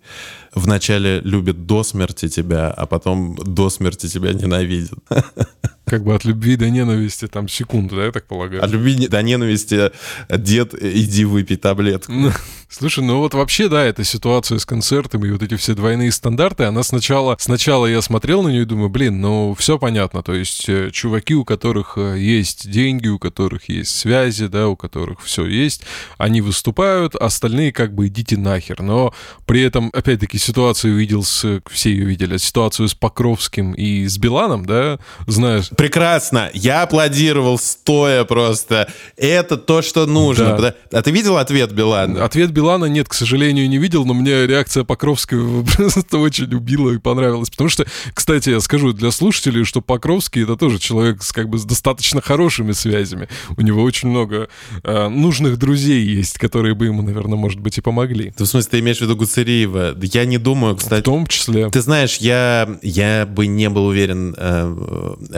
вначале 0.53 1.19
любит 1.21 1.65
до 1.65 1.83
смерти 1.83 2.27
тебя, 2.27 2.69
а 2.71 2.85
потом 2.85 3.35
до 3.35 3.69
смерти 3.69 4.07
тебя 4.07 4.33
ненавидит. 4.33 4.93
Как 5.87 6.03
бы 6.03 6.13
от 6.13 6.25
любви 6.25 6.57
до 6.57 6.69
ненависти 6.69 7.27
там 7.27 7.47
секунды, 7.47 7.95
да, 7.95 8.05
я 8.05 8.11
так 8.11 8.27
полагаю? 8.27 8.61
От 8.61 8.69
любви 8.71 9.07
до 9.07 9.21
ненависти 9.21 9.91
дед, 10.29 10.73
иди 10.73 11.23
выпей 11.23 11.55
таблетку. 11.55 12.11
Ну, 12.11 12.31
Слушай, 12.69 13.05
ну 13.05 13.19
вот 13.19 13.33
вообще, 13.33 13.69
да, 13.69 13.85
эта 13.85 14.03
ситуация 14.03 14.59
с 14.59 14.65
концертами 14.65 15.27
и 15.27 15.31
вот 15.31 15.41
эти 15.41 15.55
все 15.55 15.73
двойные 15.73 16.11
стандарты, 16.11 16.65
она 16.65 16.83
сначала, 16.83 17.37
сначала 17.39 17.85
я 17.85 18.01
смотрел 18.01 18.43
на 18.43 18.49
нее 18.49 18.63
и 18.63 18.65
думаю, 18.65 18.89
блин, 18.89 19.21
ну 19.21 19.55
все 19.57 19.79
понятно, 19.79 20.21
то 20.21 20.33
есть 20.33 20.67
э, 20.67 20.89
чуваки, 20.91 21.33
у 21.33 21.45
которых 21.45 21.93
э, 21.97 22.17
есть 22.19 22.69
деньги, 22.69 23.07
у 23.07 23.19
которых 23.19 23.69
есть 23.69 23.97
связи, 23.97 24.47
да, 24.47 24.67
у 24.67 24.75
которых 24.75 25.21
все 25.21 25.45
есть, 25.45 25.83
они 26.17 26.41
выступают, 26.41 27.15
остальные 27.15 27.71
как 27.71 27.95
бы 27.95 28.07
идите 28.07 28.35
нахер, 28.35 28.81
но 28.81 29.13
при 29.45 29.61
этом, 29.61 29.89
опять-таки, 29.93 30.37
ситуацию 30.37 30.97
видел 30.97 31.23
с, 31.23 31.61
все 31.71 31.89
ее 31.89 32.03
видели, 32.03 32.35
ситуацию 32.35 32.89
с 32.89 32.93
Покровским 32.93 33.71
и 33.71 34.05
с 34.05 34.17
Биланом, 34.17 34.65
да, 34.65 34.99
знаешь, 35.25 35.69
Прекрасно. 35.77 36.49
Я 36.53 36.83
аплодировал 36.83 37.59
стоя 37.59 38.23
просто. 38.23 38.89
Это 39.15 39.57
то, 39.57 39.81
что 39.81 40.05
нужно. 40.07 40.57
Да. 40.57 40.75
А 40.91 41.01
ты 41.03 41.11
видел 41.11 41.37
ответ 41.37 41.71
Билана? 41.71 42.25
Ответ 42.25 42.51
Билана 42.51 42.85
нет, 42.85 43.07
к 43.07 43.13
сожалению, 43.13 43.69
не 43.69 43.77
видел, 43.77 44.03
но 44.05 44.13
мне 44.15 44.47
реакция 44.47 44.83
Покровского 44.83 45.63
просто 45.77 46.17
очень 46.17 46.53
убила 46.53 46.91
и 46.91 46.97
понравилась. 46.97 47.49
Потому 47.51 47.69
что, 47.69 47.85
кстати, 48.13 48.49
я 48.49 48.59
скажу 48.59 48.91
для 48.91 49.11
слушателей, 49.11 49.65
что 49.65 49.81
Покровский 49.81 50.43
это 50.43 50.55
тоже 50.55 50.79
человек 50.79 51.21
с 51.21 51.31
как 51.31 51.47
бы 51.49 51.59
с 51.59 51.63
достаточно 51.63 52.21
хорошими 52.21 52.71
связями. 52.71 53.29
У 53.55 53.61
него 53.61 53.83
очень 53.83 54.09
много 54.09 54.49
э, 54.83 55.07
нужных 55.09 55.57
друзей 55.57 56.03
есть, 56.03 56.39
которые 56.39 56.73
бы 56.73 56.85
ему, 56.85 57.03
наверное, 57.03 57.37
может 57.37 57.59
быть, 57.59 57.77
и 57.77 57.81
помогли. 57.81 58.31
Ты, 58.35 58.45
в 58.45 58.47
смысле, 58.47 58.71
ты 58.71 58.79
имеешь 58.79 58.97
в 58.97 59.01
виду 59.01 59.15
Гуцериева? 59.15 59.95
Я 60.01 60.25
не 60.25 60.39
думаю, 60.39 60.73
В 60.73 60.79
кстати. 60.79 61.03
том 61.03 61.27
числе. 61.27 61.69
Ты 61.69 61.81
знаешь, 61.81 62.17
я, 62.17 62.67
я 62.81 63.27
бы 63.27 63.45
не 63.45 63.69
был 63.69 63.85
уверен 63.85 64.33
э, 64.35 64.65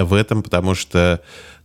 в 0.04 0.14
этом, 0.14 0.29
этом, 0.30 0.44
потому 0.44 0.76
что 0.76 1.22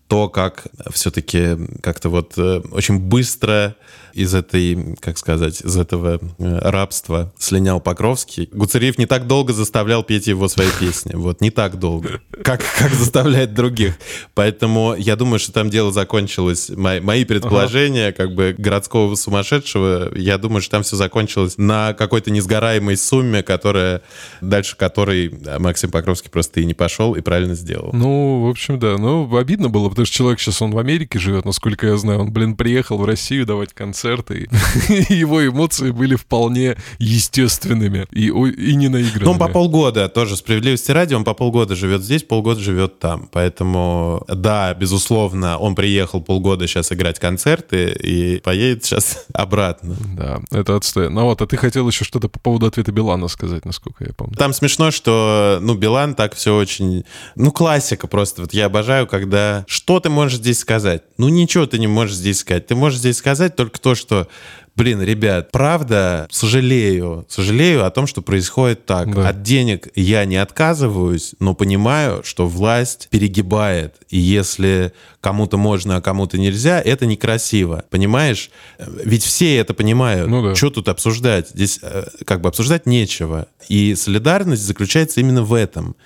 то, 0.09 0.29
как 0.29 0.67
все-таки 0.93 1.57
как-то 1.83 2.09
вот 2.11 2.35
э, 2.37 2.61
очень 2.71 2.99
быстро 2.99 3.75
из 4.15 4.33
этой, 4.33 4.97
как 5.01 5.19
сказать, 5.19 5.61
из 5.61 5.77
этого 5.77 6.21
э, 6.39 6.59
рабства 6.61 7.33
слинял 7.37 7.81
Покровский. 7.81 8.49
Гуцериев 8.53 8.97
не 8.97 9.07
так 9.07 9.27
долго 9.27 9.53
заставлял 9.53 10.05
петь 10.05 10.29
его 10.29 10.49
свои 10.49 10.69
песни. 10.79 11.15
Вот, 11.15 11.41
не 11.41 11.51
так 11.51 11.79
долго, 11.79 12.21
как, 12.43 12.63
как 12.79 12.93
заставляет 12.93 13.55
других. 13.55 13.95
Поэтому 14.35 14.95
я 14.97 15.17
думаю, 15.17 15.41
что 15.41 15.53
там 15.53 15.69
дело 15.69 15.91
закончилось. 15.91 16.71
Мои, 16.71 17.01
мои 17.01 17.25
предположения, 17.25 18.09
ага. 18.09 18.17
как 18.17 18.35
бы 18.35 18.55
городского 18.57 19.15
сумасшедшего, 19.17 20.17
я 20.17 20.39
думаю, 20.39 20.63
что 20.63 20.73
там 20.73 20.83
все 20.85 20.97
закончилось 20.97 21.55
на 21.57 21.93
какой-то 21.95 22.31
несгораемой 22.31 22.97
сумме, 22.97 23.43
которая, 23.43 24.03
дальше 24.41 24.77
которой 24.77 25.35
Максим 25.59 25.91
Покровский 25.91 26.31
просто 26.31 26.61
и 26.61 26.65
не 26.65 26.75
пошел, 26.75 27.15
и 27.17 27.21
правильно 27.21 27.55
сделал. 27.55 27.91
Ну, 27.93 28.47
в 28.47 28.49
общем, 28.49 28.79
да. 28.79 28.97
Ну, 28.97 29.37
обидно 29.37 29.71
было, 29.71 29.89
потому 29.89 30.04
что 30.05 30.17
человек 30.17 30.41
сейчас, 30.41 30.63
он 30.63 30.73
в 30.73 30.79
Америке 30.79 31.19
живет, 31.19 31.45
насколько 31.45 31.87
я 31.87 31.97
знаю. 31.97 32.21
Он, 32.21 32.33
блин, 32.33 32.57
приехал 32.57 32.99
в 32.99 33.05
Россию 33.05 33.47
давать 33.47 33.73
концерт 33.73 33.95
концерты, 33.95 34.49
и 34.89 35.15
его 35.15 35.47
эмоции 35.47 35.91
были 35.91 36.17
вполне 36.17 36.77
естественными 36.99 38.07
и, 38.11 38.27
и 38.27 38.75
не 38.75 38.89
наигранными. 38.89 39.25
Ну, 39.25 39.31
он 39.33 39.39
по 39.39 39.49
полгода, 39.49 40.09
тоже 40.09 40.37
справедливости 40.37 40.91
ради, 40.91 41.15
он 41.15 41.25
по 41.25 41.35
полгода 41.35 41.75
живет 41.75 42.03
здесь, 42.03 42.23
полгода 42.23 42.61
живет 42.61 42.99
там. 42.99 43.29
Поэтому, 43.33 44.25
да, 44.29 44.75
безусловно, 44.75 45.59
он 45.59 45.75
приехал 45.75 46.21
полгода 46.21 46.67
сейчас 46.67 46.93
играть 46.93 47.19
концерты 47.19 47.93
и 47.93 48.41
поедет 48.41 48.85
сейчас 48.85 49.27
обратно. 49.35 49.97
Да, 50.17 50.41
это 50.51 50.77
отстой. 50.77 51.11
Ну 51.11 51.25
вот, 51.25 51.41
а 51.43 51.47
ты 51.47 51.57
хотел 51.57 51.89
еще 51.89 52.05
что-то 52.05 52.29
по 52.29 52.39
поводу 52.39 52.67
ответа 52.67 52.93
Билана 52.93 53.29
сказать, 53.29 53.65
насколько 53.65 54.05
я 54.05 54.13
помню. 54.13 54.35
Там 54.37 54.53
смешно, 54.53 54.91
что, 54.91 55.59
ну, 55.61 55.75
Билан 55.75 56.15
так 56.15 56.35
все 56.35 56.57
очень... 56.57 57.05
Ну, 57.37 57.53
классика 57.53 58.07
просто. 58.07 58.43
Вот 58.43 58.55
я 58.55 58.67
обожаю, 58.67 59.07
когда... 59.07 59.65
Что 59.69 59.84
ты 60.01 60.09
можешь 60.09 60.39
здесь 60.39 60.59
сказать? 60.59 61.03
Ну, 61.19 61.29
ничего 61.29 61.67
ты 61.67 61.79
не 61.79 61.87
можешь 61.87 62.17
здесь 62.17 62.41
сказать. 62.41 62.67
Ты 62.67 62.75
можешь 62.75 62.99
здесь 62.99 63.19
сказать 63.19 63.57
только 63.57 63.79
то, 63.81 63.95
что 63.95 64.29
блин, 64.77 65.03
ребят, 65.03 65.53
правда, 65.53 66.27
сожалею, 66.31 67.25
сожалею 67.29 67.85
о 67.85 67.91
том, 67.91 68.07
что 68.07 68.23
происходит 68.23 68.87
так. 68.87 69.15
Да. 69.15 69.29
От 69.29 69.43
денег 69.43 69.89
я 69.95 70.25
не 70.25 70.37
отказываюсь, 70.37 71.35
но 71.39 71.55
понимаю, 71.55 72.23
что 72.25 72.47
власть 72.47 73.09
перегибает. 73.11 73.97
И 74.09 74.19
если 74.19 74.93
кому-то 75.21 75.57
можно, 75.57 75.97
а 75.97 76.01
кому-то 76.01 76.39
нельзя, 76.39 76.81
это 76.81 77.07
некрасиво. 77.07 77.85
Понимаешь? 77.91 78.51
Ведь 78.79 79.23
все 79.23 79.57
это 79.57 79.75
понимают. 79.75 80.29
Ну, 80.29 80.43
да. 80.43 80.55
Что 80.55 80.71
тут 80.71 80.89
обсуждать? 80.89 81.51
Здесь 81.51 81.79
э, 81.83 82.07
как 82.25 82.41
бы 82.41 82.49
обсуждать 82.49 82.87
нечего. 82.87 83.47
И 83.69 83.95
солидарность 83.95 84.63
заключается 84.63 85.21
именно 85.21 85.43
в 85.43 85.55
этом 85.55 85.97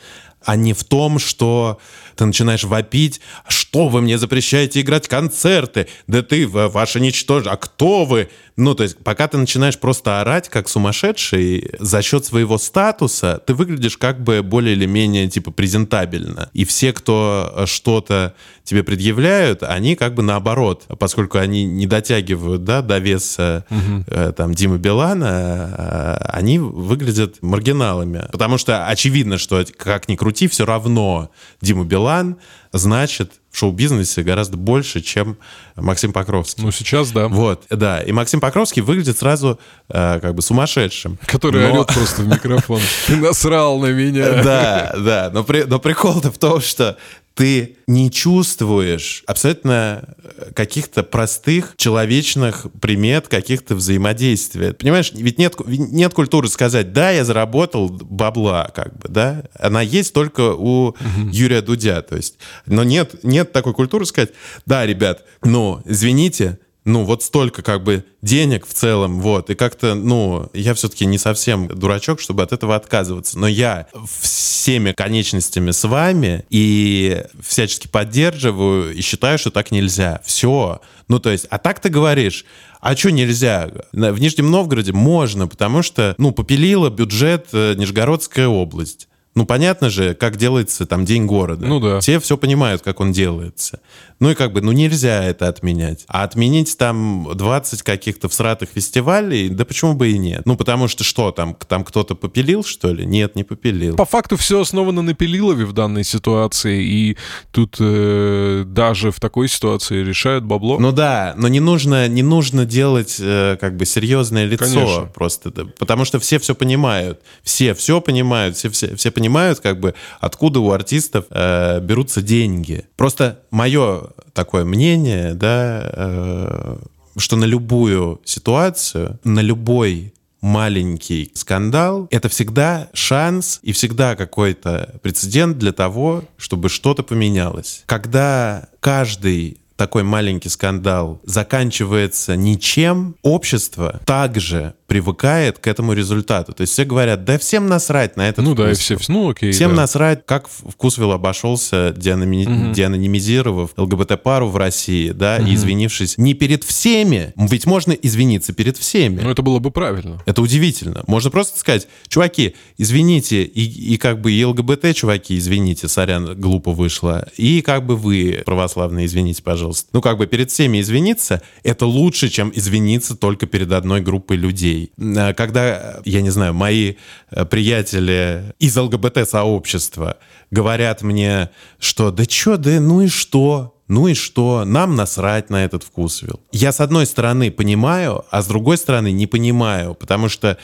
а 0.44 0.56
не 0.56 0.72
в 0.72 0.84
том, 0.84 1.18
что 1.18 1.78
ты 2.16 2.24
начинаешь 2.24 2.64
вопить, 2.64 3.20
что 3.48 3.67
вы 3.72 4.00
мне 4.00 4.18
запрещаете 4.18 4.80
играть 4.80 5.08
концерты, 5.08 5.88
да 6.06 6.22
ты, 6.22 6.48
ваше 6.48 7.00
ничтожество, 7.00 7.52
а 7.52 7.56
кто 7.56 8.04
вы? 8.04 8.28
Ну, 8.56 8.74
то 8.74 8.82
есть, 8.82 8.98
пока 8.98 9.28
ты 9.28 9.38
начинаешь 9.38 9.78
просто 9.78 10.20
орать, 10.20 10.48
как 10.48 10.68
сумасшедший, 10.68 11.70
за 11.78 12.02
счет 12.02 12.24
своего 12.24 12.58
статуса, 12.58 13.40
ты 13.46 13.54
выглядишь 13.54 13.96
как 13.96 14.20
бы 14.20 14.42
более 14.42 14.74
или 14.74 14.84
менее, 14.84 15.28
типа, 15.28 15.52
презентабельно. 15.52 16.50
И 16.54 16.64
все, 16.64 16.92
кто 16.92 17.64
что-то 17.66 18.34
тебе 18.64 18.82
предъявляют, 18.82 19.62
они 19.62 19.94
как 19.94 20.14
бы 20.14 20.22
наоборот, 20.22 20.86
поскольку 20.98 21.38
они 21.38 21.64
не 21.64 21.86
дотягивают, 21.86 22.64
да, 22.64 22.82
до 22.82 22.98
веса, 22.98 23.64
угу. 23.70 24.04
э, 24.08 24.32
там, 24.36 24.54
Димы 24.54 24.78
Билана, 24.78 25.74
э, 25.78 26.24
они 26.32 26.58
выглядят 26.58 27.40
маргиналами. 27.42 28.26
Потому 28.32 28.58
что 28.58 28.86
очевидно, 28.88 29.38
что 29.38 29.64
как 29.76 30.08
ни 30.08 30.16
крути, 30.16 30.48
все 30.48 30.66
равно 30.66 31.30
Дима 31.60 31.84
Билан 31.84 32.38
значит 32.72 33.32
в 33.50 33.58
шоу-бизнесе 33.58 34.22
гораздо 34.22 34.56
больше, 34.56 35.00
чем 35.00 35.36
Максим 35.76 36.12
Покровский. 36.12 36.62
Ну, 36.62 36.70
сейчас 36.70 37.10
да. 37.10 37.28
Вот, 37.28 37.64
да. 37.70 38.02
И 38.02 38.12
Максим 38.12 38.40
Покровский 38.40 38.82
выглядит 38.82 39.18
сразу 39.18 39.58
э, 39.88 40.20
как 40.20 40.34
бы 40.34 40.42
сумасшедшим. 40.42 41.18
Который 41.26 41.66
но... 41.66 41.74
орет 41.74 41.88
просто 41.88 42.22
в 42.22 42.28
микрофон. 42.28 42.80
Ты 43.06 43.16
насрал 43.16 43.78
на 43.78 43.86
меня. 43.86 44.42
Да, 44.42 44.94
да. 44.96 45.30
Но, 45.32 45.44
при... 45.44 45.62
но 45.62 45.78
прикол-то 45.78 46.30
в 46.30 46.38
том, 46.38 46.60
что 46.60 46.96
ты 47.38 47.76
не 47.86 48.10
чувствуешь 48.10 49.22
абсолютно 49.28 50.16
э, 50.24 50.50
каких-то 50.54 51.04
простых 51.04 51.74
человечных 51.76 52.66
примет, 52.80 53.28
каких-то 53.28 53.76
взаимодействий. 53.76 54.74
Понимаешь, 54.74 55.12
ведь 55.14 55.38
нет, 55.38 55.54
нет 55.68 56.14
культуры 56.14 56.48
сказать, 56.48 56.92
да, 56.92 57.12
я 57.12 57.24
заработал 57.24 57.90
бабла, 57.90 58.72
как 58.74 58.98
бы, 58.98 59.08
да. 59.08 59.44
Она 59.56 59.82
есть 59.82 60.12
только 60.14 60.52
у 60.52 60.88
угу. 60.88 60.98
Юрия 61.30 61.62
Дудя, 61.62 62.02
то 62.02 62.16
есть. 62.16 62.38
Но 62.66 62.82
нет, 62.82 63.22
нет 63.22 63.52
такой 63.52 63.72
культуры 63.72 64.04
сказать, 64.04 64.30
да, 64.66 64.84
ребят, 64.84 65.22
ну, 65.44 65.80
извините, 65.84 66.58
ну, 66.88 67.04
вот 67.04 67.22
столько 67.22 67.62
как 67.62 67.84
бы 67.84 68.04
денег 68.22 68.66
в 68.66 68.72
целом, 68.72 69.20
вот, 69.20 69.50
и 69.50 69.54
как-то, 69.54 69.94
ну, 69.94 70.48
я 70.54 70.74
все-таки 70.74 71.06
не 71.06 71.18
совсем 71.18 71.68
дурачок, 71.68 72.20
чтобы 72.20 72.42
от 72.42 72.52
этого 72.52 72.74
отказываться, 72.74 73.38
но 73.38 73.46
я 73.46 73.86
всеми 74.20 74.92
конечностями 74.92 75.70
с 75.70 75.86
вами 75.86 76.44
и 76.50 77.24
всячески 77.46 77.88
поддерживаю 77.88 78.94
и 78.94 79.00
считаю, 79.02 79.38
что 79.38 79.50
так 79.50 79.70
нельзя. 79.70 80.20
Все. 80.24 80.80
Ну, 81.08 81.18
то 81.18 81.30
есть, 81.30 81.46
а 81.50 81.58
так 81.58 81.80
ты 81.80 81.90
говоришь, 81.90 82.44
а 82.80 82.96
что 82.96 83.10
нельзя? 83.10 83.70
В 83.92 84.18
Нижнем 84.18 84.50
Новгороде 84.50 84.92
можно, 84.92 85.46
потому 85.46 85.82
что, 85.82 86.14
ну, 86.18 86.32
попилила 86.32 86.90
бюджет 86.90 87.48
э, 87.52 87.74
Нижегородская 87.76 88.48
область. 88.48 89.07
Ну, 89.34 89.46
понятно 89.46 89.88
же, 89.90 90.14
как 90.14 90.36
делается 90.36 90.86
там 90.86 91.04
День 91.04 91.26
города. 91.26 91.66
Ну 91.66 91.80
да. 91.80 92.00
Все 92.00 92.18
все 92.18 92.36
понимают, 92.36 92.82
как 92.82 93.00
он 93.00 93.12
делается. 93.12 93.80
Ну 94.20 94.30
и 94.30 94.34
как 94.34 94.52
бы, 94.52 94.60
ну 94.60 94.72
нельзя 94.72 95.22
это 95.22 95.46
отменять. 95.46 96.04
А 96.08 96.24
отменить 96.24 96.76
там 96.76 97.28
20 97.34 97.82
каких-то 97.82 98.28
всратых 98.28 98.70
фестивалей, 98.74 99.48
да 99.48 99.64
почему 99.64 99.94
бы 99.94 100.10
и 100.10 100.18
нет? 100.18 100.42
Ну 100.44 100.56
потому 100.56 100.88
что 100.88 101.04
что, 101.04 101.30
там, 101.30 101.56
там 101.68 101.84
кто-то 101.84 102.16
попилил, 102.16 102.64
что 102.64 102.92
ли? 102.92 103.06
Нет, 103.06 103.36
не 103.36 103.44
попилил. 103.44 103.94
По 103.94 104.04
факту 104.04 104.36
все 104.36 104.60
основано 104.60 105.02
на 105.02 105.14
Пилилове 105.14 105.64
в 105.66 105.72
данной 105.72 106.02
ситуации, 106.02 106.82
и 106.82 107.16
тут 107.52 107.76
э, 107.78 108.64
даже 108.66 109.12
в 109.12 109.20
такой 109.20 109.48
ситуации 109.48 110.02
решают 110.02 110.44
бабло. 110.44 110.78
Ну 110.80 110.90
да, 110.90 111.34
но 111.36 111.46
не 111.46 111.60
нужно, 111.60 112.08
не 112.08 112.22
нужно 112.22 112.64
делать 112.64 113.18
э, 113.20 113.56
как 113.60 113.76
бы 113.76 113.86
серьезное 113.86 114.46
лицо 114.46 114.64
Конечно. 114.64 115.06
просто, 115.14 115.52
да, 115.52 115.64
потому 115.78 116.04
что 116.04 116.18
все 116.18 116.40
все 116.40 116.56
понимают. 116.56 117.20
Все 117.44 117.72
все 117.72 118.00
понимают, 118.00 118.56
все, 118.56 118.68
все, 118.70 118.96
все 118.96 119.12
понимают, 119.18 119.58
как 119.58 119.80
бы, 119.80 119.94
откуда 120.20 120.60
у 120.60 120.70
артистов 120.70 121.24
э, 121.30 121.80
берутся 121.80 122.22
деньги. 122.22 122.84
Просто 122.96 123.40
мое 123.50 124.10
такое 124.32 124.64
мнение, 124.64 125.34
да, 125.34 125.90
э, 125.92 126.76
что 127.16 127.36
на 127.36 127.44
любую 127.44 128.20
ситуацию, 128.24 129.18
на 129.24 129.40
любой 129.40 130.14
маленький 130.40 131.32
скандал, 131.34 132.06
это 132.12 132.28
всегда 132.28 132.88
шанс 132.92 133.58
и 133.64 133.72
всегда 133.72 134.14
какой-то 134.14 135.00
прецедент 135.02 135.58
для 135.58 135.72
того, 135.72 136.22
чтобы 136.36 136.68
что-то 136.68 137.02
поменялось. 137.02 137.82
Когда 137.86 138.68
каждый 138.78 139.58
такой 139.74 140.02
маленький 140.02 140.48
скандал 140.48 141.20
заканчивается 141.24 142.36
ничем, 142.36 143.14
общество 143.22 144.00
также 144.04 144.74
привыкает 144.88 145.58
к 145.58 145.66
этому 145.66 145.92
результату. 145.92 146.54
То 146.54 146.62
есть 146.62 146.72
все 146.72 146.84
говорят, 146.84 147.24
да 147.24 147.38
всем 147.38 147.68
насрать 147.68 148.16
на 148.16 148.26
этот 148.26 148.42
Ну 148.42 148.54
вкус. 148.54 148.64
да, 148.64 148.72
и 148.72 148.74
все, 148.74 148.96
ну 149.08 149.30
окей. 149.30 149.52
Всем 149.52 149.70
да. 149.72 149.82
насрать, 149.82 150.24
как 150.24 150.48
вкусвилл 150.48 151.12
обошелся, 151.12 151.94
деанами... 151.94 152.46
угу. 152.46 152.72
деанонимизировав 152.72 153.72
ЛГБТ-пару 153.76 154.48
в 154.48 154.56
России, 154.56 155.10
да, 155.10 155.36
угу. 155.40 155.48
и 155.48 155.54
извинившись 155.54 156.16
не 156.16 156.32
перед 156.32 156.64
всеми, 156.64 157.34
ведь 157.36 157.66
можно 157.66 157.92
извиниться 157.92 158.54
перед 158.54 158.78
всеми. 158.78 159.20
Ну 159.20 159.30
это 159.30 159.42
было 159.42 159.58
бы 159.58 159.70
правильно. 159.70 160.22
Это 160.24 160.40
удивительно. 160.40 161.04
Можно 161.06 161.30
просто 161.30 161.58
сказать, 161.58 161.86
чуваки, 162.08 162.56
извините, 162.78 163.42
и, 163.42 163.92
и 163.92 163.98
как 163.98 164.22
бы 164.22 164.32
и 164.32 164.42
ЛГБТ, 164.42 164.94
чуваки, 164.94 165.36
извините, 165.36 165.88
сорян, 165.88 166.34
глупо 166.40 166.72
вышло, 166.72 167.28
и 167.36 167.60
как 167.60 167.84
бы 167.84 167.94
вы, 167.94 168.42
православные, 168.46 169.04
извините, 169.04 169.42
пожалуйста. 169.42 169.90
Ну 169.92 170.00
как 170.00 170.16
бы 170.16 170.26
перед 170.26 170.50
всеми 170.50 170.80
извиниться, 170.80 171.42
это 171.62 171.84
лучше, 171.84 172.30
чем 172.30 172.50
извиниться 172.54 173.14
только 173.14 173.44
перед 173.44 173.70
одной 173.72 174.00
группой 174.00 174.38
людей 174.38 174.77
людей. 174.78 174.92
Э, 174.98 175.34
когда, 175.34 176.00
я 176.04 176.22
не 176.22 176.30
знаю, 176.30 176.54
мои 176.54 176.94
э, 177.30 177.44
приятели 177.44 178.54
из 178.58 178.76
ЛГБТ-сообщества 178.76 180.16
говорят 180.50 181.02
мне, 181.02 181.50
что 181.78 182.10
да 182.10 182.26
чё, 182.26 182.56
да 182.56 182.80
ну 182.80 183.02
и 183.02 183.08
что, 183.08 183.74
ну 183.88 184.08
и 184.08 184.14
что? 184.14 184.64
Нам 184.64 184.96
насрать 184.96 185.50
на 185.50 185.64
этот 185.64 185.82
вкусвилл. 185.82 186.40
Я 186.52 186.72
с 186.72 186.80
одной 186.80 187.06
стороны 187.06 187.50
понимаю, 187.50 188.24
а 188.30 188.42
с 188.42 188.46
другой 188.46 188.76
стороны 188.76 189.12
не 189.12 189.26
понимаю, 189.26 189.94
потому 189.94 190.28
что 190.28 190.58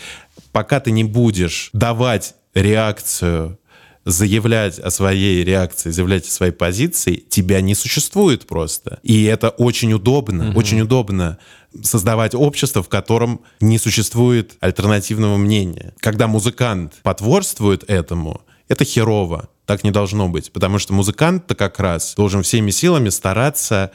пока 0.53 0.81
ты 0.81 0.91
не 0.91 1.05
будешь 1.05 1.71
давать 1.73 2.35
реакцию 2.55 3.59
заявлять 4.05 4.79
о 4.79 4.91
своей 4.91 5.45
реакции, 5.45 5.91
заявлять 5.91 6.27
о 6.27 6.31
своей 6.31 6.53
позиции, 6.53 7.17
тебя 7.29 7.61
не 7.61 7.75
существует 7.75 8.47
просто. 8.47 8.99
И 9.03 9.25
это 9.25 9.49
очень 9.49 9.93
удобно, 9.93 10.51
угу. 10.51 10.59
очень 10.59 10.81
удобно 10.81 11.39
создавать 11.83 12.35
общество, 12.35 12.83
в 12.83 12.89
котором 12.89 13.41
не 13.61 13.79
существует 13.79 14.57
альтернативного 14.61 15.37
мнения. 15.37 15.95
Когда 16.01 16.27
музыкант 16.27 16.95
потворствует 17.03 17.85
этому, 17.89 18.43
это 18.69 18.85
херово. 18.85 19.49
Так 19.67 19.83
не 19.83 19.91
должно 19.91 20.29
быть. 20.29 20.53
Потому 20.53 20.79
что 20.79 20.93
музыкант-то 20.93 21.55
как 21.55 21.81
раз 21.81 22.15
должен 22.15 22.43
всеми 22.43 22.71
силами 22.71 23.09
стараться 23.09 23.93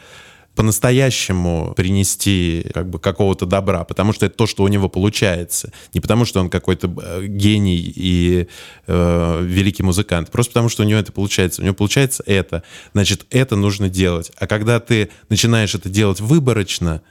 по-настоящему 0.60 1.74
принести 1.74 2.70
как 2.74 2.90
бы 2.90 3.00
какого-то 3.00 3.46
добра, 3.46 3.86
потому 3.86 4.12
что 4.12 4.26
это 4.26 4.36
то, 4.36 4.46
что 4.46 4.64
у 4.64 4.68
него 4.68 4.90
получается. 4.90 5.72
Не 5.94 6.02
потому, 6.02 6.26
что 6.26 6.42
он 6.42 6.50
какой-то 6.50 6.94
э, 7.02 7.28
гений 7.28 7.78
и 7.78 8.50
э, 8.86 9.40
великий 9.42 9.84
музыкант, 9.84 10.30
просто 10.30 10.52
потому, 10.52 10.68
что 10.68 10.84
у 10.84 10.86
него 10.86 11.00
это 11.00 11.14
получается. 11.14 11.62
У 11.62 11.64
него 11.64 11.76
получается 11.76 12.24
это, 12.26 12.64
значит, 12.92 13.26
это 13.30 13.56
нужно 13.56 13.88
делать. 13.88 14.34
А 14.38 14.48
когда 14.48 14.82
ты 14.82 15.08
начинаешь 15.30 15.76
это 15.76 15.88
делать 15.88 16.20
выборочно, 16.20 17.02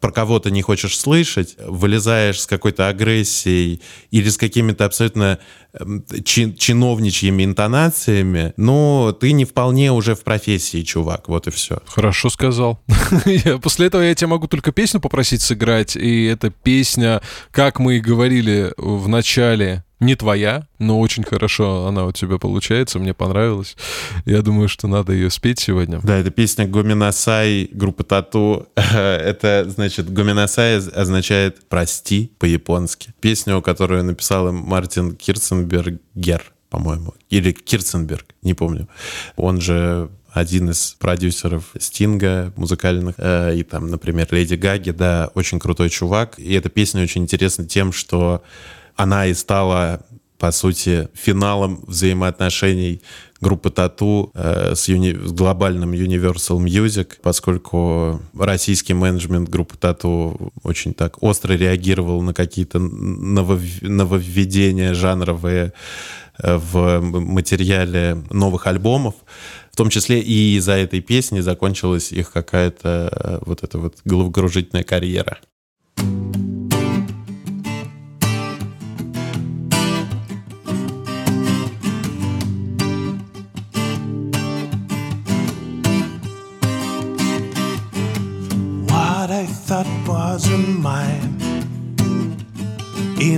про 0.00 0.12
кого-то 0.12 0.50
не 0.50 0.60
хочешь 0.60 0.98
слышать, 0.98 1.56
вылезаешь 1.58 2.42
с 2.42 2.46
какой-то 2.46 2.88
агрессией 2.88 3.80
или 4.10 4.28
с 4.28 4.36
какими-то 4.36 4.84
абсолютно 4.84 5.38
чин 6.24 6.54
чиновничьими 6.54 7.44
интонациями, 7.44 8.52
но 8.56 9.16
ты 9.18 9.32
не 9.32 9.44
вполне 9.44 9.92
уже 9.92 10.14
в 10.14 10.22
профессии, 10.22 10.82
чувак, 10.82 11.28
вот 11.28 11.46
и 11.46 11.50
все. 11.50 11.78
Хорошо 11.86 12.30
сказал. 12.30 12.80
После 13.62 13.86
этого 13.86 14.02
я 14.02 14.14
тебя 14.14 14.28
могу 14.28 14.46
только 14.46 14.72
песню 14.72 15.00
попросить 15.00 15.42
сыграть, 15.42 15.96
и 15.96 16.24
эта 16.24 16.50
песня, 16.50 17.20
как 17.50 17.78
мы 17.78 17.96
и 17.96 18.00
говорили 18.00 18.72
в 18.76 19.08
начале 19.08 19.84
не 20.00 20.14
твоя, 20.14 20.66
но 20.78 21.00
очень 21.00 21.24
хорошо 21.24 21.86
она 21.86 22.04
у 22.04 22.12
тебя 22.12 22.38
получается, 22.38 22.98
мне 22.98 23.14
понравилась. 23.14 23.76
Я 24.24 24.42
думаю, 24.42 24.68
что 24.68 24.86
надо 24.86 25.12
ее 25.12 25.30
спеть 25.30 25.58
сегодня. 25.58 26.00
Да, 26.02 26.16
это 26.16 26.30
песня 26.30 26.66
Гоминасай 26.66 27.68
группы 27.72 28.04
Тату. 28.04 28.68
это, 28.76 29.66
значит, 29.68 30.12
Гоминасай 30.12 30.76
означает 30.76 31.68
«прости» 31.68 32.32
по-японски. 32.38 33.12
Песню, 33.20 33.60
которую 33.60 34.04
написал 34.04 34.52
Мартин 34.52 35.16
Кирценбергер, 35.68 36.52
по-моему, 36.70 37.14
или 37.30 37.52
Кирценберг, 37.52 38.34
не 38.42 38.54
помню. 38.54 38.88
Он 39.36 39.60
же 39.60 40.10
один 40.30 40.70
из 40.70 40.96
продюсеров 40.98 41.72
Стинга 41.78 42.52
музыкальных, 42.56 43.14
э, 43.18 43.56
и 43.56 43.62
там, 43.62 43.90
например, 43.90 44.28
Леди 44.30 44.54
Гаги, 44.54 44.90
да, 44.90 45.30
очень 45.34 45.58
крутой 45.58 45.90
чувак. 45.90 46.38
И 46.38 46.52
эта 46.52 46.68
песня 46.68 47.02
очень 47.02 47.22
интересна 47.22 47.66
тем, 47.66 47.92
что 47.92 48.42
она 48.94 49.26
и 49.26 49.34
стала, 49.34 50.00
по 50.38 50.52
сути, 50.52 51.08
финалом 51.14 51.84
взаимоотношений 51.86 53.02
группы 53.40 53.70
Тату 53.70 54.30
э, 54.34 54.74
с, 54.74 54.88
юни- 54.88 55.26
с 55.26 55.32
глобальным 55.32 55.92
Universal 55.92 56.58
Music, 56.58 57.14
поскольку 57.22 58.20
российский 58.38 58.94
менеджмент 58.94 59.48
группы 59.48 59.76
Тату 59.76 60.52
очень 60.62 60.94
так 60.94 61.22
остро 61.22 61.54
реагировал 61.54 62.22
на 62.22 62.34
какие-то 62.34 62.78
новов- 62.78 63.82
нововведения 63.82 64.94
жанровые 64.94 65.72
э, 66.40 66.56
в 66.56 67.00
материале 67.00 68.22
новых 68.30 68.66
альбомов. 68.68 69.14
В 69.72 69.76
том 69.76 69.90
числе 69.90 70.20
и 70.20 70.56
из-за 70.56 70.72
этой 70.72 71.00
песни 71.00 71.40
закончилась 71.40 72.12
их 72.12 72.32
какая-то 72.32 73.10
э, 73.12 73.38
вот 73.44 73.64
эта 73.64 73.78
вот 73.78 73.96
головокружительная 74.04 74.84
карьера. 74.84 75.38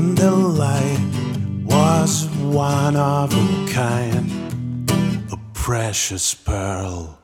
In 0.00 0.14
the 0.14 0.30
light 0.30 0.98
was 1.62 2.26
one 2.40 2.96
of 2.96 3.34
a 3.34 3.70
kind, 3.70 4.30
a 5.30 5.36
precious 5.52 6.32
pearl. 6.32 7.18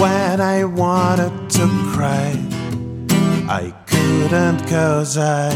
When 0.00 0.40
I 0.40 0.64
wanted 0.64 1.48
to 1.50 1.66
cry, 1.94 2.34
I 3.48 3.72
couldn't 3.86 4.66
cause 4.66 5.16
I 5.16 5.54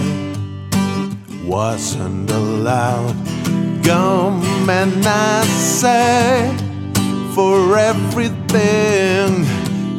wasn't 1.44 2.30
allowed. 2.30 3.16
Come 3.82 4.70
and 4.70 5.04
I 5.04 5.44
say 5.44 6.54
for 7.34 7.76
everything 7.76 9.44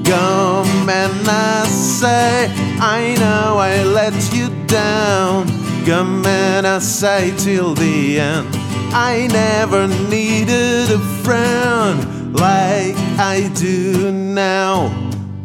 come 0.05 0.89
and 0.89 1.27
I 1.27 1.65
say, 1.67 2.49
I 2.79 3.15
know 3.19 3.57
I 3.57 3.83
let 3.83 4.15
you 4.33 4.47
down. 4.67 5.68
Come 5.85 6.25
and 6.25 6.67
I 6.67 6.79
say 6.79 7.33
till 7.37 7.73
the 7.73 8.19
end, 8.19 8.47
I 8.93 9.27
never 9.27 9.87
needed 9.87 10.91
a 10.91 10.99
friend 11.23 12.35
like 12.35 12.95
I 13.17 13.51
do 13.55 14.11
now. 14.11 14.89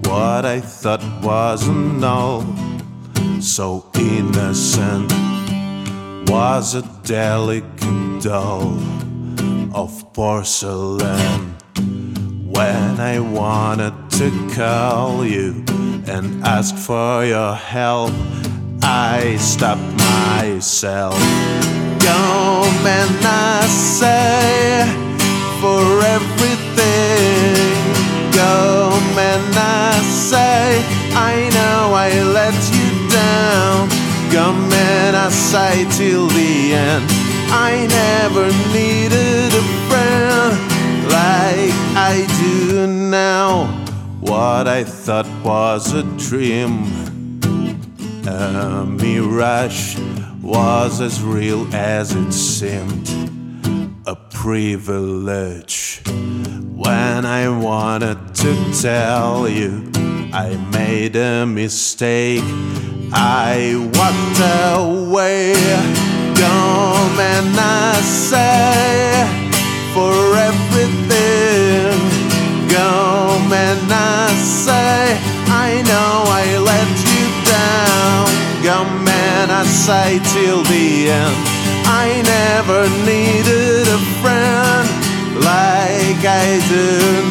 What 0.05 0.45
I 0.45 0.61
thought 0.61 1.03
wasn't 1.22 2.05
all 2.05 2.45
so 3.41 3.91
innocent 3.95 5.12
was 6.28 6.74
a 6.74 6.82
delicate 7.05 8.22
doll 8.22 8.78
of 9.74 10.12
porcelain 10.12 11.55
when 12.55 13.01
I 13.01 13.18
wanted 13.18 13.95
to 14.12 14.30
call 14.55 15.24
you 15.26 15.64
and 16.07 16.45
ask 16.45 16.76
for 16.76 17.24
your 17.24 17.55
help, 17.55 18.12
I 18.87 19.37
stopped 19.39 19.80
myself. 19.97 21.14
Come 22.05 22.87
and 22.87 23.24
I 23.24 23.66
say 23.66 24.85
for 25.61 25.85
everything. 26.16 27.74
Come 28.32 29.18
and 29.18 29.55
I 29.57 29.93
say, 30.03 30.85
I 31.16 31.49
know 31.57 31.95
I 31.95 32.11
let 32.39 32.55
you 32.76 32.89
down. 33.09 33.89
Come 34.30 34.70
and 34.72 35.16
I 35.16 35.30
say 35.30 35.87
till 35.97 36.26
the 36.28 36.74
end. 36.74 37.05
I 37.49 37.87
never 37.89 38.47
needed 38.72 39.51
a 39.55 39.64
friend 39.89 40.53
like 41.09 41.74
I 41.97 42.26
do 42.41 42.87
now. 42.87 43.64
What 44.20 44.66
I 44.68 44.85
thought 44.85 45.28
was 45.45 45.93
a 45.93 46.03
dream, 46.18 46.85
a 48.27 48.85
mirage, 48.87 49.99
was 50.43 51.01
as 51.01 51.22
real 51.22 51.66
as 51.75 52.14
it 52.14 52.33
seemed. 52.33 53.09
A 54.07 54.16
privilege. 54.16 56.03
When 56.75 57.25
I 57.25 57.49
wanted 57.49 58.35
to 58.37 58.83
tell 58.83 59.49
you 59.49 59.91
I 60.33 60.57
made 60.72 61.16
a 61.16 61.47
mistake, 61.47 62.43
I 63.12 63.77
walked 63.95 64.41
away. 64.77 65.55
Come 66.35 67.20
and 67.20 67.57
I 67.57 67.95
say 68.03 69.25
for 69.95 70.12
everything. 70.37 71.99
Come 72.68 73.53
and 73.53 73.93
I 73.93 74.29
say, 74.35 75.18
I 75.47 75.83
know 75.87 76.25
I 76.27 76.59
let 76.59 77.04
I 79.65 79.67
say 79.67 80.21
till 80.35 80.62
the 80.65 81.09
end, 81.09 81.37
I 81.89 82.21
never 82.21 82.85
needed 83.09 83.89
a 83.89 84.01
friend 84.21 84.87
like 85.41 86.21
I 86.21 86.61
do 86.69 86.85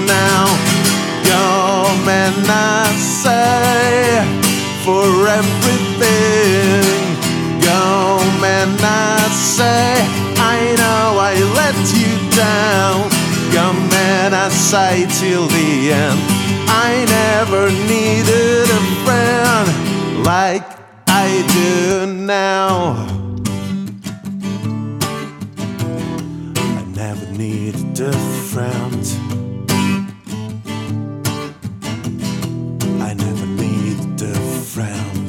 now. 0.10 0.46
Come 1.30 2.10
and 2.10 2.46
I 2.50 2.90
say, 3.22 4.18
for 4.82 5.06
everything. 5.30 7.06
Come 7.62 8.42
and 8.44 8.82
I 8.82 9.22
say, 9.30 9.94
I 10.42 10.74
know 10.80 11.22
I 11.22 11.38
let 11.62 11.78
you 11.94 12.14
down. 12.34 13.14
Come 13.54 13.78
and 14.18 14.34
I 14.34 14.50
say 14.50 15.06
till 15.22 15.46
the 15.46 15.92
end. 15.94 16.20
I 16.66 17.06
never 17.06 17.70
needed 17.86 18.66
a 18.70 18.82
friend 19.06 20.26
like 20.26 20.83
I 21.36 21.42
do 21.48 22.06
now. 22.06 23.08
I 26.78 26.84
never 26.96 27.26
needed 27.32 28.00
a 28.02 28.14
friend. 28.52 29.04
I 33.02 33.16
never 33.16 33.48
needed 33.48 34.22
a 34.22 34.36
friend. 34.74 35.28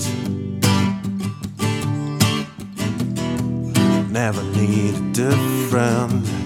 Never 4.13 4.43
needed 4.43 5.19
a 5.21 5.33
friend. 5.71 6.44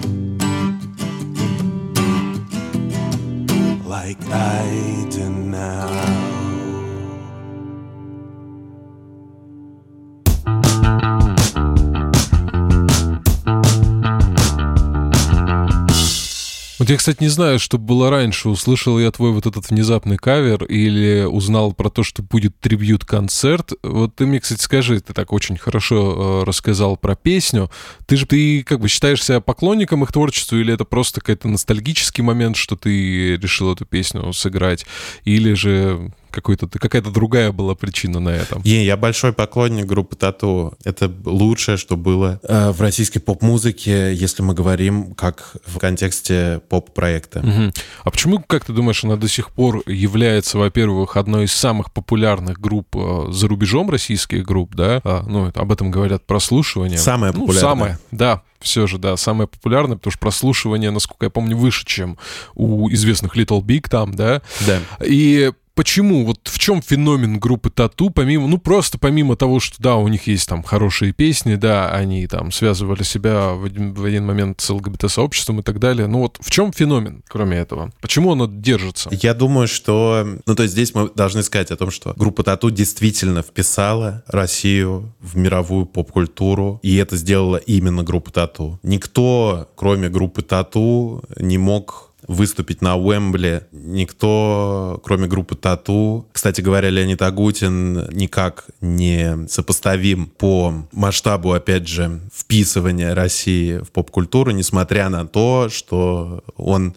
Вот 16.89 16.93
я, 16.93 16.97
кстати, 16.97 17.21
не 17.21 17.29
знаю, 17.29 17.59
что 17.59 17.77
было 17.77 18.09
раньше. 18.09 18.49
Услышал 18.49 18.97
я 18.97 19.11
твой 19.11 19.31
вот 19.31 19.45
этот 19.45 19.69
внезапный 19.69 20.17
кавер 20.17 20.63
или 20.63 21.23
узнал 21.23 21.71
про 21.71 21.91
то, 21.91 22.01
что 22.01 22.23
будет 22.23 22.59
трибьют-концерт. 22.59 23.73
Вот 23.83 24.15
ты 24.15 24.25
мне, 24.25 24.39
кстати, 24.39 24.59
скажи, 24.59 24.99
ты 24.99 25.13
так 25.13 25.31
очень 25.31 25.55
хорошо 25.55 26.41
э, 26.41 26.45
рассказал 26.45 26.97
про 26.97 27.15
песню. 27.15 27.69
Ты 28.07 28.17
же, 28.17 28.25
ты 28.25 28.63
как 28.63 28.79
бы 28.79 28.87
считаешь 28.87 29.23
себя 29.23 29.39
поклонником 29.39 30.03
их 30.03 30.11
творчества 30.11 30.55
или 30.55 30.73
это 30.73 30.83
просто 30.83 31.21
какой-то 31.21 31.47
ностальгический 31.47 32.23
момент, 32.23 32.55
что 32.57 32.75
ты 32.75 33.37
решил 33.37 33.71
эту 33.71 33.85
песню 33.85 34.33
сыграть? 34.33 34.87
Или 35.25 35.53
же 35.53 36.11
какой-то, 36.31 36.67
какая-то 36.67 37.11
другая 37.11 37.51
была 37.51 37.75
причина 37.75 38.19
на 38.19 38.29
этом. 38.29 38.61
Не, 38.63 38.85
я 38.85 38.97
большой 38.97 39.33
поклонник 39.33 39.85
группы 39.85 40.15
Тату. 40.15 40.77
Это 40.83 41.11
лучшее, 41.25 41.77
что 41.77 41.97
было 41.97 42.39
э, 42.43 42.71
в 42.71 42.81
российской 42.81 43.19
поп-музыке, 43.19 44.13
если 44.13 44.41
мы 44.43 44.53
говорим 44.53 45.13
как 45.13 45.55
в 45.65 45.77
контексте 45.79 46.61
поп-проекта. 46.69 47.39
Угу. 47.39 47.73
А 48.03 48.11
почему, 48.11 48.43
как 48.45 48.65
ты 48.65 48.73
думаешь, 48.73 49.03
она 49.03 49.15
до 49.15 49.27
сих 49.27 49.51
пор 49.51 49.83
является, 49.87 50.57
во-первых, 50.57 51.17
одной 51.17 51.45
из 51.45 51.53
самых 51.53 51.91
популярных 51.91 52.59
групп 52.59 52.95
э, 52.95 53.31
за 53.31 53.47
рубежом 53.47 53.89
российских 53.89 54.45
групп, 54.45 54.75
да? 54.75 55.01
А, 55.03 55.23
ну, 55.27 55.51
об 55.53 55.71
этом 55.71 55.91
говорят 55.91 56.25
прослушивания. 56.25 56.97
Самая 56.97 57.31
ну, 57.31 57.41
популярная. 57.41 57.69
самая, 57.69 57.99
да, 58.11 58.43
все 58.59 58.87
же, 58.87 58.97
да, 58.97 59.15
самое 59.17 59.47
популярное, 59.47 59.97
потому 59.97 60.11
что 60.11 60.19
прослушивание, 60.19 60.91
насколько 60.91 61.25
я 61.25 61.29
помню, 61.29 61.55
выше, 61.55 61.85
чем 61.85 62.17
у 62.55 62.89
известных 62.91 63.37
Little 63.37 63.61
Big 63.61 63.89
там, 63.89 64.13
да? 64.13 64.41
Да. 64.65 64.79
И 65.05 65.51
почему, 65.79 66.25
вот 66.25 66.39
в 66.43 66.59
чем 66.59 66.81
феномен 66.81 67.39
группы 67.39 67.69
Тату, 67.69 68.09
помимо, 68.09 68.47
ну 68.47 68.57
просто 68.57 68.97
помимо 68.97 69.37
того, 69.37 69.61
что 69.61 69.81
да, 69.81 69.95
у 69.95 70.09
них 70.09 70.27
есть 70.27 70.49
там 70.49 70.61
хорошие 70.61 71.13
песни, 71.13 71.55
да, 71.55 71.89
они 71.89 72.27
там 72.27 72.51
связывали 72.51 73.03
себя 73.03 73.53
в 73.53 73.63
один, 73.63 73.93
в 73.93 74.03
один 74.03 74.25
момент 74.25 74.59
с 74.59 74.69
ЛГБТ-сообществом 74.69 75.61
и 75.61 75.63
так 75.63 75.79
далее, 75.79 76.07
ну 76.07 76.19
вот 76.19 76.37
в 76.41 76.51
чем 76.51 76.73
феномен, 76.73 77.23
кроме 77.29 77.59
этого? 77.59 77.93
Почему 78.01 78.33
оно 78.33 78.45
держится? 78.45 79.09
Я 79.13 79.33
думаю, 79.33 79.69
что, 79.69 80.27
ну 80.45 80.53
то 80.53 80.63
есть 80.63 80.73
здесь 80.73 80.93
мы 80.93 81.11
должны 81.15 81.43
сказать 81.43 81.71
о 81.71 81.77
том, 81.77 81.91
что 81.91 82.13
группа 82.17 82.43
Тату 82.43 82.71
действительно 82.71 83.41
вписала 83.41 84.25
Россию 84.27 85.15
в 85.21 85.37
мировую 85.37 85.85
поп-культуру, 85.85 86.81
и 86.83 86.97
это 86.97 87.15
сделала 87.15 87.55
именно 87.55 88.03
группа 88.03 88.31
Тату. 88.31 88.81
Никто, 88.83 89.69
кроме 89.77 90.09
группы 90.09 90.41
Тату, 90.41 91.23
не 91.37 91.57
мог 91.57 92.08
выступить 92.27 92.81
на 92.81 92.95
Уэмбли 92.95 93.63
никто, 93.71 94.99
кроме 95.03 95.27
группы 95.27 95.55
Тату. 95.55 96.27
Кстати 96.31 96.61
говоря, 96.61 96.89
Леонид 96.89 97.21
Агутин 97.21 98.09
никак 98.11 98.65
не 98.81 99.47
сопоставим 99.47 100.27
по 100.27 100.73
масштабу, 100.91 101.53
опять 101.53 101.87
же, 101.87 102.19
вписывания 102.33 103.15
России 103.15 103.77
в 103.77 103.91
поп-культуру, 103.91 104.51
несмотря 104.51 105.09
на 105.09 105.27
то, 105.27 105.69
что 105.69 106.43
он 106.57 106.95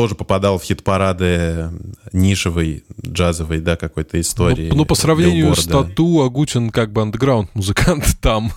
тоже 0.00 0.14
попадал 0.14 0.58
в 0.58 0.62
хит-парады 0.62 1.68
нишевой, 2.14 2.84
джазовой, 3.06 3.60
да, 3.60 3.76
какой-то 3.76 4.18
истории. 4.18 4.70
Ну, 4.70 4.76
ну 4.76 4.84
по 4.86 4.94
сравнению 4.94 5.54
с 5.54 5.66
Тату, 5.66 6.22
Агутин 6.22 6.70
как 6.70 6.90
бы 6.90 7.02
андеграунд-музыкант 7.02 8.16
там. 8.22 8.50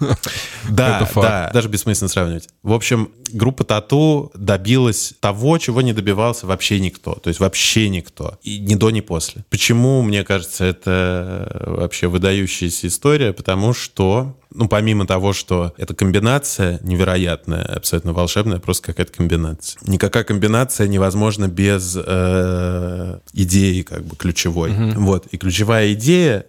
Да, 0.69 1.05
да, 1.13 1.51
даже 1.53 1.67
бессмысленно 1.67 2.07
сравнивать. 2.07 2.47
В 2.63 2.71
общем, 2.71 3.09
группа 3.33 3.65
Тату 3.65 4.31
добилась 4.35 5.15
того, 5.19 5.57
чего 5.57 5.81
не 5.81 5.91
добивался 5.91 6.47
вообще 6.47 6.79
никто. 6.79 7.15
То 7.15 7.27
есть 7.27 7.41
вообще 7.41 7.89
никто. 7.89 8.37
И 8.41 8.59
ни 8.59 8.75
до, 8.75 8.89
ни 8.89 9.01
после. 9.01 9.43
Почему, 9.49 10.01
мне 10.01 10.23
кажется, 10.23 10.63
это 10.63 11.65
вообще 11.65 12.07
выдающаяся 12.07 12.87
история? 12.87 13.33
Потому 13.33 13.73
что 13.73 14.37
ну, 14.53 14.67
помимо 14.67 15.05
того, 15.05 15.33
что 15.33 15.73
эта 15.77 15.93
комбинация 15.93 16.79
невероятная, 16.83 17.63
абсолютно 17.63 18.13
волшебная, 18.13 18.59
просто 18.59 18.87
какая-то 18.87 19.13
комбинация. 19.13 19.79
Никакая 19.85 20.23
комбинация 20.23 20.87
невозможна 20.87 21.47
без 21.47 21.97
э, 21.97 23.19
идеи, 23.33 23.81
как 23.81 24.03
бы, 24.03 24.15
ключевой. 24.15 24.71
Mm-hmm. 24.71 24.93
Вот. 24.99 25.27
И 25.27 25.37
ключевая 25.37 25.93
идея 25.93 26.45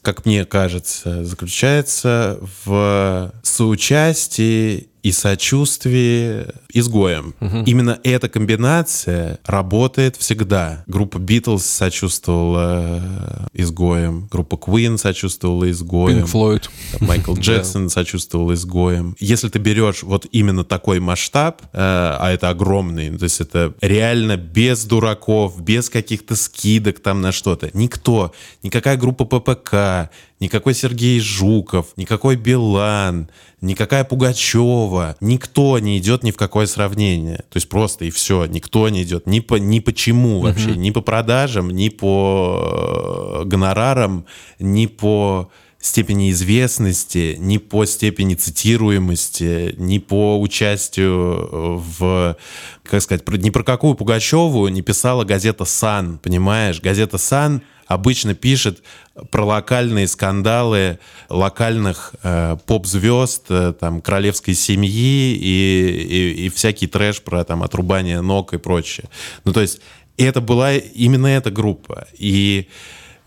как 0.00 0.24
мне 0.24 0.46
кажется, 0.46 1.24
заключается 1.24 2.38
в 2.64 3.32
соучастии 3.42 4.88
и 5.02 5.12
сочувствие 5.12 6.54
изгоям. 6.72 7.34
Угу. 7.40 7.64
Именно 7.66 7.98
эта 8.02 8.28
комбинация 8.28 9.38
работает 9.44 10.16
всегда. 10.16 10.84
Группа 10.86 11.18
Битлз 11.18 11.64
сочувствовала 11.64 13.00
э, 13.02 13.46
изгоям, 13.54 14.28
группа 14.30 14.56
Queen 14.56 14.98
сочувствовала 14.98 15.70
изгоям. 15.70 16.20
Pink 16.20 16.32
Floyd. 16.32 16.68
Майкл 17.00 17.34
Джексон 17.38 17.90
сочувствовал 17.90 18.52
изгоям. 18.54 19.16
Если 19.18 19.48
ты 19.48 19.58
берешь 19.58 20.02
вот 20.02 20.26
именно 20.32 20.64
такой 20.64 21.00
масштаб, 21.00 21.62
э, 21.62 21.66
а 21.72 22.30
это 22.30 22.48
огромный, 22.50 23.16
то 23.16 23.24
есть 23.24 23.40
это 23.40 23.74
реально 23.80 24.36
без 24.36 24.84
дураков, 24.84 25.60
без 25.62 25.90
каких-то 25.90 26.36
скидок 26.36 27.00
там 27.00 27.20
на 27.20 27.32
что-то, 27.32 27.70
никто, 27.72 28.32
никакая 28.62 28.96
группа 28.96 29.24
ППК, 29.24 30.10
никакой 30.40 30.74
Сергей 30.74 31.20
Жуков, 31.20 31.88
никакой 31.96 32.36
Билан, 32.36 33.28
никакая 33.60 34.04
Пугачева, 34.04 35.16
никто 35.20 35.78
не 35.78 35.98
идет 35.98 36.22
ни 36.22 36.30
в 36.30 36.36
какое 36.36 36.66
сравнение. 36.66 37.38
То 37.50 37.56
есть 37.56 37.68
просто 37.68 38.04
и 38.04 38.10
все, 38.10 38.46
никто 38.46 38.88
не 38.88 39.02
идет 39.02 39.26
ни 39.26 39.40
по 39.40 39.56
ни 39.56 39.80
почему 39.80 40.40
вообще, 40.40 40.70
угу. 40.70 40.80
ни 40.80 40.90
по 40.90 41.00
продажам, 41.00 41.70
ни 41.70 41.88
по 41.88 43.40
э, 43.40 43.44
гонорарам, 43.44 44.26
ни 44.58 44.86
по 44.86 45.50
степени 45.80 46.30
известности, 46.32 47.36
ни 47.38 47.58
по 47.58 47.84
степени 47.84 48.34
цитируемости, 48.34 49.74
ни 49.78 49.98
по 49.98 50.40
участию 50.40 51.78
в, 51.78 52.36
как 52.82 53.02
сказать, 53.02 53.26
ни 53.28 53.50
про 53.50 53.62
какую 53.62 53.94
Пугачеву 53.94 54.66
не 54.68 54.82
писала 54.82 55.24
газета 55.24 55.64
«Сан», 55.64 56.18
понимаешь? 56.18 56.80
Газета 56.80 57.16
«Сан» 57.16 57.62
обычно 57.88 58.34
пишет 58.34 58.82
про 59.30 59.44
локальные 59.44 60.06
скандалы 60.06 61.00
локальных 61.28 62.14
э, 62.22 62.56
поп-звезд, 62.66 63.46
э, 63.48 63.72
там, 63.78 64.00
королевской 64.00 64.54
семьи 64.54 65.34
и, 65.34 66.06
и, 66.08 66.46
и 66.46 66.48
всякий 66.50 66.86
трэш 66.86 67.22
про 67.22 67.42
там 67.44 67.62
отрубание 67.62 68.20
ног 68.20 68.52
и 68.54 68.58
прочее. 68.58 69.08
Ну, 69.44 69.52
то 69.52 69.60
есть 69.60 69.80
это 70.16 70.40
была 70.40 70.74
именно 70.74 71.26
эта 71.26 71.50
группа. 71.50 72.06
И 72.16 72.68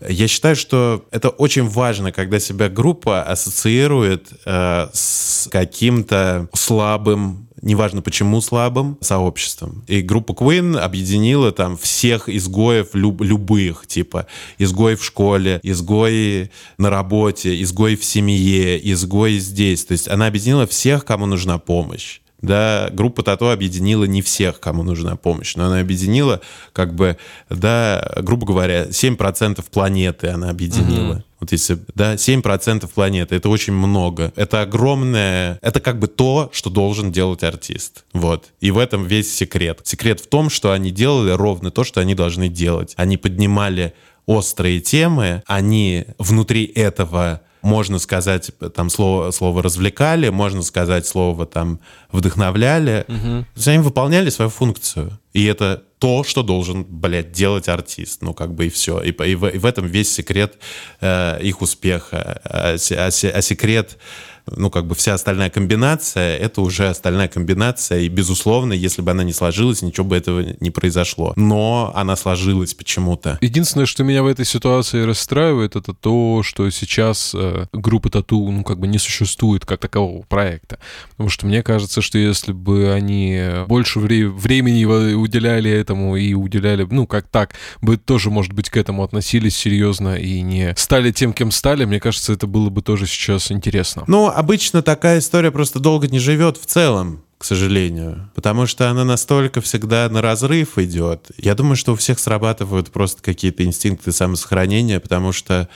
я 0.08 0.28
считаю, 0.28 0.56
что 0.56 1.06
это 1.10 1.28
очень 1.28 1.68
важно, 1.68 2.12
когда 2.12 2.38
себя 2.38 2.68
группа 2.68 3.22
ассоциирует 3.22 4.28
э, 4.46 4.88
с 4.92 5.48
каким-то 5.50 6.48
слабым 6.54 7.48
неважно 7.62 8.02
почему 8.02 8.40
слабым 8.40 8.98
сообществом. 9.00 9.84
И 9.86 10.02
группа 10.02 10.32
Queen 10.32 10.76
объединила 10.76 11.52
там 11.52 11.76
всех 11.76 12.28
изгоев 12.28 12.88
люб 12.94 13.22
любых, 13.22 13.86
типа 13.86 14.26
изгои 14.58 14.96
в 14.96 15.04
школе, 15.04 15.60
изгои 15.62 16.50
на 16.78 16.90
работе, 16.90 17.62
изгои 17.62 17.96
в 17.96 18.04
семье, 18.04 18.78
изгои 18.92 19.38
здесь. 19.38 19.84
То 19.84 19.92
есть 19.92 20.08
она 20.08 20.26
объединила 20.26 20.66
всех, 20.66 21.04
кому 21.04 21.26
нужна 21.26 21.58
помощь 21.58 22.21
да, 22.42 22.90
группа 22.92 23.22
Тато 23.22 23.52
объединила 23.52 24.04
не 24.04 24.20
всех, 24.20 24.60
кому 24.60 24.82
нужна 24.82 25.16
помощь, 25.16 25.54
но 25.54 25.66
она 25.66 25.78
объединила, 25.80 26.40
как 26.72 26.94
бы, 26.94 27.16
да, 27.48 28.04
грубо 28.20 28.46
говоря, 28.46 28.86
7% 28.86 29.64
планеты 29.70 30.28
она 30.28 30.50
объединила. 30.50 31.14
Mm-hmm. 31.14 31.22
Вот 31.40 31.50
если, 31.52 31.78
да, 31.94 32.14
7% 32.14 32.88
планеты, 32.92 33.34
это 33.34 33.48
очень 33.48 33.72
много. 33.72 34.32
Это 34.36 34.60
огромное, 34.60 35.58
это 35.60 35.80
как 35.80 35.98
бы 35.98 36.06
то, 36.06 36.50
что 36.52 36.70
должен 36.70 37.10
делать 37.10 37.42
артист. 37.42 38.04
Вот. 38.12 38.52
И 38.60 38.70
в 38.70 38.78
этом 38.78 39.06
весь 39.06 39.34
секрет. 39.34 39.80
Секрет 39.82 40.20
в 40.20 40.28
том, 40.28 40.50
что 40.50 40.70
они 40.70 40.92
делали 40.92 41.32
ровно 41.32 41.72
то, 41.72 41.82
что 41.82 42.00
они 42.00 42.14
должны 42.14 42.48
делать. 42.48 42.94
Они 42.96 43.16
поднимали 43.16 43.92
острые 44.26 44.80
темы, 44.80 45.42
они 45.46 46.04
внутри 46.18 46.64
этого 46.64 47.40
можно 47.62 47.98
сказать 47.98 48.50
там 48.74 48.90
слово, 48.90 49.30
слово 49.30 49.62
развлекали, 49.62 50.28
можно 50.28 50.62
сказать 50.62 51.06
слово 51.06 51.46
там 51.46 51.78
вдохновляли. 52.10 53.04
Угу. 53.08 53.16
То 53.18 53.46
есть 53.56 53.68
они 53.68 53.78
выполняли 53.78 54.30
свою 54.30 54.50
функцию. 54.50 55.18
И 55.32 55.44
это 55.44 55.84
то, 55.98 56.24
что 56.24 56.42
должен, 56.42 56.84
блядь, 56.84 57.32
делать 57.32 57.68
артист. 57.68 58.22
Ну, 58.22 58.34
как 58.34 58.54
бы 58.54 58.66
и 58.66 58.70
все. 58.70 59.00
И, 59.00 59.10
и, 59.10 59.34
в, 59.34 59.46
и 59.46 59.58
в 59.58 59.64
этом 59.64 59.86
весь 59.86 60.12
секрет 60.12 60.54
э, 61.00 61.38
их 61.42 61.62
успеха. 61.62 62.40
А, 62.44 62.76
а, 62.90 63.06
а 63.06 63.10
секрет 63.10 63.98
ну, 64.46 64.70
как 64.70 64.86
бы 64.86 64.94
вся 64.94 65.14
остальная 65.14 65.50
комбинация, 65.50 66.36
это 66.36 66.60
уже 66.62 66.88
остальная 66.88 67.28
комбинация, 67.28 68.00
и, 68.00 68.08
безусловно, 68.08 68.72
если 68.72 69.02
бы 69.02 69.10
она 69.10 69.22
не 69.22 69.32
сложилась, 69.32 69.82
ничего 69.82 70.06
бы 70.06 70.16
этого 70.16 70.44
не 70.60 70.70
произошло. 70.70 71.32
Но 71.36 71.92
она 71.94 72.16
сложилась 72.16 72.74
почему-то. 72.74 73.38
Единственное, 73.40 73.86
что 73.86 74.04
меня 74.04 74.22
в 74.22 74.26
этой 74.26 74.44
ситуации 74.44 75.02
расстраивает, 75.02 75.76
это 75.76 75.94
то, 75.94 76.42
что 76.42 76.68
сейчас 76.70 77.32
э, 77.34 77.66
группа 77.72 78.10
Тату, 78.10 78.50
ну, 78.50 78.64
как 78.64 78.78
бы 78.78 78.86
не 78.86 78.98
существует 78.98 79.64
как 79.64 79.80
такового 79.80 80.22
проекта. 80.22 80.78
Потому 81.10 81.28
что 81.28 81.46
мне 81.46 81.62
кажется, 81.62 82.02
что 82.02 82.18
если 82.18 82.52
бы 82.52 82.92
они 82.92 83.40
больше 83.68 84.00
вре- 84.00 84.28
времени 84.28 84.80
уделяли 85.22 85.70
этому 85.70 86.16
и 86.16 86.34
уделяли, 86.34 86.86
ну, 86.90 87.06
как 87.06 87.28
так, 87.28 87.54
бы 87.80 87.96
тоже, 87.96 88.30
может 88.30 88.52
быть, 88.52 88.68
к 88.68 88.76
этому 88.76 89.02
относились 89.02 89.56
серьезно 89.56 90.16
и 90.16 90.42
не 90.42 90.74
стали 90.76 91.12
тем, 91.12 91.32
кем 91.32 91.50
стали, 91.50 91.84
мне 91.84 92.00
кажется, 92.00 92.32
это 92.32 92.46
было 92.46 92.68
бы 92.68 92.82
тоже 92.82 93.06
сейчас 93.06 93.50
интересно. 93.50 94.04
Ну, 94.06 94.28
обычно 94.28 94.82
такая 94.82 95.18
история 95.20 95.50
просто 95.50 95.78
долго 95.80 96.08
не 96.08 96.18
живет 96.18 96.56
в 96.56 96.66
целом. 96.66 97.22
к 97.42 97.44
сожалению. 97.44 98.30
Потому 98.36 98.66
что 98.66 98.88
она 98.88 99.04
настолько 99.04 99.60
всегда 99.60 100.08
на 100.08 100.22
разрыв 100.22 100.78
идет. 100.78 101.32
Я 101.36 101.56
думаю, 101.56 101.74
что 101.74 101.92
у 101.92 101.96
всех 101.96 102.20
срабатывают 102.20 102.92
просто 102.92 103.20
какие-то 103.20 103.64
инстинкты 103.64 104.12
самосохранения, 104.12 105.00
потому 105.00 105.32
что 105.32 105.68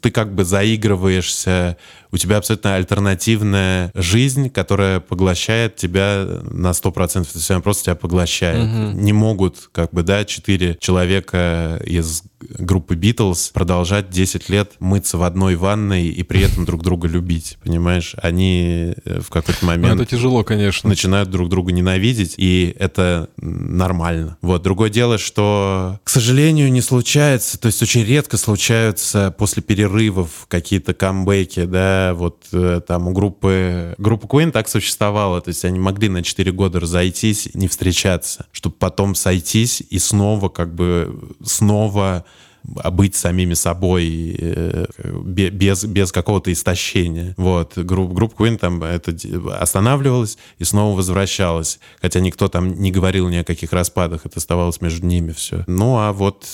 ты 0.00 0.12
как 0.12 0.32
бы 0.32 0.44
заигрываешься 0.44 1.76
у 2.10 2.16
тебя 2.16 2.38
абсолютно 2.38 2.76
альтернативная 2.76 3.90
жизнь, 3.94 4.50
которая 4.50 5.00
поглощает 5.00 5.76
тебя 5.76 6.26
на 6.50 6.70
100%. 6.70 6.92
То 6.92 7.18
есть 7.34 7.50
она 7.50 7.60
просто 7.60 7.84
тебя 7.84 7.94
поглощает. 7.94 8.64
Угу. 8.64 9.00
Не 9.00 9.12
могут, 9.12 9.68
как 9.72 9.92
бы, 9.92 10.02
да, 10.02 10.24
четыре 10.24 10.76
человека 10.80 11.80
из 11.84 12.22
группы 12.40 12.94
Битлз 12.94 13.50
продолжать 13.50 14.10
10 14.10 14.48
лет 14.48 14.72
мыться 14.78 15.18
в 15.18 15.22
одной 15.22 15.56
ванной 15.56 16.06
и 16.06 16.22
при 16.22 16.42
этом 16.42 16.64
друг 16.64 16.82
друга 16.82 17.08
любить, 17.08 17.58
понимаешь? 17.62 18.14
Они 18.22 18.94
э, 19.04 19.20
в 19.20 19.28
какой-то 19.28 19.60
ну, 19.62 19.68
момент... 19.68 20.00
Это 20.00 20.10
тяжело, 20.10 20.44
конечно. 20.44 20.88
Начинают 20.88 21.30
друг 21.30 21.48
друга 21.48 21.72
ненавидеть, 21.72 22.34
и 22.36 22.74
это 22.78 23.28
нормально. 23.36 24.36
Вот. 24.40 24.62
Другое 24.62 24.90
дело, 24.90 25.18
что, 25.18 25.98
к 26.04 26.10
сожалению, 26.10 26.70
не 26.70 26.80
случается, 26.80 27.58
то 27.58 27.66
есть 27.66 27.82
очень 27.82 28.04
редко 28.04 28.36
случаются 28.36 29.34
после 29.36 29.62
перерывов 29.62 30.46
какие-то 30.48 30.94
камбэки, 30.94 31.64
да, 31.64 31.97
вот 32.14 32.46
э, 32.52 32.80
там 32.86 33.08
у 33.08 33.12
группы... 33.12 33.94
Группа 33.98 34.26
Queen 34.26 34.50
так 34.50 34.68
существовала, 34.68 35.40
то 35.40 35.48
есть 35.48 35.64
они 35.64 35.78
могли 35.78 36.08
на 36.08 36.22
4 36.22 36.52
года 36.52 36.80
разойтись, 36.80 37.54
не 37.54 37.68
встречаться, 37.68 38.46
чтобы 38.52 38.76
потом 38.78 39.14
сойтись 39.14 39.82
и 39.88 39.98
снова 39.98 40.48
как 40.48 40.74
бы 40.74 41.34
снова 41.44 42.24
быть 42.64 43.16
самими 43.16 43.54
собой 43.54 44.36
э, 44.38 44.86
без, 45.24 45.84
без 45.84 46.12
какого-то 46.12 46.52
истощения. 46.52 47.34
Вот. 47.36 47.78
Групп, 47.78 48.12
группа 48.12 48.42
Queen 48.42 48.58
там 48.58 48.82
это 48.82 49.16
останавливалась 49.58 50.38
и 50.58 50.64
снова 50.64 50.96
возвращалась. 50.96 51.78
Хотя 52.00 52.20
никто 52.20 52.48
там 52.48 52.74
не 52.74 52.90
говорил 52.90 53.28
ни 53.28 53.36
о 53.36 53.44
каких 53.44 53.72
распадах, 53.72 54.26
это 54.26 54.38
оставалось 54.38 54.80
между 54.80 55.06
ними 55.06 55.32
все. 55.32 55.64
Ну, 55.66 55.96
а 55.98 56.12
вот 56.12 56.46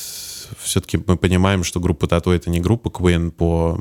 все-таки 0.58 0.98
мы 1.06 1.16
понимаем, 1.16 1.64
что 1.64 1.80
группа 1.80 2.06
Тату 2.06 2.30
это 2.30 2.50
не 2.50 2.60
группа 2.60 2.88
Queen 2.88 3.30
по 3.30 3.80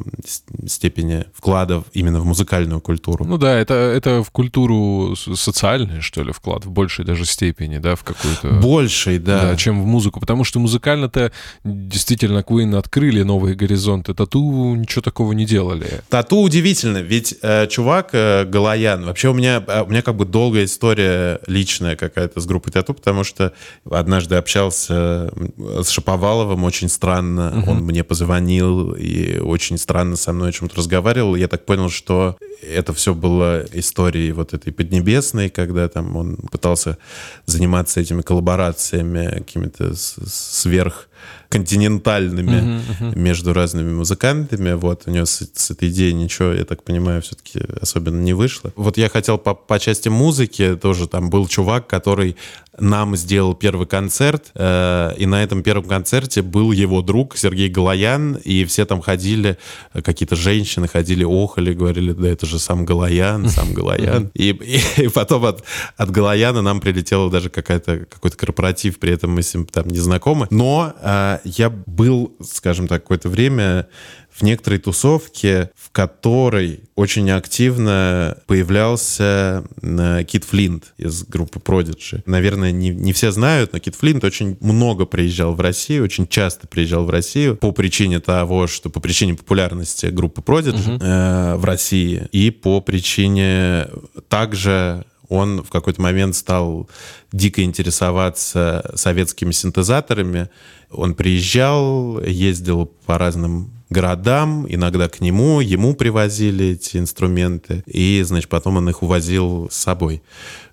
степени 0.68 1.26
вкладов 1.34 1.86
именно 1.94 2.20
в 2.20 2.26
музыкальную 2.26 2.82
культуру. 2.82 3.26
Ну 3.26 3.38
да, 3.38 3.58
это, 3.58 3.74
это 3.74 4.24
в 4.24 4.32
культуру 4.32 5.16
социальный, 5.16 6.02
что 6.02 6.24
ли, 6.24 6.32
вклад, 6.32 6.66
в 6.66 6.72
большей 6.72 7.06
даже 7.06 7.26
степени, 7.26 7.78
да, 7.78 7.96
в 7.96 8.04
какую-то... 8.04 8.50
Большей, 8.62 9.20
да. 9.20 9.52
да. 9.52 9.56
Чем 9.56 9.82
в 9.82 9.86
музыку, 9.86 10.20
потому 10.20 10.44
что 10.44 10.60
музыкально-то 10.60 11.32
действительно 11.64 12.40
Queen 12.40 12.78
открыли 12.78 13.24
новые 13.24 13.56
горизонты, 13.56 14.14
Тату 14.14 14.76
ничего 14.76 15.02
такого 15.02 15.34
не 15.34 15.46
делали. 15.46 16.02
Тату 16.10 16.38
удивительно, 16.38 17.00
ведь 17.00 17.36
э, 17.42 17.68
чувак 17.68 18.10
э, 18.14 18.46
Галаян, 18.46 19.06
вообще 19.06 19.30
у 19.30 19.34
меня, 19.34 19.64
э, 19.66 19.84
у 19.84 19.88
меня 19.88 20.02
как 20.02 20.16
бы 20.16 20.26
долгая 20.26 20.66
история 20.66 21.40
личная 21.48 21.96
какая-то 21.96 22.40
с 22.40 22.46
группой 22.46 22.72
Тату, 22.72 22.94
потому 22.94 23.24
что 23.24 23.54
однажды 23.90 24.36
общался 24.36 25.32
с 25.58 25.90
Шаповаловым, 25.90 26.53
очень 26.62 26.90
странно. 26.90 27.54
Угу. 27.58 27.72
Он 27.72 27.78
мне 27.84 28.04
позвонил 28.04 28.94
и 28.94 29.40
очень 29.40 29.78
странно 29.78 30.16
со 30.16 30.34
мной 30.34 30.50
о 30.50 30.52
чем-то 30.52 30.76
разговаривал. 30.76 31.36
Я 31.36 31.48
так 31.48 31.66
понял, 31.66 31.90
что 31.90 32.38
это 32.62 32.94
все 32.94 33.14
было 33.14 33.66
историей 33.74 34.32
вот 34.34 34.54
этой 34.54 34.72
Поднебесной, 34.72 35.50
когда 35.50 35.88
там 35.88 36.16
он 36.16 36.36
пытался 36.52 36.98
заниматься 37.46 38.02
этими 38.02 38.22
коллаборациями 38.22 39.40
какими-то 39.40 39.94
сверх 39.96 41.08
континентальными 41.50 42.52
uh-huh, 42.52 42.82
uh-huh. 43.00 43.20
между 43.20 43.54
разными 43.54 43.94
музыкантами. 43.94 44.74
Вот, 44.74 45.04
у 45.06 45.12
него 45.12 45.26
с, 45.26 45.48
с 45.54 45.72
этой 45.72 45.90
идеей 45.90 46.14
ничего, 46.14 46.52
я 46.52 46.66
так 46.66 46.84
понимаю, 46.84 47.22
все-таки 47.22 47.62
особенно 47.80 48.20
не 48.22 48.34
вышло. 48.34 48.74
Вот 48.76 48.98
я 48.98 49.08
хотел 49.08 49.38
по, 49.38 49.54
по 49.54 49.78
части 49.78 50.10
музыки, 50.10 50.76
тоже 50.76 51.08
там 51.08 51.30
был 51.30 51.48
чувак, 51.48 51.86
который 51.86 52.38
нам 52.80 53.16
сделал 53.16 53.54
первый 53.54 53.86
концерт, 53.86 54.52
э, 54.56 55.14
и 55.18 55.28
на 55.28 55.44
этом 55.44 55.62
первом 55.62 55.86
концерте 55.86 56.42
был 56.44 56.72
его 56.72 57.02
друг 57.02 57.38
Сергей 57.38 57.70
Галаян, 57.70 58.36
и 58.36 58.66
все 58.66 58.86
там 58.86 59.02
ходили, 59.02 59.58
какие-то 60.04 60.36
женщины 60.36 60.88
ходили, 60.88 61.24
охали, 61.24 61.74
говорили, 61.74 62.12
да 62.14 62.30
это 62.30 62.46
же 62.46 62.60
сам 62.60 62.86
Галаян, 62.86 63.50
сам 63.50 63.74
Галаян. 63.74 64.32
И, 64.34 64.50
и, 64.50 65.04
и 65.04 65.08
потом 65.08 65.46
от, 65.46 65.64
от 65.98 66.12
Галаяна 66.12 66.62
нам 66.62 66.80
прилетела 66.80 67.30
даже 67.30 67.50
какая-то, 67.50 68.06
какой-то 68.06 68.38
корпоратив, 68.38 69.00
при 69.00 69.14
этом 69.14 69.32
мы 69.32 69.42
с 69.42 69.54
ним 69.54 69.66
там 69.66 69.88
не 69.88 70.00
знакомы. 70.00 70.48
Но 70.50 70.94
э, 71.02 71.40
я 71.46 71.70
был, 71.70 72.36
скажем 72.42 72.88
так, 72.88 73.04
какое-то 73.04 73.30
время 73.30 73.88
в 74.34 74.42
некоторой 74.42 74.80
тусовке, 74.80 75.70
в 75.76 75.92
которой 75.92 76.82
очень 76.96 77.30
активно 77.30 78.38
появлялся 78.48 79.64
э, 79.82 80.24
Кит 80.28 80.44
Флинт 80.46 80.94
из 80.98 81.24
группы 81.24 81.60
Prodigy. 81.60 82.22
Наверное, 82.26 82.72
не, 82.72 82.90
не 82.90 83.14
все 83.14 83.32
знают, 83.32 83.74
но 83.74 83.80
Кит 83.80 83.96
Флинт 83.96 84.24
очень 84.24 84.58
много 84.60 85.06
приезжал 85.06 85.54
в 85.54 85.62
Россию, 85.62 86.04
очень 86.04 86.28
часто 86.28 86.68
приезжал 86.68 87.06
в 87.06 87.10
Россию 87.10 87.58
по 87.58 87.72
причине 87.72 88.20
того, 88.20 88.68
что 88.68 88.90
по 88.90 89.00
причине 89.00 89.36
популярности 89.36 90.08
группы 90.08 90.42
Prodigy 90.42 90.98
uh-huh. 90.98 91.00
э, 91.02 91.56
в 91.58 91.66
России 91.66 92.28
и 92.32 92.50
по 92.50 92.82
причине 92.82 93.88
также 94.30 95.06
он 95.30 95.64
в 95.64 95.70
какой-то 95.70 96.02
момент 96.02 96.36
стал 96.36 96.90
дико 97.32 97.64
интересоваться 97.64 98.92
советскими 98.96 99.52
синтезаторами. 99.52 100.50
Он 100.92 101.16
приезжал, 101.16 102.22
ездил 102.22 102.86
по 102.86 103.18
разным 103.18 103.72
городам, 103.94 104.66
иногда 104.68 105.08
к 105.08 105.22
нему, 105.22 105.62
ему 105.62 105.96
привозили 105.96 106.72
эти 106.72 106.98
инструменты, 106.98 107.84
и, 107.86 108.22
значит, 108.26 108.50
потом 108.50 108.78
он 108.78 108.90
их 108.90 109.04
увозил 109.04 109.70
с 109.72 109.78
собой. 109.78 110.22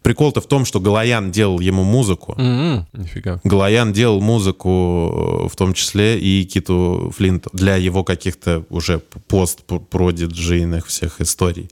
Прикол-то 0.03 0.41
в 0.41 0.47
том, 0.47 0.65
что 0.65 0.81
Галаян 0.81 1.31
делал 1.31 1.61
ему 1.61 1.85
музыку. 1.85 2.35
Mm-hmm. 2.37 2.85
Нифига. 2.95 3.41
Галаян 3.45 3.93
делал 3.93 4.21
музыку, 4.21 5.49
в 5.49 5.57
том 5.57 5.75
числе 5.75 6.19
и 6.19 6.45
Киту 6.45 7.13
Флинту, 7.17 7.51
для 7.53 7.77
его 7.77 8.03
каких-то 8.03 8.65
уже 8.71 8.99
пост-продиджийных 9.29 10.87
всех 10.87 11.21
историй. 11.21 11.69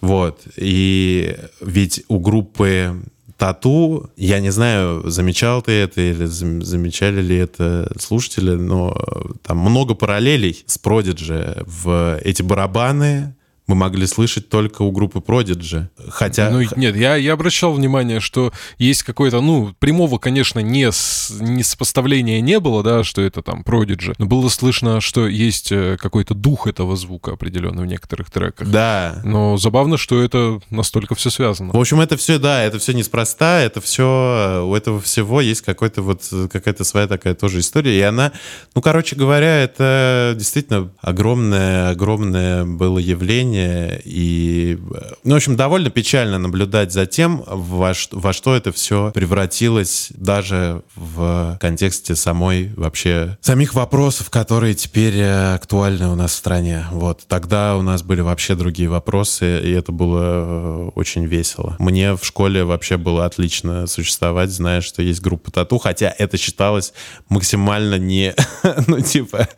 Вот. 0.00 0.40
И 0.56 1.36
ведь 1.60 2.04
у 2.08 2.18
группы 2.18 2.96
тату, 3.36 4.10
я 4.16 4.40
не 4.40 4.50
знаю, 4.50 5.08
замечал 5.08 5.62
ты 5.62 5.72
это 5.72 6.00
или 6.00 6.24
замечали 6.24 7.20
ли 7.20 7.36
это 7.36 7.92
слушатели, 7.98 8.52
но 8.52 8.96
там 9.42 9.58
много 9.58 9.94
параллелей 9.94 10.64
с 10.66 10.78
Prodigy 10.82 11.62
в 11.66 12.18
эти 12.24 12.42
барабаны, 12.42 13.35
мы 13.66 13.74
могли 13.74 14.06
слышать 14.06 14.48
только 14.48 14.82
у 14.82 14.92
группы 14.92 15.18
Prodigy. 15.18 15.88
Хотя... 16.08 16.50
Ну, 16.50 16.62
нет, 16.76 16.96
я, 16.96 17.16
я 17.16 17.32
обращал 17.32 17.72
внимание, 17.72 18.20
что 18.20 18.52
есть 18.78 19.02
какое-то, 19.02 19.40
ну, 19.40 19.74
прямого, 19.78 20.18
конечно, 20.18 20.60
не, 20.60 20.90
с, 20.92 21.32
не 21.40 21.62
сопоставления 21.62 22.40
не 22.40 22.60
было, 22.60 22.82
да, 22.82 23.02
что 23.02 23.22
это 23.22 23.42
там 23.42 23.62
Prodigy, 23.62 24.14
но 24.18 24.26
было 24.26 24.48
слышно, 24.48 25.00
что 25.00 25.26
есть 25.26 25.72
э, 25.72 25.96
какой-то 26.00 26.34
дух 26.34 26.66
этого 26.66 26.96
звука 26.96 27.32
определенно 27.32 27.82
в 27.82 27.86
некоторых 27.86 28.30
треках. 28.30 28.68
Да. 28.68 29.20
Но 29.24 29.56
забавно, 29.56 29.96
что 29.96 30.22
это 30.22 30.60
настолько 30.70 31.14
все 31.14 31.30
связано. 31.30 31.72
В 31.72 31.80
общем, 31.80 32.00
это 32.00 32.16
все, 32.16 32.38
да, 32.38 32.62
это 32.62 32.78
все 32.78 32.92
неспроста, 32.92 33.60
это 33.60 33.80
все, 33.80 34.64
у 34.64 34.74
этого 34.74 35.00
всего 35.00 35.40
есть 35.40 35.62
какой-то 35.62 36.02
вот, 36.02 36.22
какая-то 36.52 36.84
своя 36.84 37.08
такая 37.08 37.34
тоже 37.34 37.60
история, 37.60 37.98
и 37.98 38.02
она, 38.02 38.32
ну, 38.74 38.82
короче 38.82 39.16
говоря, 39.16 39.62
это 39.62 40.34
действительно 40.36 40.92
огромное, 41.00 41.90
огромное 41.90 42.64
было 42.64 42.98
явление, 42.98 43.55
образования. 43.56 44.00
И, 44.04 44.78
ну, 45.24 45.34
в 45.34 45.36
общем, 45.36 45.56
довольно 45.56 45.90
печально 45.90 46.38
наблюдать 46.38 46.92
за 46.92 47.06
тем, 47.06 47.42
во 47.46 47.94
что, 47.94 48.18
во 48.18 48.32
что 48.32 48.54
это 48.54 48.72
все 48.72 49.10
превратилось 49.12 50.08
даже 50.14 50.82
в 50.94 51.56
контексте 51.60 52.14
самой 52.14 52.72
вообще 52.76 53.36
самих 53.40 53.74
вопросов, 53.74 54.30
которые 54.30 54.74
теперь 54.74 55.16
э, 55.16 55.54
актуальны 55.54 56.08
у 56.08 56.14
нас 56.14 56.32
в 56.32 56.36
стране. 56.36 56.86
Вот 56.90 57.24
тогда 57.28 57.76
у 57.76 57.82
нас 57.82 58.02
были 58.02 58.20
вообще 58.20 58.54
другие 58.54 58.88
вопросы, 58.88 59.60
и 59.62 59.70
это 59.72 59.92
было 59.92 60.20
э, 60.22 60.90
очень 60.94 61.26
весело. 61.26 61.76
Мне 61.78 62.14
в 62.14 62.24
школе 62.24 62.64
вообще 62.64 62.96
было 62.96 63.24
отлично 63.24 63.86
существовать, 63.86 64.50
зная, 64.50 64.80
что 64.80 65.02
есть 65.02 65.20
группа 65.20 65.50
тату, 65.50 65.78
хотя 65.78 66.14
это 66.18 66.36
считалось 66.36 66.92
максимально 67.28 67.96
не, 67.96 68.34
ну, 68.86 69.00
типа, 69.00 69.48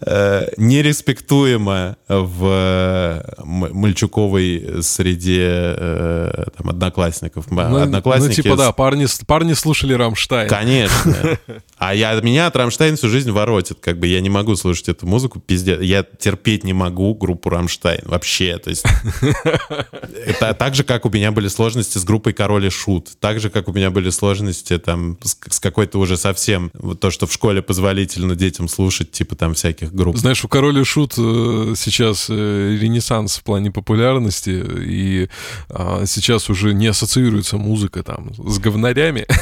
э, 0.00 0.48
нереспектуемо 0.56 1.96
в 2.08 3.24
мальчуковой 3.38 4.82
среде 4.82 5.46
э, 5.46 6.44
там, 6.56 6.70
одноклассников. 6.70 7.50
Ну, 7.50 7.76
Одноклассники... 7.76 8.36
ну 8.38 8.42
типа 8.42 8.56
да, 8.56 8.72
парни, 8.72 9.06
парни 9.26 9.54
слушали 9.54 9.94
Рамштайн. 9.94 10.48
Конечно. 10.48 11.38
А 11.80 11.94
я, 11.94 12.12
меня 12.20 12.46
от 12.46 12.56
Рамштайн 12.56 12.96
всю 12.96 13.08
жизнь 13.08 13.30
воротит. 13.30 13.78
Как 13.80 13.98
бы 13.98 14.06
я 14.06 14.20
не 14.20 14.28
могу 14.28 14.54
слушать 14.54 14.90
эту 14.90 15.06
музыку, 15.06 15.40
пиздец. 15.40 15.80
Я 15.80 16.02
терпеть 16.02 16.62
не 16.62 16.74
могу 16.74 17.14
группу 17.14 17.48
Рамштайн. 17.48 18.02
Вообще. 18.04 18.58
То 18.58 18.68
есть... 18.68 18.84
Это 20.26 20.52
так 20.52 20.74
же, 20.74 20.84
как 20.84 21.06
у 21.06 21.10
меня 21.10 21.32
были 21.32 21.48
сложности 21.48 21.96
с 21.96 22.04
группой 22.04 22.34
Король 22.34 22.66
и 22.66 22.70
Шут. 22.70 23.08
Так 23.18 23.40
же, 23.40 23.48
как 23.48 23.68
у 23.68 23.72
меня 23.72 23.90
были 23.90 24.10
сложности 24.10 24.76
там 24.76 25.16
с, 25.22 25.38
с 25.48 25.58
какой-то 25.58 25.98
уже 25.98 26.18
совсем... 26.18 26.70
Вот 26.74 27.00
то, 27.00 27.10
что 27.10 27.26
в 27.26 27.32
школе 27.32 27.62
позволительно 27.62 28.36
детям 28.36 28.68
слушать, 28.68 29.10
типа 29.10 29.34
там 29.34 29.54
всяких 29.54 29.94
групп. 29.94 30.18
Знаешь, 30.18 30.44
у 30.44 30.48
Король 30.48 30.80
и 30.80 30.84
Шут 30.84 31.14
э, 31.16 31.72
сейчас 31.76 32.26
э, 32.28 32.76
ренессанс 32.78 33.19
ренессанс 33.20 33.38
в 33.38 33.42
плане 33.42 33.70
популярности, 33.70 34.50
и 34.50 35.28
а, 35.68 36.04
сейчас 36.06 36.50
уже 36.50 36.74
не 36.74 36.88
ассоциируется 36.88 37.56
музыка 37.56 38.02
там 38.02 38.32
с 38.34 38.58
говнарями. 38.58 39.26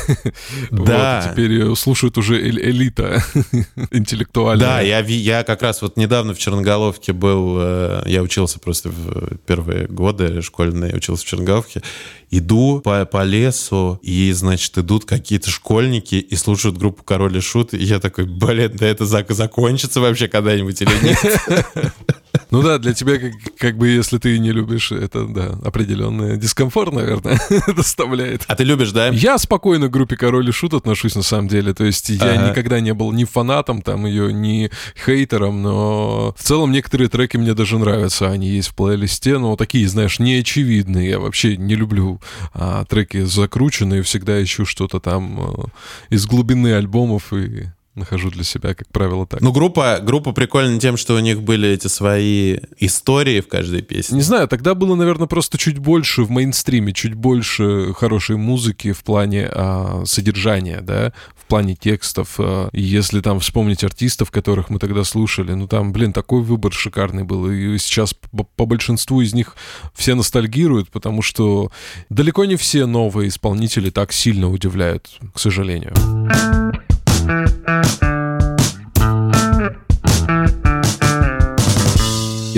Да. 0.70 1.22
Вот, 1.24 1.32
теперь 1.32 1.74
слушают 1.76 2.18
уже 2.18 2.40
элита 2.40 3.22
интеллектуальная. 3.90 4.66
Да, 4.66 4.80
я, 4.80 5.00
я 5.00 5.42
как 5.42 5.62
раз 5.62 5.82
вот 5.82 5.96
недавно 5.96 6.34
в 6.34 6.38
Черноголовке 6.38 7.12
был, 7.12 7.56
э, 7.58 8.02
я 8.06 8.22
учился 8.22 8.58
просто 8.58 8.90
в 8.90 9.36
первые 9.46 9.86
годы 9.86 10.42
школьные, 10.42 10.94
учился 10.94 11.24
в 11.24 11.26
Черноголовке, 11.26 11.82
иду 12.30 12.80
по, 12.80 13.04
по 13.06 13.24
лесу, 13.24 13.98
и, 14.02 14.32
значит, 14.32 14.76
идут 14.78 15.04
какие-то 15.04 15.50
школьники 15.50 16.16
и 16.16 16.36
слушают 16.36 16.76
группу 16.76 17.02
Король 17.02 17.36
и 17.36 17.40
Шут, 17.40 17.74
и 17.74 17.82
я 17.82 18.00
такой, 18.00 18.24
блин, 18.24 18.72
да 18.74 18.86
это 18.86 19.06
зак 19.06 19.30
закончится 19.30 20.00
вообще 20.00 20.28
когда-нибудь 20.28 20.80
или 20.82 20.90
нет? 21.02 21.94
Ну 22.50 22.62
да, 22.62 22.78
для 22.78 22.94
тебя, 22.94 23.18
как, 23.18 23.32
как 23.58 23.76
бы, 23.76 23.88
если 23.88 24.18
ты 24.18 24.38
не 24.38 24.52
любишь, 24.52 24.92
это, 24.92 25.26
да, 25.26 25.58
определенный 25.64 26.36
дискомфорт, 26.36 26.92
наверное, 26.92 27.40
доставляет. 27.74 28.42
А 28.48 28.56
ты 28.56 28.64
любишь, 28.64 28.92
да? 28.92 29.08
Я 29.08 29.38
спокойно 29.38 29.88
к 29.88 29.90
группе 29.90 30.16
Король 30.16 30.48
и 30.48 30.52
Шут 30.52 30.74
отношусь, 30.74 31.14
на 31.14 31.22
самом 31.22 31.48
деле. 31.48 31.74
То 31.74 31.84
есть 31.84 32.08
я 32.08 32.32
ага. 32.32 32.50
никогда 32.50 32.80
не 32.80 32.94
был 32.94 33.12
ни 33.12 33.24
фанатом 33.24 33.82
там 33.82 34.06
ее, 34.06 34.32
ни 34.32 34.70
хейтером, 35.04 35.62
но 35.62 36.34
в 36.38 36.42
целом 36.42 36.72
некоторые 36.72 37.08
треки 37.08 37.36
мне 37.36 37.54
даже 37.54 37.78
нравятся. 37.78 38.30
Они 38.30 38.48
есть 38.48 38.68
в 38.68 38.74
плейлисте, 38.74 39.38
но 39.38 39.56
такие, 39.56 39.88
знаешь, 39.88 40.18
неочевидные. 40.18 41.10
Я 41.10 41.20
вообще 41.20 41.56
не 41.56 41.74
люблю 41.74 42.20
а, 42.54 42.84
треки 42.84 43.24
закрученные, 43.24 44.02
всегда 44.02 44.42
ищу 44.42 44.64
что-то 44.64 45.00
там 45.00 45.40
а, 45.40 45.64
из 46.10 46.26
глубины 46.26 46.72
альбомов 46.74 47.32
и 47.32 47.68
нахожу 47.98 48.30
для 48.30 48.44
себя, 48.44 48.74
как 48.74 48.88
правило, 48.88 49.26
так. 49.26 49.40
Ну, 49.40 49.52
группа, 49.52 50.00
группа 50.02 50.32
прикольна 50.32 50.78
тем, 50.80 50.96
что 50.96 51.14
у 51.14 51.18
них 51.18 51.42
были 51.42 51.68
эти 51.68 51.88
свои 51.88 52.58
истории 52.78 53.40
в 53.40 53.48
каждой 53.48 53.82
песне. 53.82 54.16
Не 54.16 54.22
знаю, 54.22 54.48
тогда 54.48 54.74
было, 54.74 54.94
наверное, 54.94 55.26
просто 55.26 55.58
чуть 55.58 55.78
больше 55.78 56.22
в 56.22 56.30
мейнстриме, 56.30 56.92
чуть 56.92 57.14
больше 57.14 57.92
хорошей 57.94 58.36
музыки 58.36 58.92
в 58.92 59.02
плане 59.04 59.48
а, 59.52 60.02
содержания, 60.06 60.80
да, 60.80 61.12
в 61.36 61.46
плане 61.46 61.74
текстов. 61.74 62.36
А, 62.38 62.68
и 62.72 62.82
если 62.82 63.20
там 63.20 63.40
вспомнить 63.40 63.84
артистов, 63.84 64.30
которых 64.30 64.70
мы 64.70 64.78
тогда 64.78 65.04
слушали, 65.04 65.52
ну 65.52 65.66
там, 65.66 65.92
блин, 65.92 66.12
такой 66.12 66.42
выбор 66.42 66.72
шикарный 66.72 67.24
был. 67.24 67.50
И 67.50 67.78
сейчас 67.78 68.14
по, 68.14 68.44
по 68.44 68.66
большинству 68.66 69.20
из 69.20 69.34
них 69.34 69.56
все 69.94 70.14
ностальгируют, 70.14 70.90
потому 70.90 71.22
что 71.22 71.70
далеко 72.08 72.44
не 72.44 72.56
все 72.56 72.86
новые 72.86 73.28
исполнители 73.28 73.90
так 73.90 74.12
сильно 74.12 74.50
удивляют, 74.50 75.10
к 75.34 75.38
сожалению. 75.38 75.94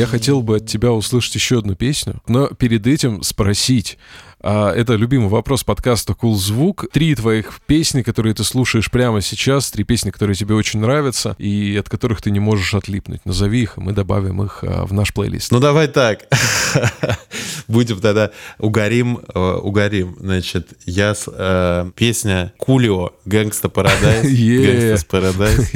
Я 0.01 0.06
хотел 0.06 0.40
бы 0.40 0.56
от 0.56 0.66
тебя 0.66 0.92
услышать 0.92 1.34
еще 1.34 1.59
одну 1.59 1.74
песню, 1.74 2.22
но 2.26 2.47
перед 2.47 2.86
этим 2.86 3.22
спросить, 3.22 3.98
а, 4.42 4.72
это 4.72 4.94
любимый 4.94 5.28
вопрос 5.28 5.62
подкаста 5.62 6.14
«Cool 6.14 6.38
Звук». 6.38 6.86
Три 6.90 7.14
твоих 7.14 7.60
песни, 7.66 8.01
которые 8.01 8.34
ты 8.34 8.42
слушаешь 8.42 8.90
прямо 8.90 9.20
сейчас, 9.20 9.70
три 9.70 9.84
песни, 9.84 10.10
которые 10.10 10.34
тебе 10.36 10.55
очень 10.55 10.80
нравятся 10.80 11.34
и 11.36 11.76
от 11.76 11.90
которых 11.90 12.22
ты 12.22 12.30
не 12.30 12.40
можешь 12.40 12.72
отлипнуть. 12.72 13.26
Назови 13.26 13.60
их, 13.60 13.76
и 13.76 13.80
мы 13.82 13.92
добавим 13.92 14.42
их 14.42 14.60
а, 14.62 14.86
в 14.86 14.94
наш 14.94 15.12
плейлист. 15.12 15.52
Ну, 15.52 15.60
давай 15.60 15.88
так. 15.88 16.26
Будем 17.68 18.01
тогда 18.01 18.30
угорим, 18.59 19.20
э, 19.34 19.38
угорим. 19.38 20.16
Значит, 20.18 20.70
я 20.86 21.14
э, 21.26 21.90
песня 21.94 22.52
Coolio 22.56 23.12
«Gangsta's 23.24 23.68
Paradise». 23.68 24.26
«Gangsta's 24.26 25.06
Paradise». 25.06 25.70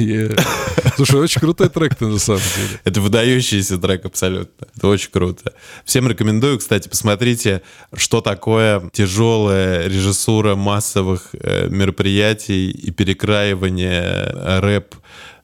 Слушай, 0.95 1.19
очень 1.19 1.41
крутой 1.41 1.69
трек 1.69 1.95
ты 1.95 2.05
на 2.05 2.19
самом 2.19 2.41
деле. 2.55 2.79
Это 2.83 3.01
выдающийся 3.01 3.77
трек 3.77 4.05
абсолютно. 4.05 4.67
Это 4.75 4.87
очень 4.87 5.11
круто. 5.11 5.53
Всем 5.83 6.07
рекомендую, 6.07 6.59
кстати, 6.59 6.87
посмотрите, 6.87 7.61
что 7.93 8.21
такое 8.21 8.89
тяжелая 8.91 9.87
режиссура 9.87 10.55
массовых 10.55 11.29
э, 11.33 11.67
мероприятий 11.69 12.71
и 12.71 12.91
перекраивание 12.91 14.59
рэп 14.61 14.95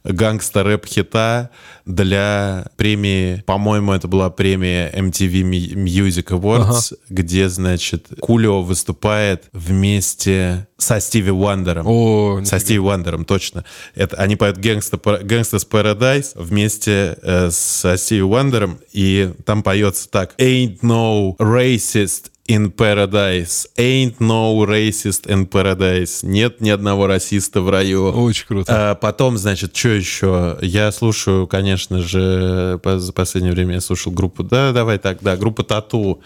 гангста-рэп-хита 0.03 1.49
для 1.85 2.65
премии, 2.77 3.43
по-моему, 3.45 3.93
это 3.93 4.07
была 4.07 4.29
премия 4.29 4.91
MTV 4.91 5.43
Music 5.75 6.27
Awards, 6.27 6.93
ага. 6.93 7.01
где, 7.09 7.49
значит, 7.49 8.07
Coolio 8.19 8.61
выступает 8.61 9.45
вместе 9.53 10.67
со 10.77 10.99
Стиви 10.99 11.31
Уандером. 11.31 11.85
О, 11.87 12.41
со 12.43 12.59
Стиви 12.59 12.79
Уандером, 12.79 13.25
точно. 13.25 13.65
Это, 13.95 14.15
они 14.17 14.35
поют 14.35 14.57
Gangsta, 14.57 14.99
Gangsta's 15.23 15.67
Paradise 15.69 16.31
вместе 16.35 17.17
э, 17.21 17.49
со 17.51 17.97
Стиви 17.97 18.23
Уандером, 18.23 18.79
и 18.91 19.33
там 19.45 19.63
поется 19.63 20.09
так 20.09 20.33
«Ain't 20.39 20.79
no 20.81 21.35
racist 21.37 22.31
in 22.47 22.71
Paradise. 22.71 23.67
Ain't 23.77 24.19
no 24.19 24.65
racist 24.65 25.27
in 25.27 25.47
Paradise. 25.47 26.25
Нет 26.25 26.61
ни 26.61 26.69
одного 26.69 27.07
расиста 27.07 27.61
в 27.61 27.69
раю. 27.69 28.11
Очень 28.11 28.47
круто. 28.47 28.91
А 28.91 28.95
потом, 28.95 29.37
значит, 29.37 29.75
что 29.75 29.89
еще? 29.89 30.57
Я 30.61 30.91
слушаю, 30.91 31.47
конечно 31.47 32.01
же, 32.01 32.79
за 32.83 33.13
последнее 33.13 33.53
время 33.53 33.75
я 33.75 33.81
слушал 33.81 34.11
группу, 34.11 34.43
да, 34.43 34.71
давай 34.71 34.97
так, 34.97 35.19
да, 35.21 35.37
группа 35.37 35.63
Тату. 35.63 36.21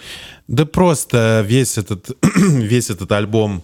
Да 0.47 0.65
просто 0.65 1.43
весь 1.45 1.77
этот, 1.77 2.09
весь 2.35 2.89
этот 2.89 3.11
альбом 3.11 3.63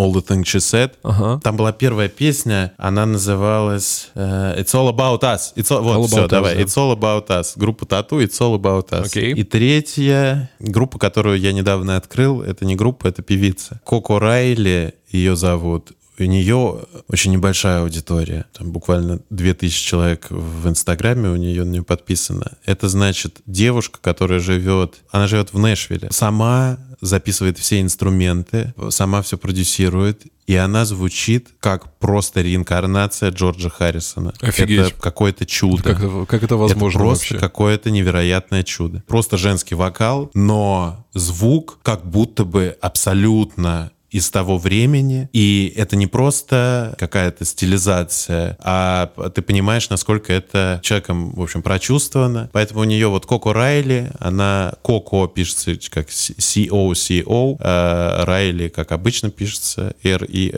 All 0.00 0.12
the 0.12 0.26
Things 0.26 0.44
She 0.44 0.60
Said. 0.60 0.92
Ага. 1.02 1.40
Там 1.42 1.56
была 1.56 1.72
первая 1.72 2.08
песня, 2.08 2.72
она 2.78 3.04
называлась 3.04 4.10
uh, 4.14 4.58
It's 4.58 4.72
All 4.74 4.90
About 4.90 5.20
Us. 5.20 5.52
It's 5.56 5.70
all, 5.70 5.82
вот, 5.82 5.96
all 5.96 6.06
все, 6.06 6.26
давай. 6.26 6.54
Да. 6.54 6.62
It's 6.62 6.74
All 6.76 6.98
About 6.98 7.28
Us. 7.28 7.52
Группа 7.56 7.84
Тату 7.84 8.20
It's 8.20 8.40
All 8.40 8.58
About 8.58 8.88
Us. 8.90 9.12
Okay. 9.12 9.32
И 9.32 9.44
третья 9.44 10.50
группа, 10.58 10.98
которую 10.98 11.38
я 11.38 11.52
недавно 11.52 11.96
открыл, 11.96 12.40
это 12.40 12.64
не 12.64 12.76
группа, 12.76 13.08
это 13.08 13.22
певица. 13.22 13.80
Коко 13.84 14.18
Райли 14.18 14.94
ее 15.10 15.36
зовут 15.36 15.92
у 16.18 16.24
нее 16.24 16.82
очень 17.08 17.32
небольшая 17.32 17.80
аудитория. 17.80 18.44
Там 18.52 18.72
буквально 18.72 19.20
2000 19.30 19.86
человек 19.86 20.26
в 20.30 20.68
Инстаграме 20.68 21.30
у 21.30 21.36
нее 21.36 21.64
на 21.64 21.70
нее 21.70 21.82
подписано. 21.82 22.52
Это 22.64 22.88
значит 22.88 23.40
девушка, 23.46 23.98
которая 24.02 24.38
живет... 24.38 24.96
Она 25.10 25.26
живет 25.26 25.52
в 25.52 25.58
Нэшвилле. 25.58 26.08
Сама 26.10 26.78
записывает 27.00 27.58
все 27.58 27.80
инструменты, 27.80 28.74
сама 28.90 29.22
все 29.22 29.38
продюсирует, 29.38 30.22
и 30.46 30.56
она 30.56 30.84
звучит 30.84 31.48
как 31.60 31.96
просто 31.98 32.42
реинкарнация 32.42 33.30
Джорджа 33.30 33.70
Харрисона. 33.70 34.32
Офигеть. 34.40 34.88
Это 34.88 35.00
какое-то 35.00 35.46
чудо. 35.46 35.82
Как 35.82 35.98
это, 35.98 36.26
как 36.26 36.42
это 36.42 36.56
возможно 36.56 36.98
Это 36.98 37.06
просто 37.06 37.38
какое-то 37.38 37.90
невероятное 37.90 38.64
чудо. 38.64 39.02
Просто 39.06 39.36
женский 39.36 39.76
вокал, 39.76 40.30
но 40.34 41.06
звук 41.14 41.78
как 41.82 42.04
будто 42.04 42.44
бы 42.44 42.76
абсолютно 42.80 43.92
из 44.10 44.30
того 44.30 44.58
времени, 44.58 45.28
и 45.32 45.72
это 45.76 45.96
не 45.96 46.06
просто 46.06 46.94
какая-то 46.98 47.44
стилизация, 47.44 48.56
а 48.60 49.12
ты 49.34 49.42
понимаешь, 49.42 49.88
насколько 49.90 50.32
это 50.32 50.80
человеком, 50.82 51.30
в 51.32 51.42
общем, 51.42 51.62
прочувствовано. 51.62 52.50
Поэтому 52.52 52.80
у 52.80 52.84
нее 52.84 53.08
вот 53.08 53.26
Коко 53.26 53.52
Райли, 53.52 54.10
она 54.18 54.74
Коко 54.82 55.26
пишется 55.28 55.76
как 55.90 56.10
C-O-C-O, 56.10 57.56
а 57.60 58.24
Райли, 58.24 58.68
как 58.68 58.92
обычно 58.92 59.30
пишется, 59.30 59.94
R-E-I-L-E-Y. 60.02 60.54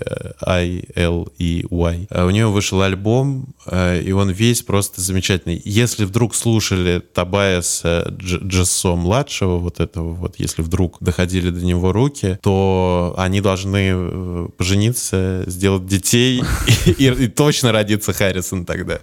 А 2.11 2.25
у 2.25 2.31
нее 2.31 2.47
вышел 2.47 2.81
альбом, 2.83 3.55
а, 3.67 3.99
и 4.01 4.13
он 4.13 4.31
весь 4.31 4.63
просто 4.63 5.01
замечательный. 5.01 5.61
Если 5.65 6.05
вдруг 6.05 6.35
слушали 6.35 7.01
Табаяса 7.01 8.15
Джессо 8.19 8.97
младшего, 8.97 9.59
вот 9.59 9.81
этого 9.81 10.15
вот, 10.15 10.37
если 10.39 10.63
вдруг 10.63 10.97
доходили 11.01 11.51
до 11.51 11.65
него 11.65 11.93
руки, 11.93 12.39
то 12.43 13.15
они 13.19 13.42
должны 13.43 13.91
э, 13.93 14.49
пожениться, 14.57 15.45
сделать 15.47 15.87
детей 15.87 16.43
и, 16.87 17.29
точно 17.29 17.73
родится 17.73 18.13
Харрисон 18.13 18.65
тогда. 18.65 19.01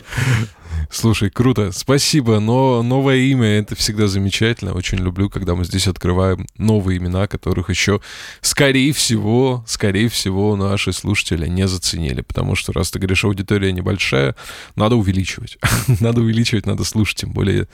Слушай, 0.91 1.29
круто, 1.29 1.71
спасибо, 1.71 2.39
но 2.39 2.81
новое 2.81 3.17
имя— 3.17 3.47
это 3.59 3.75
всегда 3.75 4.07
замечательно. 4.07 4.73
Очень 4.73 4.97
люблю, 4.97 5.29
когда 5.29 5.53
мы 5.53 5.63
здесь 5.63 5.87
открываем 5.87 6.47
новые 6.57 6.97
имена, 6.97 7.27
которых 7.27 7.69
еще, 7.69 8.01
скорее 8.41 8.91
всего, 8.91 9.63
скорее 9.67 10.09
всего, 10.09 10.55
наши 10.55 10.91
слушатели 10.91 11.47
не 11.47 11.67
заценили. 11.67 12.21
Потому 12.21 12.55
что, 12.55 12.73
раз 12.73 12.89
ты 12.89 12.97
говоришь, 12.97 13.23
аудитория 13.23 13.71
небольшая, 13.71 14.35
надо 14.75 14.95
увеличивать. 14.95 15.59
надо 15.99 16.21
увеличивать, 16.21 16.65
надо 16.65 16.83
слушать. 16.83 17.19
Тем 17.19 17.33
более 17.33 17.67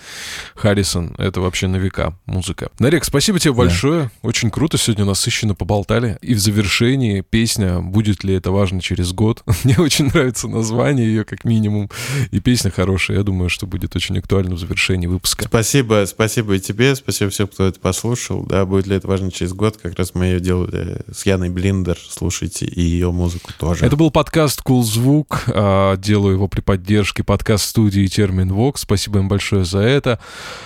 Харрисон— 0.55 1.15
это 1.17 1.39
вообще 1.39 1.67
на 1.67 1.77
века 1.77 2.19
музыка. 2.25 2.69
Нарек, 2.79 3.05
спасибо 3.05 3.39
тебе 3.39 3.53
большое. 3.53 4.03
Да. 4.03 4.11
Очень 4.23 4.51
круто 4.51 4.77
сегодня 4.77 5.05
насыщенно 5.05 5.55
поболтали. 5.55 6.17
И 6.21 6.33
в 6.33 6.39
завершении 6.39 7.21
песня 7.21 7.79
«Будет 7.79 8.25
ли 8.25 8.33
это 8.33 8.51
важно 8.51 8.81
через 8.81 9.13
год?» 9.13 9.41
Мне 9.63 9.77
очень 9.77 10.07
нравится 10.07 10.49
название 10.49 11.07
ее, 11.07 11.23
как 11.23 11.45
минимум. 11.45 11.89
И 12.31 12.41
песня 12.41 12.71
хорошая 12.71 13.04
Леша. 13.05 13.13
Я 13.13 13.23
думаю, 13.23 13.49
что 13.49 13.67
будет 13.67 13.95
очень 13.95 14.17
актуально 14.17 14.55
в 14.55 14.59
завершении 14.59 15.07
выпуска. 15.07 15.45
Спасибо, 15.45 16.05
спасибо 16.07 16.55
и 16.55 16.59
тебе, 16.59 16.95
спасибо 16.95 17.29
всем, 17.31 17.47
кто 17.47 17.65
это 17.65 17.79
послушал. 17.79 18.45
Да, 18.45 18.65
будет 18.65 18.87
ли 18.87 18.95
это 18.95 19.07
важно 19.07 19.31
через 19.31 19.53
год, 19.53 19.77
как 19.81 19.97
раз 19.97 20.13
мы 20.13 20.25
ее 20.25 20.39
делали 20.39 21.01
с 21.11 21.25
Яной 21.25 21.49
Блиндер. 21.49 21.97
Слушайте 22.09 22.65
и 22.65 22.81
ее 22.81 23.11
музыку 23.11 23.51
тоже. 23.57 23.85
Это 23.85 23.95
был 23.95 24.11
подкаст 24.11 24.61
«Cool 24.61 24.83
Звук». 24.83 25.43
А, 25.47 25.97
делаю 25.97 26.35
его 26.35 26.47
при 26.47 26.61
поддержке 26.61 27.23
подкаст-студии 27.23 28.07
«Терменвокс». 28.07 28.81
Спасибо 28.81 29.19
им 29.19 29.27
большое 29.27 29.65
за 29.65 29.79
это. 29.79 30.19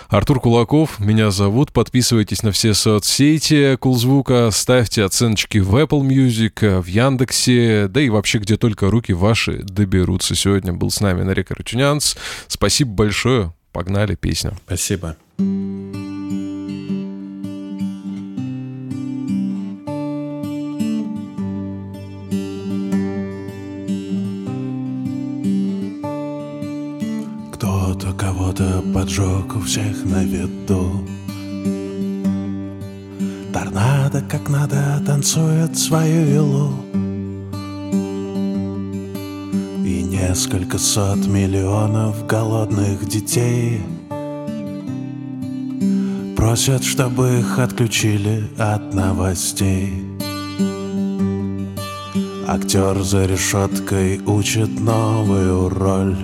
Артур 0.10 0.40
Кулаков, 0.40 0.99
меня 0.99 1.32
зовут. 1.32 1.72
Подписывайтесь 1.72 2.44
на 2.44 2.52
все 2.52 2.74
соцсети 2.74 3.76
«Cool 3.78 3.98
Звука», 3.98 4.49
ставьте 4.52 5.03
оценочки 5.03 5.57
в 5.57 5.76
Apple 5.76 6.02
Music, 6.02 6.82
в 6.82 6.86
Яндексе, 6.88 7.88
да 7.88 8.02
и 8.02 8.10
вообще 8.10 8.40
где 8.40 8.57
только 8.57 8.90
руки 8.90 9.14
ваши 9.14 9.64
доберутся. 9.64 10.36
Сегодня 10.36 10.74
был 10.74 10.91
с 10.91 11.02
нами 11.02 11.24
Нарек 11.24 11.52
Арутюнянц. 11.52 12.16
Спасибо 12.47 12.91
большое. 12.91 13.53
Погнали 13.72 14.15
песню. 14.15 14.57
Спасибо. 14.65 15.15
Кто-то 27.53 28.14
кого-то 28.14 28.84
поджег 28.93 29.56
у 29.56 29.60
всех 29.61 30.06
на 30.06 30.23
виду 30.23 31.07
Торнадо 33.53 34.22
как 34.22 34.49
надо 34.49 35.01
танцует 35.06 35.77
свою 35.77 36.26
вилу 36.26 36.73
И 39.90 40.03
несколько 40.03 40.78
сот 40.78 41.26
миллионов 41.26 42.28
голодных 42.28 43.07
детей 43.07 43.82
Просят, 46.38 46.84
чтобы 46.84 47.40
их 47.40 47.57
отключили 47.57 48.44
от 48.60 48.94
новостей. 48.94 50.06
Актер 52.48 53.02
за 53.02 53.26
решеткой 53.26 54.22
учит 54.28 54.80
новую 54.80 55.70
роль. 55.70 56.18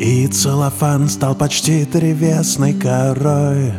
И 0.00 0.26
целлофан 0.26 1.08
стал 1.08 1.36
почти 1.36 1.84
древесной 1.84 2.74
корой. 2.74 3.74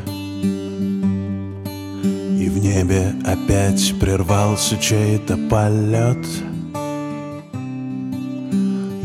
И 2.39 2.49
в 2.49 2.57
небе 2.57 3.13
опять 3.25 3.99
прервался 3.99 4.77
чей-то 4.77 5.35
полет 5.49 6.25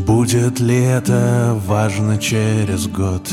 Будет 0.07 0.61
ли 0.61 0.85
это 0.85 1.61
важно 1.67 2.17
через 2.17 2.87
год? 2.87 3.29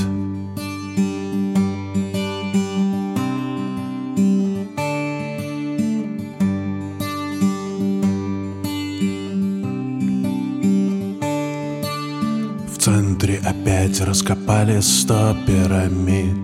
В 12.68 12.78
центре 12.80 13.40
опять 13.46 14.02
раскопали 14.02 14.80
сто 14.82 15.38
пирамид 15.46 16.40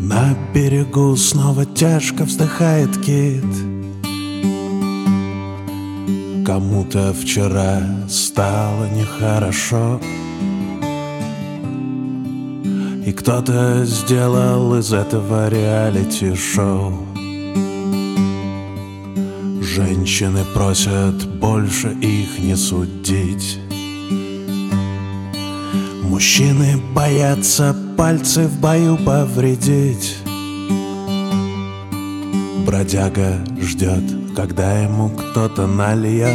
На 0.00 0.34
берегу 0.54 1.14
снова 1.16 1.66
тяжко 1.66 2.24
вздыхает 2.24 2.96
кит 3.02 3.71
Кому-то 6.52 7.14
вчера 7.14 7.80
стало 8.10 8.86
нехорошо. 8.90 9.98
И 13.06 13.12
кто-то 13.12 13.86
сделал 13.86 14.78
из 14.78 14.92
этого 14.92 15.48
реалити-шоу. 15.48 17.06
Женщины 19.62 20.40
просят 20.52 21.26
больше 21.38 21.88
их 22.02 22.38
не 22.38 22.54
судить. 22.54 23.58
Мужчины 26.02 26.82
боятся 26.94 27.74
пальцы 27.96 28.46
в 28.46 28.60
бою 28.60 28.98
повредить. 28.98 30.18
Бродяга 32.66 33.42
ждет, 33.58 34.21
когда 34.34 34.80
ему 34.80 35.10
кто-то 35.10 35.66
нальет 35.66 36.28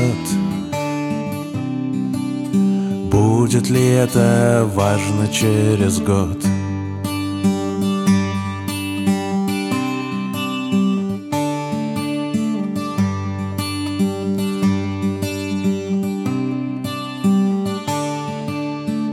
Будет 3.12 3.70
ли 3.70 3.86
это 3.88 4.70
важно 4.76 5.28
через 5.30 6.00
год? 6.00 6.38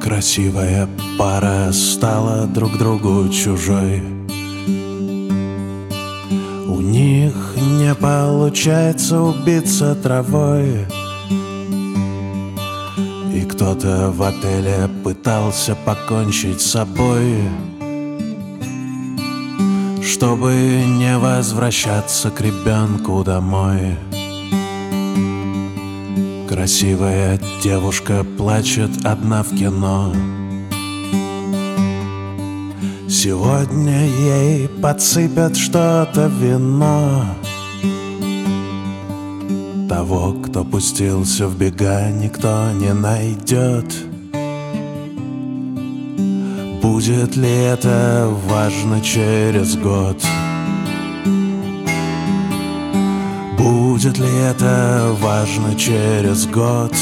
Красивая 0.02 0.88
пара 1.18 1.72
стала 1.72 2.46
друг 2.46 2.76
другу 2.76 3.28
чужой 3.30 4.13
получается 8.44 9.22
убиться 9.22 9.94
травой. 9.94 10.86
И 13.32 13.40
кто-то 13.50 14.12
в 14.14 14.22
отеле 14.22 14.90
пытался 15.02 15.74
покончить 15.74 16.60
с 16.60 16.72
собой. 16.72 17.38
Чтобы 20.02 20.52
не 20.86 21.16
возвращаться 21.16 22.30
к 22.30 22.42
ребенку 22.42 23.24
домой. 23.24 23.96
Красивая 26.46 27.40
девушка 27.62 28.26
плачет 28.36 28.90
одна 29.04 29.42
в 29.42 29.56
кино. 29.56 30.12
Сегодня 33.08 34.06
ей 34.06 34.68
подсыпят 34.68 35.56
что-то 35.56 36.26
вино 36.26 37.24
Того, 40.06 40.34
кто 40.34 40.64
пустился 40.64 41.48
в 41.48 41.56
бега, 41.56 42.10
никто 42.10 42.72
не 42.72 42.92
найдет 42.92 43.86
Будет 46.82 47.36
ли 47.36 47.48
это 47.48 48.28
важно 48.46 49.00
через 49.00 49.76
год? 49.76 50.22
Будет 53.56 54.18
ли 54.18 54.28
это 54.50 55.16
важно 55.22 55.74
через 55.74 56.46
год? 56.48 56.94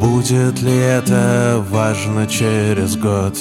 Будет 0.00 0.60
ли 0.60 0.76
это 0.76 1.64
важно 1.70 2.26
через 2.26 2.96
год? 2.96 3.38